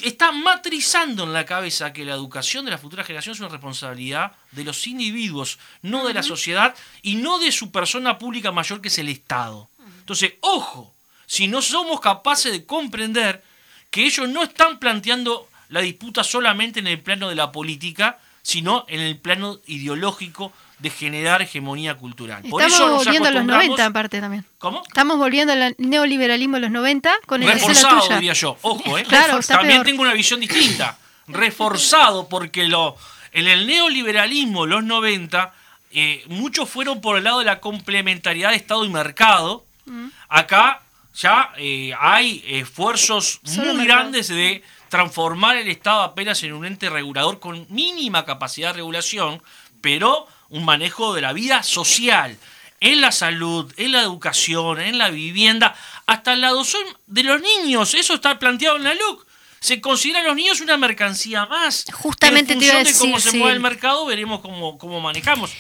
está 0.02 0.32
matrizando 0.32 1.26
en 1.26 1.34
la 1.34 1.46
cabeza 1.46 1.92
que 1.92 2.06
la 2.06 2.14
educación 2.14 2.64
de 2.64 2.72
la 2.72 2.78
futura 2.78 3.04
generación 3.04 3.34
es 3.34 3.42
una 3.42 3.50
responsabilidad 3.50 4.32
de 4.54 4.64
los 4.64 4.88
individuos, 4.88 5.60
no 5.82 6.08
de 6.08 6.14
la 6.14 6.24
sociedad 6.24 6.74
y 7.02 7.16
no 7.16 7.38
de 7.38 7.52
su 7.52 7.70
persona 7.70 8.18
pública 8.18 8.54
mayor 8.54 8.80
que 8.80 8.88
es 8.88 8.98
el 8.98 9.10
Estado. 9.10 9.70
Entonces, 10.00 10.36
ojo, 10.40 10.94
si 11.26 11.50
no 11.50 11.62
somos 11.62 12.00
capaces 12.00 12.54
de 12.54 12.66
comprender 12.66 13.44
que 13.90 14.06
ellos 14.06 14.30
no 14.30 14.42
están 14.42 14.80
planteando 14.80 15.50
la 15.68 15.82
disputa 15.82 16.24
solamente 16.24 16.80
en 16.80 16.88
el 16.88 17.02
plano 17.02 17.28
de 17.28 17.36
la 17.36 17.52
política, 17.52 18.20
sino 18.42 18.86
en 18.88 19.02
el 19.02 19.18
plano 19.18 19.60
ideológico 19.68 20.54
de 20.82 20.90
generar 20.90 21.44
hegemonía 21.44 21.96
cultural. 21.96 22.44
Estamos 22.44 23.06
volviendo 23.06 23.30
a 23.30 23.32
los 23.32 23.46
90 23.46 23.86
aparte 23.86 24.20
también. 24.20 24.46
¿Cómo? 24.58 24.82
Estamos 24.88 25.18
volviendo 25.18 25.54
al 25.54 25.76
neoliberalismo 25.78 26.56
de 26.56 26.62
los 26.62 26.72
90 26.72 27.20
con 27.28 27.44
el 27.44 27.52
Reforzado, 27.52 28.08
diría 28.16 28.34
yo. 28.34 28.58
Ojo, 28.62 28.98
¿eh? 28.98 29.04
claro, 29.04 29.40
También 29.42 29.84
tengo 29.84 30.02
una 30.02 30.14
visión 30.14 30.40
distinta. 30.40 30.98
Reforzado 31.28 32.28
porque 32.28 32.68
lo, 32.68 32.98
en 33.32 33.48
el 33.48 33.68
neoliberalismo 33.68 34.66
de 34.66 34.72
los 34.72 34.84
90 34.84 35.54
eh, 35.92 36.24
muchos 36.28 36.68
fueron 36.68 37.00
por 37.00 37.18
el 37.18 37.26
lado 37.26 37.40
de 37.40 37.46
la 37.46 37.60
complementariedad 37.60 38.50
de 38.50 38.56
Estado 38.56 38.84
y 38.84 38.90
mercado. 38.90 39.64
Mm. 39.86 40.08
Acá 40.30 40.82
ya 41.14 41.52
eh, 41.58 41.94
hay 42.00 42.44
esfuerzos 42.48 43.40
muy 43.44 43.86
grandes 43.86 44.30
de 44.30 44.64
transformar 44.90 45.58
el 45.58 45.68
Estado 45.70 46.02
apenas 46.02 46.42
en 46.42 46.54
un 46.54 46.66
ente 46.66 46.90
regulador 46.90 47.40
con 47.40 47.68
mínima 47.70 48.26
capacidad 48.26 48.70
de 48.70 48.78
regulación, 48.78 49.44
pero 49.80 50.28
un 50.52 50.66
manejo 50.66 51.14
de 51.16 51.22
la 51.22 51.34
vida 51.34 51.64
social, 51.64 52.38
en 52.80 53.02
la 53.02 53.12
salud, 53.12 53.72
en 53.78 53.92
la 53.94 54.02
educación, 54.02 54.80
en 54.80 54.98
la 54.98 55.10
vivienda, 55.10 55.76
hasta 56.06 56.36
la 56.36 56.50
adopción 56.50 56.84
de 57.08 57.24
los 57.24 57.42
niños. 57.42 57.94
Eso 57.94 58.16
está 58.16 58.38
planteado 58.38 58.78
en 58.78 58.84
la 58.84 58.94
LUC. 58.94 59.26
Se 59.60 59.80
considera 59.80 60.22
a 60.22 60.24
los 60.24 60.36
niños 60.36 60.60
una 60.60 60.78
mercancía 60.78 61.46
más. 61.46 61.86
Justamente 61.94 62.54
en 62.54 62.60
función 62.60 62.84
de 62.84 62.94
cómo 62.98 63.20
se 63.20 63.38
mueve 63.38 63.54
el 63.54 63.60
mercado, 63.60 64.06
veremos 64.06 64.42
cómo, 64.42 64.78
cómo 64.78 65.00
manejamos. 65.00 65.52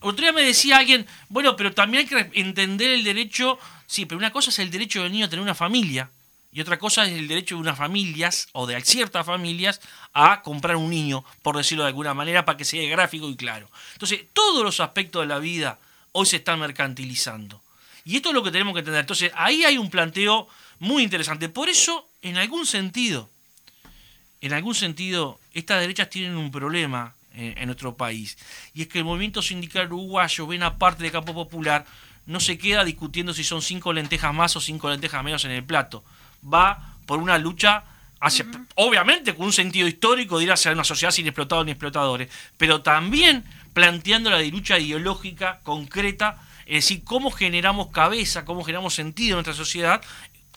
Otro 0.00 0.22
día 0.22 0.32
me 0.32 0.42
decía 0.42 0.78
alguien, 0.78 1.06
bueno, 1.28 1.56
pero 1.56 1.72
también 1.72 2.04
hay 2.04 2.08
que 2.08 2.40
entender 2.40 2.90
el 2.90 3.04
derecho, 3.04 3.58
sí, 3.86 4.06
pero 4.06 4.18
una 4.18 4.32
cosa 4.32 4.50
es 4.50 4.58
el 4.60 4.70
derecho 4.70 5.02
del 5.02 5.12
niño 5.12 5.26
a 5.26 5.28
tener 5.28 5.42
una 5.42 5.54
familia, 5.54 6.08
y 6.52 6.60
otra 6.60 6.78
cosa 6.78 7.04
es 7.04 7.12
el 7.12 7.28
derecho 7.28 7.54
de 7.54 7.60
unas 7.60 7.78
familias, 7.78 8.48
o 8.52 8.66
de 8.66 8.80
ciertas 8.80 9.24
familias, 9.24 9.80
a 10.12 10.42
comprar 10.42 10.76
un 10.76 10.90
niño, 10.90 11.24
por 11.42 11.56
decirlo 11.56 11.84
de 11.84 11.88
alguna 11.88 12.12
manera, 12.12 12.44
para 12.44 12.58
que 12.58 12.64
sea 12.64 12.88
gráfico 12.90 13.28
y 13.28 13.36
claro. 13.36 13.70
Entonces, 13.92 14.24
todos 14.32 14.64
los 14.64 14.80
aspectos 14.80 15.22
de 15.22 15.28
la 15.28 15.38
vida 15.38 15.78
hoy 16.12 16.26
se 16.26 16.36
están 16.36 16.58
mercantilizando. 16.58 17.62
Y 18.04 18.16
esto 18.16 18.30
es 18.30 18.34
lo 18.34 18.42
que 18.42 18.50
tenemos 18.50 18.74
que 18.74 18.80
entender. 18.80 19.00
Entonces, 19.00 19.30
ahí 19.36 19.64
hay 19.64 19.78
un 19.78 19.90
planteo 19.90 20.48
muy 20.80 21.04
interesante. 21.04 21.48
Por 21.48 21.68
eso, 21.68 22.08
en 22.20 22.36
algún 22.36 22.66
sentido, 22.66 23.30
en 24.40 24.52
algún 24.52 24.74
sentido, 24.74 25.38
estas 25.52 25.80
derechas 25.80 26.10
tienen 26.10 26.36
un 26.36 26.50
problema 26.50 27.14
en, 27.32 27.56
en 27.58 27.66
nuestro 27.66 27.96
país. 27.96 28.36
Y 28.74 28.82
es 28.82 28.88
que 28.88 28.98
el 28.98 29.04
movimiento 29.04 29.40
sindical 29.40 29.86
uruguayo, 29.86 30.48
ven 30.48 30.64
aparte 30.64 31.04
de 31.04 31.12
campo 31.12 31.32
popular, 31.32 31.86
no 32.26 32.40
se 32.40 32.58
queda 32.58 32.84
discutiendo 32.84 33.32
si 33.34 33.44
son 33.44 33.62
cinco 33.62 33.92
lentejas 33.92 34.34
más 34.34 34.56
o 34.56 34.60
cinco 34.60 34.90
lentejas 34.90 35.22
menos 35.22 35.44
en 35.44 35.52
el 35.52 35.62
plato 35.62 36.02
va 36.42 36.96
por 37.06 37.18
una 37.18 37.38
lucha 37.38 37.84
hacia, 38.20 38.46
obviamente 38.76 39.34
con 39.34 39.46
un 39.46 39.52
sentido 39.52 39.88
histórico 39.88 40.38
de 40.38 40.44
ir 40.44 40.52
hacia 40.52 40.72
una 40.72 40.84
sociedad 40.84 41.10
sin 41.10 41.26
explotados 41.26 41.64
ni 41.64 41.72
explotadores, 41.72 42.30
pero 42.56 42.82
también 42.82 43.44
planteando 43.72 44.30
la 44.30 44.40
lucha 44.42 44.78
ideológica 44.78 45.60
concreta, 45.62 46.42
es 46.66 46.84
decir, 46.84 47.02
cómo 47.04 47.30
generamos 47.30 47.88
cabeza, 47.88 48.44
cómo 48.44 48.62
generamos 48.62 48.94
sentido 48.94 49.38
en 49.38 49.44
nuestra 49.44 49.54
sociedad, 49.54 50.02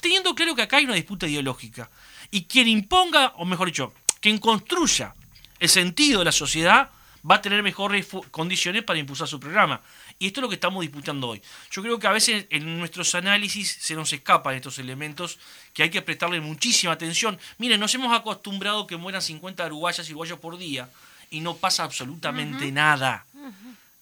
teniendo 0.02 0.36
claro 0.36 0.56
que 0.56 0.64
acá 0.64 0.78
hay 0.78 0.86
una 0.86 0.96
disputa 0.96 1.28
ideológica. 1.28 1.90
Y 2.32 2.44
quien 2.46 2.68
imponga, 2.68 3.34
o 3.38 3.46
mejor 3.46 3.68
dicho, 3.68 3.94
quien 4.20 4.38
construya 4.38 5.16
el 5.60 5.70
sentido 5.70 6.20
de 6.20 6.26
la 6.26 6.32
sociedad, 6.32 6.90
va 7.30 7.36
a 7.36 7.42
tener 7.42 7.64
mejores 7.64 8.08
condiciones 8.32 8.84
para 8.84 9.00
impulsar 9.00 9.28
su 9.28 9.40
programa. 9.40 9.82
Y 10.20 10.28
esto 10.28 10.40
es 10.40 10.42
lo 10.44 10.50
que 10.50 10.56
estamos 10.56 10.82
disputando 10.82 11.30
hoy. 11.30 11.42
Yo 11.72 11.82
creo 11.82 12.00
que 12.00 12.08
a 12.08 12.12
veces 12.12 12.46
en 12.50 12.80
nuestros 12.80 13.14
análisis 13.16 13.78
se 13.80 13.96
nos 13.96 14.12
escapan 14.14 14.56
estos 14.56 14.80
elementos 14.80 15.40
que 15.74 15.84
hay 15.84 15.90
que 15.90 16.02
prestarle 16.02 16.40
muchísima 16.40 16.94
atención. 16.94 17.40
Miren, 17.58 17.80
nos 17.80 17.94
hemos 17.96 18.16
acostumbrado 18.18 18.88
que 18.88 18.98
mueran 18.98 19.22
50 19.22 19.66
uruguayas 19.66 20.08
y 20.08 20.12
uruguayos 20.12 20.40
por 20.40 20.58
día 20.58 20.90
y 21.30 21.40
no 21.40 21.56
pasa 21.56 21.84
absolutamente 21.84 22.72
nada. 22.72 23.26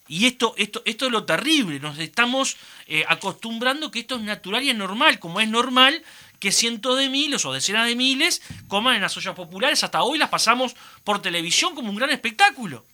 Y 0.08 0.26
esto, 0.26 0.54
esto, 0.58 0.82
esto 0.84 1.06
es 1.06 1.12
lo 1.12 1.24
terrible, 1.24 1.80
nos 1.80 1.98
estamos 1.98 2.56
eh, 2.86 3.04
acostumbrando 3.08 3.90
que 3.90 4.00
esto 4.00 4.16
es 4.16 4.22
natural 4.22 4.62
y 4.62 4.68
es 4.70 4.76
normal, 4.76 5.18
como 5.18 5.40
es 5.40 5.48
normal 5.48 6.02
que 6.38 6.52
cientos 6.52 6.98
de 6.98 7.08
miles 7.08 7.44
o 7.46 7.52
decenas 7.52 7.86
de 7.86 7.96
miles 7.96 8.42
coman 8.68 8.96
en 8.96 9.02
las 9.02 9.16
ollas 9.16 9.34
populares, 9.34 9.84
hasta 9.84 10.02
hoy 10.02 10.18
las 10.18 10.28
pasamos 10.28 10.74
por 11.04 11.22
televisión 11.22 11.74
como 11.74 11.88
un 11.88 11.96
gran 11.96 12.10
espectáculo. 12.10 12.84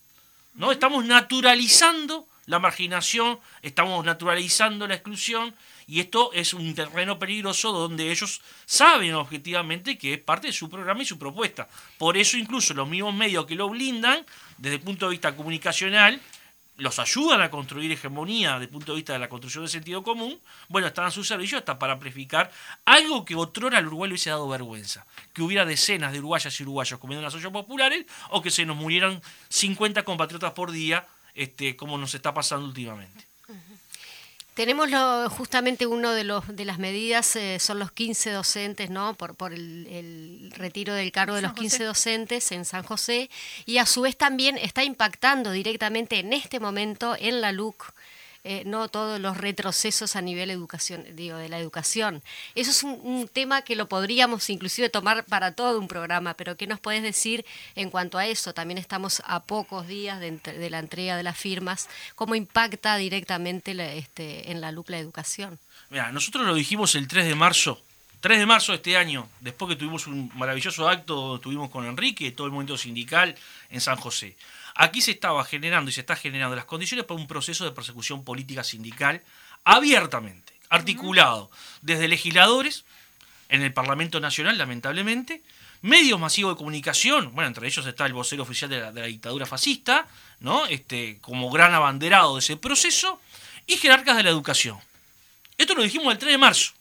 ¿no? 0.55 0.71
Estamos 0.71 1.07
naturalizando 1.07 2.28
la 2.49 2.59
marginación, 2.59 3.39
estamos 3.61 4.03
naturalizando 4.07 4.89
la 4.89 4.95
exclusión 4.95 5.55
y 5.87 6.01
esto 6.01 6.33
es 6.33 6.55
un 6.55 6.75
terreno 6.75 7.19
peligroso 7.19 7.73
donde 7.73 8.11
ellos 8.11 8.41
saben 8.65 9.15
objetivamente 9.15 9.99
que 9.99 10.15
es 10.15 10.19
parte 10.19 10.47
de 10.47 10.55
su 10.55 10.71
programa 10.71 11.03
y 11.03 11.07
su 11.07 11.19
propuesta. 11.19 11.69
Por 11.99 12.17
eso 12.17 12.39
incluso 12.39 12.73
los 12.73 12.89
mismos 12.89 13.15
medios 13.15 13.45
que 13.45 13.55
lo 13.55 13.69
blindan 13.69 14.25
desde 14.57 14.77
el 14.77 14.81
punto 14.81 15.07
de 15.07 15.11
vista 15.11 15.37
comunicacional 15.37 16.21
los 16.79 16.99
ayudan 16.99 17.43
a 17.43 17.51
construir 17.51 17.93
hegemonía 17.93 18.53
desde 18.53 18.65
el 18.65 18.71
punto 18.71 18.93
de 18.93 18.97
vista 18.97 19.13
de 19.13 19.19
la 19.19 19.29
construcción 19.29 19.65
del 19.65 19.71
sentido 19.71 20.03
común, 20.03 20.41
bueno, 20.69 20.87
están 20.87 21.05
a 21.05 21.11
su 21.11 21.25
servicio 21.25 21.59
hasta 21.59 21.79
para 21.79 21.95
amplificar 21.95 22.51
algo 22.87 23.27
que 23.27 23.35
otrora 23.35 23.77
al 23.77 23.89
Uruguay 23.89 24.09
le 24.09 24.15
hubiese 24.15 24.31
dado 24.31 24.49
vergüenza, 24.49 25.05
que 25.35 25.43
hubiera 25.43 25.67
decenas 25.67 26.13
de 26.13 26.21
uruguayas 26.21 26.59
y 26.59 26.63
uruguayos 26.63 26.99
comiendo 26.99 27.21
en 27.21 27.25
las 27.25 27.35
ollas 27.35 27.53
populares 27.53 28.07
o 28.31 28.41
que 28.41 28.51
se 28.51 28.65
nos 28.65 28.77
murieran 28.77 29.21
50 29.51 30.05
compatriotas 30.05 30.53
por 30.53 30.71
día 30.71 31.07
este, 31.39 31.77
como 31.77 31.97
nos 31.99 32.15
está 32.15 32.35
pasando 32.35 32.67
últimamente. 32.67 33.25
Tenemos 34.55 34.89
justamente 35.31 35.87
uno 35.87 36.11
de 36.11 36.25
los 36.25 36.45
de 36.49 36.65
las 36.65 36.81
medidas 36.81 37.37
eh, 37.37 37.61
son 37.61 37.79
los 37.79 37.93
15 37.93 38.33
docentes, 38.33 38.91
¿no? 38.91 39.15
Por, 39.15 39.37
por 39.37 39.53
el, 39.55 40.53
retiro 40.57 40.95
del 40.95 41.13
cargo 41.13 41.37
de 41.37 41.43
los 41.43 41.53
15 41.53 41.85
docentes 41.85 42.51
en 42.51 42.65
San 42.65 42.83
José 42.83 43.31
y 43.67 43.79
a 43.79 43.87
su 43.87 44.01
vez 44.01 44.17
también 44.17 44.59
está 44.59 44.83
impactando 44.83 45.53
directamente 45.53 46.19
en 46.19 46.33
este 46.33 46.59
momento 46.59 47.15
en 47.17 47.41
la 47.41 47.53
LUC 47.53 47.93
eh, 48.51 48.63
no 48.65 48.89
todos 48.89 49.21
los 49.21 49.37
retrocesos 49.37 50.17
a 50.17 50.23
nivel 50.23 50.51
educación, 50.51 51.05
digo, 51.13 51.37
de 51.37 51.51
la 51.51 51.59
educación. 51.59 52.23
Eso 52.55 52.71
es 52.71 52.83
un, 52.83 53.29
tema 53.31 53.61
que 53.61 53.77
lo 53.77 53.91
podríamos 53.91 54.49
inclusive 54.49 54.89
tomar 54.89 55.27
para 55.27 55.53
todo 55.53 55.79
un 55.79 55.87
programa, 55.87 56.33
pero 56.33 56.57
¿qué 56.57 56.67
nos 56.67 56.81
puedes 56.81 57.03
decir 57.03 57.45
en 57.75 57.91
cuanto 57.91 58.17
a 58.17 58.27
eso? 58.27 58.55
También 58.55 58.79
estamos 58.79 59.23
a 59.27 59.45
pocos 59.45 59.87
días 59.87 60.19
de, 60.19 60.71
la 60.71 60.79
entrega 60.79 61.19
de 61.19 61.25
las 61.25 61.37
firmas. 61.37 61.91
¿Cómo 62.15 62.35
impacta 62.35 62.97
directamente 62.97 63.73
este, 63.99 64.51
en 64.51 64.63
la 64.63 64.73
LUC 64.73 64.89
la 64.89 64.99
educación? 64.99 65.59
Mira, 65.91 66.11
nosotros 66.11 66.47
lo 66.47 66.55
dijimos 66.55 66.95
el 66.95 67.07
3 67.07 67.27
de 67.27 67.35
marzo 67.35 67.83
3 68.21 68.39
de 68.39 68.47
marzo 68.47 68.73
de 68.73 68.77
este 68.77 68.97
año, 68.97 69.29
después 69.41 69.69
que 69.69 69.77
tuvimos 69.77 70.07
un 70.09 70.31
maravilloso 70.35 70.89
acto, 70.89 71.39
tuvimos 71.39 71.71
con 71.71 71.87
Enrique, 71.87 72.33
todo 72.33 72.47
el 72.47 72.53
movimiento 72.53 72.77
sindical 72.77 73.37
en 73.71 73.81
San 73.81 73.97
José. 73.97 74.37
Aquí 74.81 75.03
se 75.03 75.11
estaba 75.11 75.45
generando 75.45 75.91
y 75.91 75.93
se 75.93 76.03
está 76.03 76.15
generando 76.15 76.55
las 76.55 76.65
condiciones 76.65 77.05
para 77.05 77.21
un 77.21 77.27
proceso 77.27 77.65
de 77.65 77.73
persecución 77.73 78.23
política 78.23 78.63
sindical 78.63 79.25
abiertamente, 79.65 80.53
articulado 80.71 81.51
desde 81.83 82.07
legisladores 82.07 82.85
en 83.49 83.63
el 83.63 83.73
Parlamento 83.73 84.21
Nacional, 84.21 84.57
lamentablemente, 84.57 85.43
medios 85.83 86.21
masivos 86.21 86.55
de 86.55 86.59
comunicación, 86.59 87.35
bueno, 87.35 87.49
entre 87.49 87.67
ellos 87.67 87.85
está 87.87 88.07
el 88.07 88.13
vocero 88.13 88.45
oficial 88.45 88.71
de 88.71 88.79
la, 88.79 88.93
dictadura 88.93 89.47
fascista, 89.47 90.07
¿no? 90.39 90.65
Este, 90.67 91.19
como 91.21 91.51
gran 91.51 91.75
abanderado 91.75 92.35
de 92.35 92.39
ese 92.39 92.57
proceso, 92.57 93.21
y 93.67 93.79
jerarcas 93.79 94.17
de 94.17 94.23
la 94.23 94.31
educación. 94.31 94.79
Esto 95.57 95.75
lo 95.75 95.83
dijimos 95.83 96.13
el 96.13 96.19
3 96.19 96.31
de 96.31 96.39
marzo. 96.39 96.73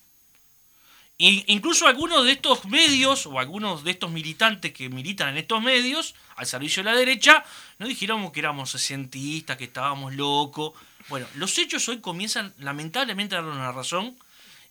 Incluso 1.19 1.87
algunos 1.87 2.25
de 2.25 2.33
estos 2.33 2.65
medios 2.65 3.25
o 3.25 3.39
algunos 3.39 3.83
de 3.83 3.89
estos 3.89 4.11
militantes 4.11 4.71
que 4.71 4.87
militan 4.87 5.29
en 5.29 5.37
estos 5.37 5.63
medios 5.63 6.13
al 6.35 6.45
servicio 6.45 6.83
de 6.83 6.91
la 6.91 6.95
derecha 6.95 7.43
no 7.79 7.87
dijéramos 7.87 8.31
que 8.31 8.39
éramos 8.39 8.69
sescentistas, 8.69 9.57
que 9.57 9.63
estábamos 9.63 10.13
locos. 10.13 10.73
Bueno, 11.09 11.25
los 11.33 11.57
hechos 11.57 11.89
hoy 11.89 12.01
comienzan 12.01 12.53
lamentablemente 12.59 13.35
a 13.35 13.41
darnos 13.41 13.57
la 13.57 13.71
razón 13.71 14.15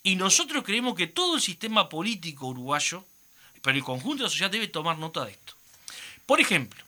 y 0.04 0.14
nosotros 0.14 0.62
creemos 0.62 0.94
que 0.94 1.08
todo 1.08 1.34
el 1.34 1.40
sistema 1.40 1.88
político 1.88 2.46
uruguayo, 2.46 3.04
pero 3.60 3.76
el 3.76 3.82
conjunto 3.82 4.18
de 4.18 4.24
la 4.24 4.30
sociedad 4.30 4.50
debe 4.50 4.68
tomar 4.68 4.98
nota 4.98 5.24
de 5.24 5.32
esto. 5.32 5.54
Por 6.26 6.40
ejemplo, 6.40 6.80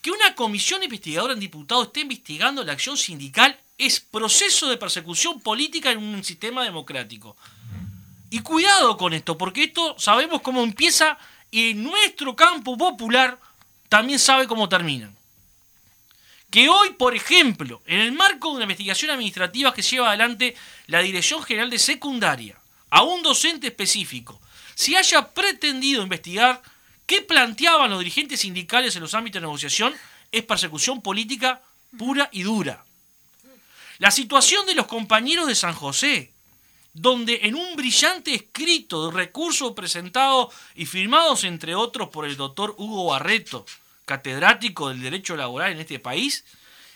que 0.00 0.12
una 0.12 0.34
comisión 0.34 0.82
investigadora 0.82 1.34
en 1.34 1.40
diputados 1.40 1.88
esté 1.88 2.00
investigando 2.00 2.64
la 2.64 2.72
acción 2.72 2.96
sindical 2.96 3.58
es 3.76 4.00
proceso 4.00 4.68
de 4.70 4.78
persecución 4.78 5.42
política 5.42 5.90
en 5.90 5.98
un 5.98 6.24
sistema 6.24 6.64
democrático. 6.64 7.36
Y 8.34 8.40
cuidado 8.40 8.96
con 8.96 9.12
esto, 9.12 9.38
porque 9.38 9.62
esto 9.62 9.94
sabemos 9.96 10.40
cómo 10.40 10.64
empieza 10.64 11.16
y 11.52 11.72
nuestro 11.74 12.34
campo 12.34 12.76
popular 12.76 13.38
también 13.88 14.18
sabe 14.18 14.48
cómo 14.48 14.68
termina. 14.68 15.12
Que 16.50 16.68
hoy, 16.68 16.94
por 16.94 17.14
ejemplo, 17.14 17.80
en 17.86 18.00
el 18.00 18.10
marco 18.10 18.48
de 18.48 18.54
una 18.56 18.64
investigación 18.64 19.12
administrativa 19.12 19.72
que 19.72 19.82
lleva 19.82 20.08
adelante 20.08 20.56
la 20.88 20.98
Dirección 20.98 21.44
General 21.44 21.70
de 21.70 21.78
Secundaria, 21.78 22.58
a 22.90 23.04
un 23.04 23.22
docente 23.22 23.68
específico, 23.68 24.40
se 24.74 24.96
haya 24.96 25.30
pretendido 25.32 26.02
investigar 26.02 26.60
qué 27.06 27.22
planteaban 27.22 27.88
los 27.88 28.00
dirigentes 28.00 28.40
sindicales 28.40 28.96
en 28.96 29.02
los 29.02 29.14
ámbitos 29.14 29.40
de 29.40 29.46
negociación, 29.46 29.94
es 30.32 30.42
persecución 30.42 31.02
política 31.02 31.62
pura 31.96 32.28
y 32.32 32.42
dura. 32.42 32.84
La 33.98 34.10
situación 34.10 34.66
de 34.66 34.74
los 34.74 34.88
compañeros 34.88 35.46
de 35.46 35.54
San 35.54 35.74
José, 35.74 36.33
donde 36.94 37.40
en 37.42 37.56
un 37.56 37.76
brillante 37.76 38.34
escrito 38.34 39.06
de 39.06 39.16
recursos 39.16 39.72
presentados 39.72 40.54
y 40.76 40.86
firmados 40.86 41.42
entre 41.44 41.74
otros 41.74 42.08
por 42.08 42.24
el 42.24 42.36
doctor 42.36 42.74
Hugo 42.78 43.06
Barreto, 43.06 43.66
catedrático 44.04 44.88
del 44.88 45.02
derecho 45.02 45.36
laboral 45.36 45.72
en 45.72 45.80
este 45.80 45.98
país, 45.98 46.44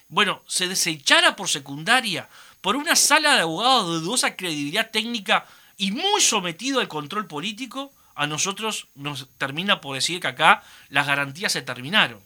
bueno, 0.08 0.42
se 0.46 0.68
desechara 0.68 1.36
por 1.36 1.48
secundaria 1.48 2.28
por 2.60 2.76
una 2.76 2.96
sala 2.96 3.34
de 3.34 3.42
abogados 3.42 3.88
de 3.88 4.00
dudosa 4.00 4.36
credibilidad 4.36 4.90
técnica 4.90 5.46
y 5.76 5.90
muy 5.90 6.20
sometido 6.20 6.80
al 6.80 6.88
control 6.88 7.26
político, 7.26 7.92
a 8.14 8.26
nosotros 8.26 8.88
nos 8.94 9.28
termina 9.36 9.80
por 9.80 9.94
decir 9.94 10.20
que 10.20 10.28
acá 10.28 10.62
las 10.88 11.06
garantías 11.06 11.52
se 11.52 11.62
terminaron. 11.62 12.20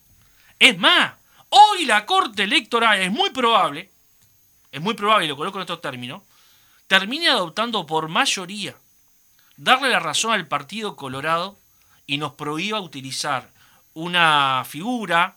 Es 0.59 0.79
más, 0.79 1.15
hoy 1.49 1.85
la 1.85 2.07
Corte 2.07 2.45
Electoral 2.45 3.01
es 3.01 3.11
muy 3.11 3.31
probable, 3.31 3.91
es 4.71 4.81
muy 4.81 4.95
probable, 4.95 5.27
y 5.27 5.29
lo 5.29 5.37
coloco 5.37 5.59
en 5.59 5.63
estos 5.63 5.83
términos, 5.83 6.23
termine 6.93 7.31
adoptando 7.31 7.87
por 7.87 8.09
mayoría 8.09 8.77
darle 9.57 9.89
la 9.89 9.99
razón 9.99 10.33
al 10.33 10.47
Partido 10.47 10.95
Colorado 10.95 11.57
y 12.07 12.19
nos 12.19 12.33
prohíba 12.33 12.83
utilizar 12.83 13.49
una 13.95 14.63
figura, 14.69 15.35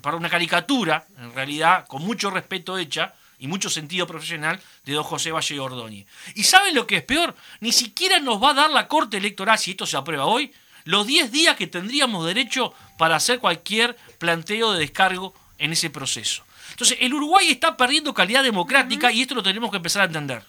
para 0.00 0.16
una 0.16 0.28
caricatura, 0.28 1.08
en 1.18 1.34
realidad, 1.34 1.88
con 1.88 2.02
mucho 2.02 2.30
respeto 2.30 2.78
hecha, 2.78 3.14
y 3.40 3.48
mucho 3.48 3.68
sentido 3.68 4.06
profesional 4.06 4.60
de 4.84 4.92
don 4.92 5.02
José 5.02 5.32
Valle 5.32 5.58
Ordóñez. 5.58 6.06
¿Y 6.36 6.44
saben 6.44 6.76
lo 6.76 6.86
que 6.86 6.98
es 6.98 7.02
peor? 7.02 7.34
Ni 7.58 7.72
siquiera 7.72 8.20
nos 8.20 8.40
va 8.40 8.50
a 8.50 8.54
dar 8.54 8.70
la 8.70 8.86
Corte 8.86 9.16
Electoral, 9.16 9.58
si 9.58 9.72
esto 9.72 9.86
se 9.86 9.96
aprueba 9.96 10.26
hoy, 10.26 10.52
los 10.84 11.04
10 11.04 11.32
días 11.32 11.56
que 11.56 11.66
tendríamos 11.66 12.24
derecho 12.24 12.74
para 12.96 13.16
hacer 13.16 13.40
cualquier 13.40 13.96
planteo 14.18 14.70
de 14.70 14.78
descargo 14.78 15.34
en 15.58 15.72
ese 15.72 15.90
proceso. 15.90 16.44
Entonces, 16.70 16.98
el 17.00 17.12
Uruguay 17.12 17.50
está 17.50 17.76
perdiendo 17.76 18.14
calidad 18.14 18.44
democrática 18.44 19.10
y 19.10 19.22
esto 19.22 19.34
lo 19.34 19.42
tenemos 19.42 19.72
que 19.72 19.78
empezar 19.78 20.02
a 20.02 20.04
entender. 20.04 20.44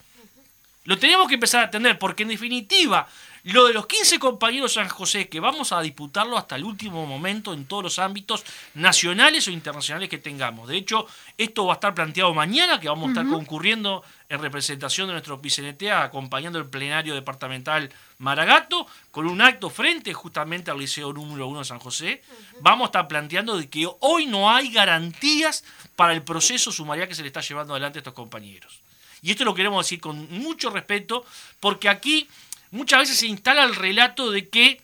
Lo 0.84 0.98
tenemos 0.98 1.28
que 1.28 1.36
empezar 1.36 1.62
a 1.62 1.66
entender 1.66 2.00
porque 2.00 2.24
en 2.24 2.30
definitiva 2.30 3.08
lo 3.44 3.66
de 3.66 3.74
los 3.74 3.88
15 3.88 4.20
compañeros 4.20 4.74
San 4.74 4.88
José, 4.88 5.28
que 5.28 5.40
vamos 5.40 5.72
a 5.72 5.82
disputarlo 5.82 6.38
hasta 6.38 6.56
el 6.56 6.64
último 6.64 7.06
momento 7.06 7.54
en 7.54 7.66
todos 7.66 7.84
los 7.84 8.00
ámbitos 8.00 8.44
nacionales 8.76 9.48
o 9.48 9.52
internacionales 9.52 10.10
que 10.10 10.18
tengamos. 10.18 10.68
De 10.68 10.78
hecho, 10.78 11.08
esto 11.38 11.66
va 11.66 11.74
a 11.74 11.76
estar 11.76 11.94
planteado 11.94 12.34
mañana, 12.34 12.80
que 12.80 12.88
vamos 12.88 13.08
a 13.08 13.12
estar 13.12 13.28
concurriendo 13.28 14.04
en 14.30 14.42
representación 14.42 15.08
de 15.08 15.14
nuestro 15.14 15.42
PCNT, 15.42 15.84
acompañando 15.92 16.60
el 16.60 16.66
plenario 16.66 17.16
departamental 17.16 17.92
Maragato, 18.20 18.86
con 19.10 19.28
un 19.28 19.42
acto 19.42 19.70
frente 19.70 20.14
justamente 20.14 20.70
al 20.70 20.80
Liceo 20.80 21.12
número 21.14 21.48
1 21.48 21.60
de 21.60 21.66
San 21.66 21.80
José. 21.80 22.22
Vamos 22.60 22.86
a 22.86 22.90
estar 22.90 23.08
planteando 23.08 23.58
de 23.58 23.70
que 23.70 23.88
hoy 24.00 24.28
no 24.28 24.52
hay 24.52 24.72
garantías 24.72 25.64
para 25.96 26.14
el 26.14 26.24
proceso 26.24 26.72
sumarial 26.72 27.08
que 27.08 27.16
se 27.16 27.22
le 27.22 27.28
está 27.28 27.42
llevando 27.42 27.74
adelante 27.74 28.00
a 28.00 28.02
estos 28.02 28.14
compañeros. 28.14 28.82
Y 29.22 29.32
esto 29.32 29.46
lo 29.46 29.54
queremos 29.54 29.86
decir 29.86 30.00
con 30.00 30.30
mucho 30.32 30.70
respeto, 30.70 31.26
porque 31.60 31.90
aquí 31.90 32.28
muchas 32.72 33.02
veces 33.02 33.18
se 33.18 33.28
instala 33.28 33.64
el 33.64 33.76
relato 33.76 34.32
de 34.32 34.50
que 34.50 34.82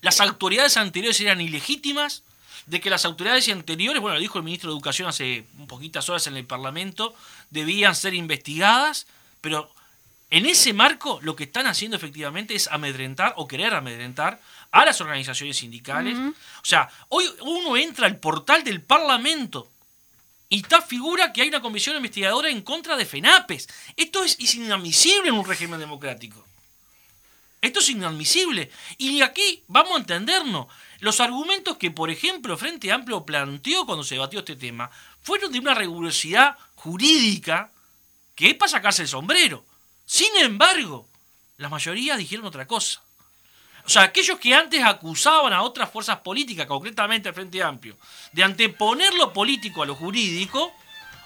las 0.00 0.20
autoridades 0.20 0.76
anteriores 0.76 1.20
eran 1.20 1.40
ilegítimas, 1.40 2.22
de 2.66 2.80
que 2.80 2.90
las 2.90 3.04
autoridades 3.04 3.48
anteriores, 3.48 4.00
bueno, 4.00 4.16
lo 4.16 4.20
dijo 4.20 4.38
el 4.38 4.44
ministro 4.44 4.70
de 4.70 4.74
Educación 4.74 5.08
hace 5.08 5.44
un 5.58 5.66
poquitas 5.66 6.08
horas 6.08 6.26
en 6.26 6.36
el 6.36 6.46
Parlamento, 6.46 7.14
debían 7.50 7.94
ser 7.94 8.14
investigadas, 8.14 9.06
pero 9.40 9.70
en 10.30 10.46
ese 10.46 10.72
marco 10.72 11.18
lo 11.22 11.34
que 11.34 11.44
están 11.44 11.66
haciendo 11.66 11.96
efectivamente 11.96 12.54
es 12.54 12.68
amedrentar 12.68 13.34
o 13.36 13.48
querer 13.48 13.74
amedrentar 13.74 14.40
a 14.70 14.84
las 14.84 15.00
organizaciones 15.00 15.56
sindicales. 15.56 16.18
O 16.18 16.64
sea, 16.64 16.90
hoy 17.08 17.24
uno 17.40 17.76
entra 17.76 18.06
al 18.06 18.18
portal 18.18 18.64
del 18.64 18.82
Parlamento 18.82 19.70
y 20.48 20.60
está 20.60 20.80
figura 20.80 21.32
que 21.32 21.42
hay 21.42 21.48
una 21.48 21.60
comisión 21.60 21.96
investigadora 21.96 22.48
en 22.48 22.62
contra 22.62 22.96
de 22.96 23.06
FENAPES. 23.06 23.68
Esto 23.96 24.24
es 24.24 24.54
inadmisible 24.54 25.28
en 25.28 25.34
un 25.34 25.44
régimen 25.44 25.78
democrático. 25.78 26.44
Esto 27.60 27.80
es 27.80 27.90
inadmisible. 27.90 28.70
Y 28.96 29.20
aquí 29.20 29.64
vamos 29.66 29.96
a 29.96 29.98
entendernos. 29.98 30.68
Los 31.00 31.20
argumentos 31.20 31.76
que, 31.76 31.90
por 31.90 32.10
ejemplo, 32.10 32.56
Frente 32.56 32.92
Amplio 32.92 33.24
planteó 33.24 33.84
cuando 33.84 34.04
se 34.04 34.14
debatió 34.14 34.40
este 34.40 34.56
tema 34.56 34.90
fueron 35.22 35.52
de 35.52 35.58
una 35.58 35.74
rigurosidad 35.74 36.56
jurídica 36.76 37.70
que 38.34 38.50
es 38.50 38.54
para 38.54 38.70
sacarse 38.70 39.02
el 39.02 39.08
sombrero. 39.08 39.64
Sin 40.06 40.34
embargo, 40.36 41.08
la 41.56 41.68
mayoría 41.68 42.16
dijeron 42.16 42.46
otra 42.46 42.66
cosa. 42.66 43.02
O 43.88 43.90
sea, 43.90 44.02
aquellos 44.02 44.38
que 44.38 44.54
antes 44.54 44.84
acusaban 44.84 45.50
a 45.54 45.62
otras 45.62 45.90
fuerzas 45.90 46.18
políticas, 46.18 46.66
concretamente 46.66 47.30
al 47.30 47.34
Frente 47.34 47.62
Amplio, 47.62 47.96
de 48.32 48.44
anteponer 48.44 49.14
lo 49.14 49.32
político 49.32 49.82
a 49.82 49.86
lo 49.86 49.94
jurídico, 49.94 50.74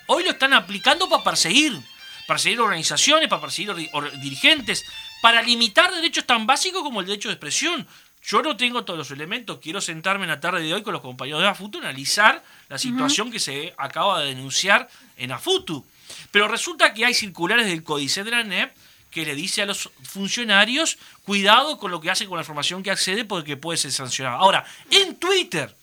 hoy 0.06 0.22
lo 0.22 0.30
están 0.30 0.52
aplicando 0.52 1.08
para 1.08 1.24
perseguir. 1.24 1.72
Para 1.72 2.36
perseguir 2.36 2.60
organizaciones, 2.60 3.28
para 3.28 3.42
perseguir 3.42 3.74
dirigentes, 4.20 4.84
para 5.20 5.42
limitar 5.42 5.92
derechos 5.92 6.24
tan 6.24 6.46
básicos 6.46 6.84
como 6.84 7.00
el 7.00 7.06
derecho 7.06 7.30
de 7.30 7.34
expresión. 7.34 7.84
Yo 8.22 8.42
no 8.42 8.56
tengo 8.56 8.84
todos 8.84 8.96
los 8.96 9.10
elementos, 9.10 9.58
quiero 9.60 9.80
sentarme 9.80 10.22
en 10.22 10.30
la 10.30 10.38
tarde 10.38 10.62
de 10.62 10.72
hoy 10.72 10.84
con 10.84 10.92
los 10.92 11.02
compañeros 11.02 11.42
de 11.42 11.48
AFUTU, 11.48 11.78
analizar 11.78 12.44
la 12.68 12.78
situación 12.78 13.32
que 13.32 13.40
se 13.40 13.74
acaba 13.76 14.20
de 14.20 14.28
denunciar 14.28 14.88
en 15.16 15.32
AFUTU. 15.32 15.84
Pero 16.30 16.46
resulta 16.46 16.94
que 16.94 17.06
hay 17.06 17.14
circulares 17.14 17.66
del 17.66 17.82
Códice 17.82 18.22
de 18.22 18.30
la 18.30 18.44
NEP 18.44 18.72
que 19.12 19.26
le 19.26 19.34
dice 19.34 19.62
a 19.62 19.66
los 19.66 19.90
funcionarios, 20.02 20.98
cuidado 21.24 21.78
con 21.78 21.90
lo 21.90 22.00
que 22.00 22.10
hace 22.10 22.26
con 22.26 22.36
la 22.36 22.42
información 22.42 22.82
que 22.82 22.90
accede 22.90 23.24
porque 23.24 23.56
puede 23.56 23.76
ser 23.76 23.92
sancionado. 23.92 24.38
Ahora, 24.38 24.64
en 24.90 25.16
Twitter, 25.16 25.76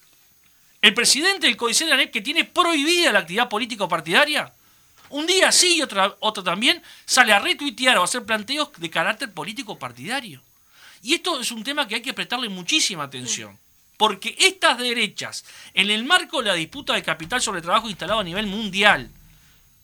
el 0.81 0.93
presidente 0.93 1.45
del 1.45 1.55
Códice 1.55 1.85
de 1.85 1.95
la 1.95 2.05
que 2.07 2.21
tiene 2.21 2.43
prohibida 2.43 3.11
la 3.11 3.19
actividad 3.19 3.47
política 3.47 3.83
o 3.83 3.87
partidaria, 3.87 4.51
un 5.11 5.27
día 5.27 5.51
sí 5.51 5.77
y 5.77 5.81
otro, 5.81 6.17
otro 6.19 6.43
también 6.43 6.81
sale 7.05 7.31
a 7.31 7.39
retuitear 7.39 7.97
o 7.97 8.01
a 8.01 8.05
hacer 8.05 8.25
planteos 8.25 8.69
de 8.77 8.89
carácter 8.89 9.31
político 9.31 9.77
partidario. 9.77 10.41
Y 11.03 11.13
esto 11.13 11.39
es 11.39 11.51
un 11.51 11.63
tema 11.63 11.87
que 11.87 11.95
hay 11.95 12.01
que 12.01 12.13
prestarle 12.13 12.49
muchísima 12.49 13.03
atención. 13.03 13.57
Porque 13.95 14.35
estas 14.39 14.77
derechas, 14.77 15.45
en 15.73 15.91
el 15.91 16.03
marco 16.03 16.41
de 16.41 16.47
la 16.47 16.55
disputa 16.55 16.93
de 16.93 17.03
capital 17.03 17.41
sobre 17.41 17.61
trabajo 17.61 17.89
instalado 17.89 18.21
a 18.21 18.23
nivel 18.23 18.47
mundial, 18.47 19.11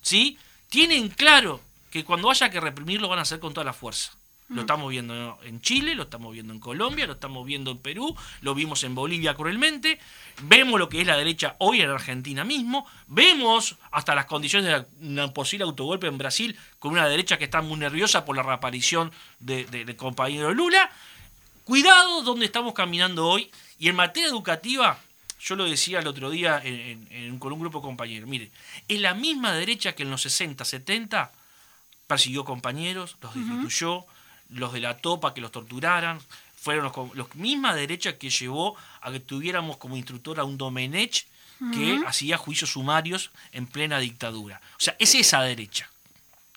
¿sí? 0.02 0.38
tienen 0.70 1.10
claro 1.10 1.62
que 1.96 2.04
cuando 2.04 2.30
haya 2.30 2.50
que 2.50 2.60
reprimirlo 2.60 3.08
van 3.08 3.20
a 3.20 3.22
hacer 3.22 3.40
con 3.40 3.54
toda 3.54 3.64
la 3.64 3.72
fuerza. 3.72 4.12
Lo 4.50 4.62
estamos 4.62 4.92
viendo 4.92 5.40
en 5.46 5.62
Chile, 5.62 5.96
lo 5.96 6.04
estamos 6.04 6.34
viendo 6.34 6.52
en 6.52 6.60
Colombia, 6.60 7.08
lo 7.08 7.14
estamos 7.14 7.46
viendo 7.46 7.72
en 7.72 7.78
Perú, 7.78 8.14
lo 8.42 8.54
vimos 8.54 8.84
en 8.84 8.96
Bolivia 8.96 9.34
cruelmente, 9.34 9.98
vemos 10.42 10.78
lo 10.78 10.90
que 10.90 11.00
es 11.00 11.08
la 11.08 11.16
derecha 11.16 11.56
hoy 11.60 11.80
en 11.80 11.90
Argentina 11.90 12.44
mismo, 12.44 12.86
vemos 13.08 13.78
hasta 13.92 14.14
las 14.14 14.26
condiciones 14.26 14.86
de 15.00 15.24
un 15.24 15.34
posible 15.34 15.64
autogolpe 15.64 16.08
en 16.08 16.18
Brasil 16.18 16.60
con 16.80 16.92
una 16.92 17.08
derecha 17.08 17.38
que 17.38 17.46
está 17.46 17.62
muy 17.62 17.80
nerviosa 17.80 18.26
por 18.26 18.36
la 18.36 18.44
reaparición 18.44 19.14
del 19.40 19.96
compañero 19.96 20.54
Lula. 20.54 20.92
Cuidado 21.64 22.24
donde 22.24 22.46
estamos 22.46 22.74
caminando 22.74 23.26
hoy. 23.26 23.50
Y 23.80 23.88
en 23.88 23.96
materia 23.96 24.28
educativa, 24.28 25.00
yo 25.40 25.56
lo 25.56 25.64
decía 25.64 26.00
el 26.00 26.08
otro 26.08 26.30
día 26.30 26.62
con 27.40 27.54
un 27.54 27.60
grupo 27.62 27.80
de 27.80 27.84
compañeros, 27.84 28.28
mire, 28.28 28.52
es 28.86 29.00
la 29.00 29.14
misma 29.14 29.54
derecha 29.54 29.96
que 29.96 30.04
en 30.04 30.12
los 30.12 30.24
60, 30.24 30.66
70 30.66 31.32
persiguió 32.08 32.46
compañeros, 32.46 33.18
los 33.22 33.34
destituyó, 33.34 34.06
los 34.50 34.74
de 34.74 34.80
la 34.80 34.98
topa 34.98 35.34
que 35.34 35.42
los 35.42 35.52
torturaran, 35.52 36.20
fueron 36.56 36.86
los, 36.86 37.16
los 37.16 37.36
misma 37.36 37.76
derecha 37.76 38.18
que 38.18 38.30
llevó 38.30 38.76
a 39.02 39.12
que 39.12 39.20
tuviéramos 39.20 39.78
como 39.78 39.98
instructor 39.98 40.40
a 40.40 40.44
un 40.44 40.58
Domenech 40.58 41.26
que 41.74 42.02
hacía 42.06 42.38
juicios 42.38 42.72
sumarios 42.72 43.32
en 43.52 43.66
plena 43.66 44.00
dictadura. 44.00 44.62
O 44.78 44.80
sea, 44.80 44.96
es 45.00 45.16
esa 45.16 45.42
derecha. 45.42 45.90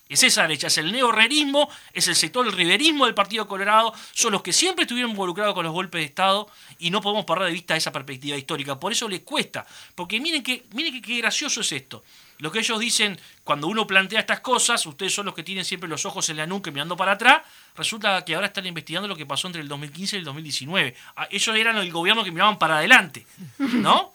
Es 0.09 0.23
esa 0.23 0.41
derecha, 0.41 0.67
es 0.67 0.77
el 0.79 0.91
neorrerismo, 0.91 1.69
es 1.93 2.07
el 2.07 2.15
sector 2.15 2.43
del 2.43 2.55
riverismo 2.55 3.05
del 3.05 3.13
Partido 3.13 3.47
Colorado, 3.47 3.93
son 4.11 4.31
los 4.31 4.41
que 4.41 4.51
siempre 4.51 4.83
estuvieron 4.83 5.11
involucrados 5.11 5.53
con 5.53 5.63
los 5.63 5.71
golpes 5.71 5.99
de 5.99 6.05
Estado 6.05 6.49
y 6.79 6.89
no 6.89 6.99
podemos 6.99 7.25
perder 7.25 7.47
de 7.47 7.53
vista 7.53 7.75
esa 7.75 7.91
perspectiva 7.91 8.35
histórica. 8.35 8.79
Por 8.79 8.91
eso 8.91 9.07
les 9.07 9.19
cuesta, 9.21 9.67
porque 9.93 10.19
miren 10.19 10.41
que, 10.41 10.65
miren 10.73 10.93
que 10.93 11.01
qué 11.01 11.17
gracioso 11.19 11.61
es 11.61 11.71
esto. 11.71 12.03
Lo 12.39 12.51
que 12.51 12.59
ellos 12.59 12.79
dicen 12.79 13.19
cuando 13.43 13.67
uno 13.67 13.85
plantea 13.85 14.21
estas 14.21 14.39
cosas, 14.39 14.85
ustedes 14.85 15.13
son 15.13 15.25
los 15.25 15.35
que 15.35 15.43
tienen 15.43 15.65
siempre 15.65 15.89
los 15.89 16.05
ojos 16.05 16.29
en 16.29 16.37
la 16.37 16.47
nuca 16.47 16.71
mirando 16.71 16.95
para 16.95 17.13
atrás, 17.13 17.41
resulta 17.75 18.23
que 18.23 18.33
ahora 18.33 18.47
están 18.47 18.65
investigando 18.65 19.07
lo 19.07 19.15
que 19.15 19.25
pasó 19.25 19.47
entre 19.47 19.61
el 19.61 19.67
2015 19.67 20.15
y 20.15 20.19
el 20.19 20.25
2019. 20.25 20.95
Ah, 21.17 21.27
ellos 21.29 21.55
eran 21.55 21.77
el 21.77 21.91
gobierno 21.91 22.23
que 22.23 22.31
miraban 22.31 22.57
para 22.57 22.77
adelante, 22.77 23.25
¿no? 23.57 24.13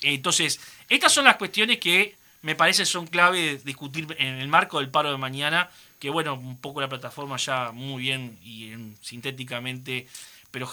Entonces, 0.00 0.58
estas 0.88 1.12
son 1.12 1.26
las 1.26 1.36
cuestiones 1.36 1.78
que 1.78 2.16
me 2.42 2.54
parece 2.54 2.86
son 2.86 3.06
clave 3.06 3.60
discutir 3.62 4.06
en 4.18 4.36
el 4.36 4.48
marco 4.48 4.78
del 4.78 4.88
paro 4.88 5.10
de 5.10 5.18
mañana, 5.18 5.68
que 5.98 6.08
bueno, 6.08 6.34
un 6.34 6.58
poco 6.58 6.80
la 6.80 6.88
plataforma 6.88 7.36
ya 7.36 7.72
muy 7.72 8.00
bien 8.00 8.38
y 8.42 8.72
sintéticamente, 9.02 10.06
pero 10.50 10.70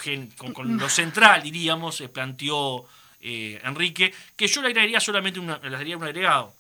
con, 0.53 0.77
lo 0.77 0.87
central, 0.87 1.43
diríamos, 1.43 2.01
planteó 2.13 2.85
eh, 3.19 3.59
Enrique, 3.63 4.13
que 4.37 4.47
yo 4.47 4.61
le 4.61 4.69
agregaría 4.69 5.01
solamente 5.01 5.39
una, 5.39 5.57
le 5.57 5.71
daría 5.71 5.97
un 5.97 6.03
agregado 6.03 6.53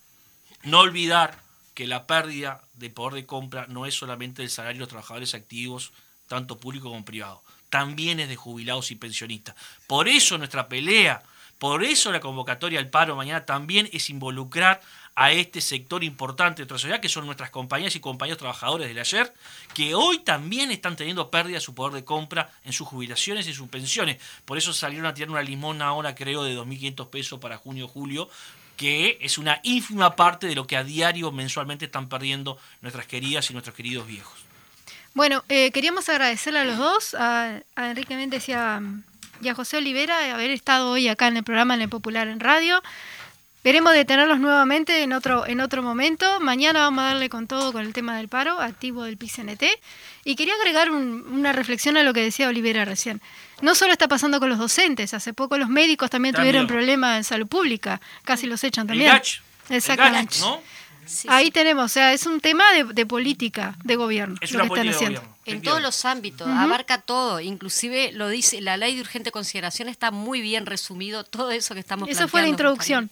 no 0.63 0.79
olvidar 0.79 1.41
que 1.73 1.87
la 1.87 2.05
pérdida 2.07 2.61
de 2.75 2.89
poder 2.89 3.15
de 3.15 3.25
compra 3.25 3.65
no 3.67 3.85
es 3.85 3.95
solamente 3.95 4.41
del 4.41 4.51
salario 4.51 4.77
de 4.77 4.81
los 4.81 4.89
trabajadores 4.89 5.33
activos, 5.33 5.91
tanto 6.27 6.59
público 6.59 6.89
como 6.89 7.05
privado, 7.05 7.43
también 7.69 8.19
es 8.19 8.29
de 8.29 8.35
jubilados 8.35 8.91
y 8.91 8.95
pensionistas. 8.95 9.55
Por 9.87 10.07
eso 10.07 10.37
nuestra 10.37 10.67
pelea, 10.67 11.23
por 11.57 11.83
eso 11.83 12.11
la 12.11 12.19
convocatoria 12.19 12.79
al 12.79 12.89
paro 12.89 13.15
mañana 13.15 13.45
también 13.45 13.89
es 13.91 14.09
involucrar 14.09 14.81
a 15.15 15.31
este 15.31 15.61
sector 15.61 16.03
importante 16.03 16.57
de 16.57 16.61
nuestra 16.63 16.77
sociedad, 16.79 16.99
que 16.99 17.09
son 17.09 17.25
nuestras 17.25 17.51
compañías 17.51 17.95
y 17.95 17.99
compañeros 17.99 18.39
trabajadores 18.39 18.87
del 18.87 18.97
ayer, 18.97 19.31
que 19.73 19.93
hoy 19.93 20.19
también 20.19 20.71
están 20.71 20.95
teniendo 20.95 21.29
pérdida 21.29 21.55
de 21.55 21.61
su 21.61 21.75
poder 21.75 21.93
de 21.93 22.03
compra 22.03 22.49
en 22.63 22.73
sus 22.73 22.87
jubilaciones 22.87 23.47
y 23.47 23.53
sus 23.53 23.69
pensiones. 23.69 24.17
Por 24.45 24.57
eso 24.57 24.73
salieron 24.73 25.05
a 25.05 25.13
tirar 25.13 25.29
una 25.29 25.43
limona 25.43 25.85
ahora, 25.85 26.15
creo, 26.15 26.43
de 26.43 26.57
2.500 26.57 27.09
pesos 27.09 27.39
para 27.39 27.57
junio 27.57 27.87
julio, 27.87 28.27
que 28.83 29.17
es 29.21 29.37
una 29.37 29.61
ínfima 29.63 30.13
parte 30.17 30.45
de 30.45 30.55
lo 30.55 30.67
que 30.67 30.75
a 30.75 30.83
diario, 30.83 31.31
mensualmente 31.31 31.85
están 31.85 32.09
perdiendo 32.09 32.57
nuestras 32.81 33.07
queridas 33.07 33.49
y 33.49 33.53
nuestros 33.53 33.73
queridos 33.73 34.05
viejos. 34.05 34.37
Bueno, 35.13 35.41
eh, 35.47 35.71
queríamos 35.71 36.09
agradecerle 36.09 36.59
a 36.59 36.65
los 36.65 36.77
dos, 36.77 37.15
a, 37.17 37.61
Enrique 37.77 38.17
Méndez 38.17 38.49
y 38.49 38.51
a, 38.51 38.81
José 39.55 39.77
Olivera, 39.77 40.19
de 40.19 40.31
haber 40.31 40.51
estado 40.51 40.91
hoy 40.91 41.07
acá 41.07 41.29
en 41.29 41.37
el 41.37 41.45
programa 41.45 41.75
en 41.75 41.83
el 41.83 41.87
Popular 41.87 42.27
en 42.27 42.41
Radio. 42.41 42.83
Veremos 43.63 43.93
de 43.93 44.03
tenerlos 44.03 44.39
nuevamente 44.39 45.03
en 45.03 45.13
otro, 45.13 45.47
en 45.47 45.61
otro 45.61 45.81
momento. 45.81 46.41
Mañana 46.41 46.81
vamos 46.81 47.03
a 47.03 47.07
darle 47.07 47.29
con 47.29 47.47
todo 47.47 47.71
con 47.71 47.85
el 47.85 47.93
tema 47.93 48.17
del 48.17 48.27
paro 48.27 48.59
activo 48.59 49.03
del 49.03 49.17
PCNT. 49.17 49.63
Y 50.25 50.35
quería 50.35 50.53
agregar 50.55 50.91
una 50.91 51.53
reflexión 51.53 51.95
a 51.95 52.03
lo 52.03 52.13
que 52.13 52.21
decía 52.21 52.49
Olivera 52.49 52.83
recién. 52.83 53.21
No 53.61 53.73
solo 53.73 53.93
está 53.93 54.09
pasando 54.09 54.41
con 54.41 54.49
los 54.49 54.59
docentes, 54.59 55.13
hace 55.13 55.33
poco 55.33 55.57
los 55.57 55.69
médicos 55.69 56.09
también, 56.09 56.35
tuvieron 56.35 56.67
problemas 56.67 57.17
en 57.17 57.23
salud 57.23 57.47
pública, 57.47 58.01
casi 58.25 58.47
los 58.47 58.63
echan 58.65 58.85
también. 58.85 59.21
Exactamente. 59.69 60.39
¿no? 60.41 60.61
Ahí 61.27 61.51
tenemos, 61.51 61.85
o 61.85 61.89
sea, 61.89 62.13
es 62.13 62.25
un 62.25 62.41
tema 62.41 62.65
de, 62.73 63.05
política 63.05 63.75
de 63.83 63.95
gobierno. 63.95 64.35
Es 64.41 64.51
una 64.51 64.65
política 64.65 64.91
de 64.91 65.05
gobierno. 65.05 65.32
En 65.45 65.61
todos 65.61 65.81
los 65.81 66.05
ámbitos, 66.05 66.47
abarca 66.47 66.99
todo, 67.01 67.39
inclusive 67.39 68.11
lo 68.13 68.29
dice, 68.29 68.61
la 68.61 68.77
ley 68.77 68.95
de 68.95 69.01
urgente 69.01 69.31
consideración 69.31 69.89
está 69.89 70.11
muy 70.11 70.41
bien 70.41 70.65
resumido, 70.65 71.23
todo 71.23 71.51
eso 71.51 71.73
que 71.73 71.79
estamos 71.79 72.07
Eso 72.09 72.27
fue 72.27 72.41
la 72.41 72.47
introducción. 72.47 73.11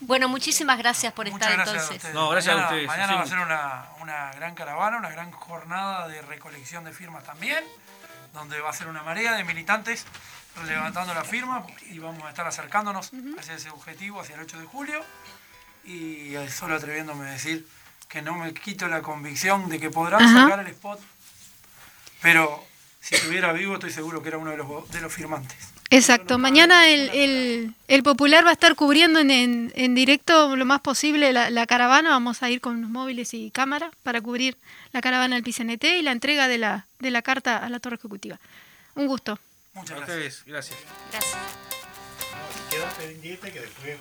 bueno, 0.00 0.28
muchísimas 0.28 0.78
gracias 0.78 1.12
por 1.12 1.28
estar 1.28 1.52
entonces. 1.52 2.12
no, 2.12 2.28
gracias 2.30 2.54
mañana, 2.54 2.68
a 2.68 2.70
ustedes. 2.70 2.86
Mañana 2.88 3.14
va 3.14 3.22
a 3.22 3.26
ser 3.26 3.38
una, 3.38 3.88
una 4.00 4.32
gran 4.32 4.54
caravana, 4.54 4.98
una 4.98 5.10
gran 5.10 5.30
jornada 5.30 6.08
de 6.08 6.22
recolección 6.22 6.84
de 6.84 6.92
firmas 6.92 7.24
también, 7.24 7.62
donde 8.34 8.60
va 8.60 8.70
a 8.70 8.72
ser 8.72 8.88
una 8.88 9.02
marea 9.02 9.34
de 9.34 9.44
militantes 9.44 10.06
levantando 10.66 11.14
la 11.14 11.24
firma 11.24 11.64
y 11.90 11.98
vamos 11.98 12.24
a 12.24 12.30
estar 12.30 12.46
acercándonos 12.46 13.12
hacia 13.38 13.54
ese 13.54 13.70
objetivo, 13.70 14.20
hacia 14.20 14.34
el 14.34 14.42
8 14.42 14.58
de 14.58 14.66
julio. 14.66 15.04
Y 15.84 16.34
solo 16.50 16.76
atreviéndome 16.76 17.26
a 17.28 17.32
decir 17.32 17.66
que 18.10 18.20
no 18.22 18.34
me 18.34 18.52
quito 18.52 18.88
la 18.88 19.02
convicción 19.02 19.68
de 19.68 19.78
que 19.78 19.88
podrán 19.88 20.20
sacar 20.34 20.60
el 20.60 20.66
spot, 20.66 21.00
pero 22.20 22.66
si 23.00 23.14
estuviera 23.14 23.52
vivo 23.52 23.74
estoy 23.74 23.92
seguro 23.92 24.20
que 24.20 24.28
era 24.28 24.38
uno 24.38 24.50
de 24.50 24.56
los, 24.56 24.90
de 24.90 25.00
los 25.00 25.14
firmantes. 25.14 25.56
Exacto, 25.90 26.38
mañana 26.38 26.88
el, 26.88 27.74
el, 27.88 28.02
Popular 28.02 28.44
va 28.44 28.50
a 28.50 28.52
estar 28.52 28.74
cubriendo 28.76 29.18
en, 29.20 29.72
en, 29.74 29.94
directo 29.94 30.54
lo 30.54 30.64
más 30.64 30.80
posible 30.80 31.32
la, 31.32 31.66
caravana, 31.66 32.10
vamos 32.10 32.42
a 32.42 32.50
ir 32.50 32.60
con 32.60 32.90
móviles 32.90 33.32
y 33.34 33.50
cámaras 33.50 33.90
para 34.02 34.20
cubrir 34.20 34.56
la 34.92 35.00
caravana 35.00 35.36
del 35.36 35.44
PCNT 35.44 35.84
y 35.98 36.02
la 36.02 36.12
entrega 36.12 36.46
de 36.46 36.58
la, 36.58 36.86
de 36.98 37.10
la 37.10 37.22
carta 37.22 37.58
a 37.58 37.68
la 37.68 37.80
Torre 37.80 37.96
Ejecutiva. 37.96 38.38
Un 38.94 39.06
gusto. 39.06 39.38
Muchas 39.72 39.96
gracias. 39.96 40.44
Gracias. 40.46 40.78
Gracias. 41.10 41.36
Pendiente 42.98 43.50
que 43.50 43.60
después 43.60 43.98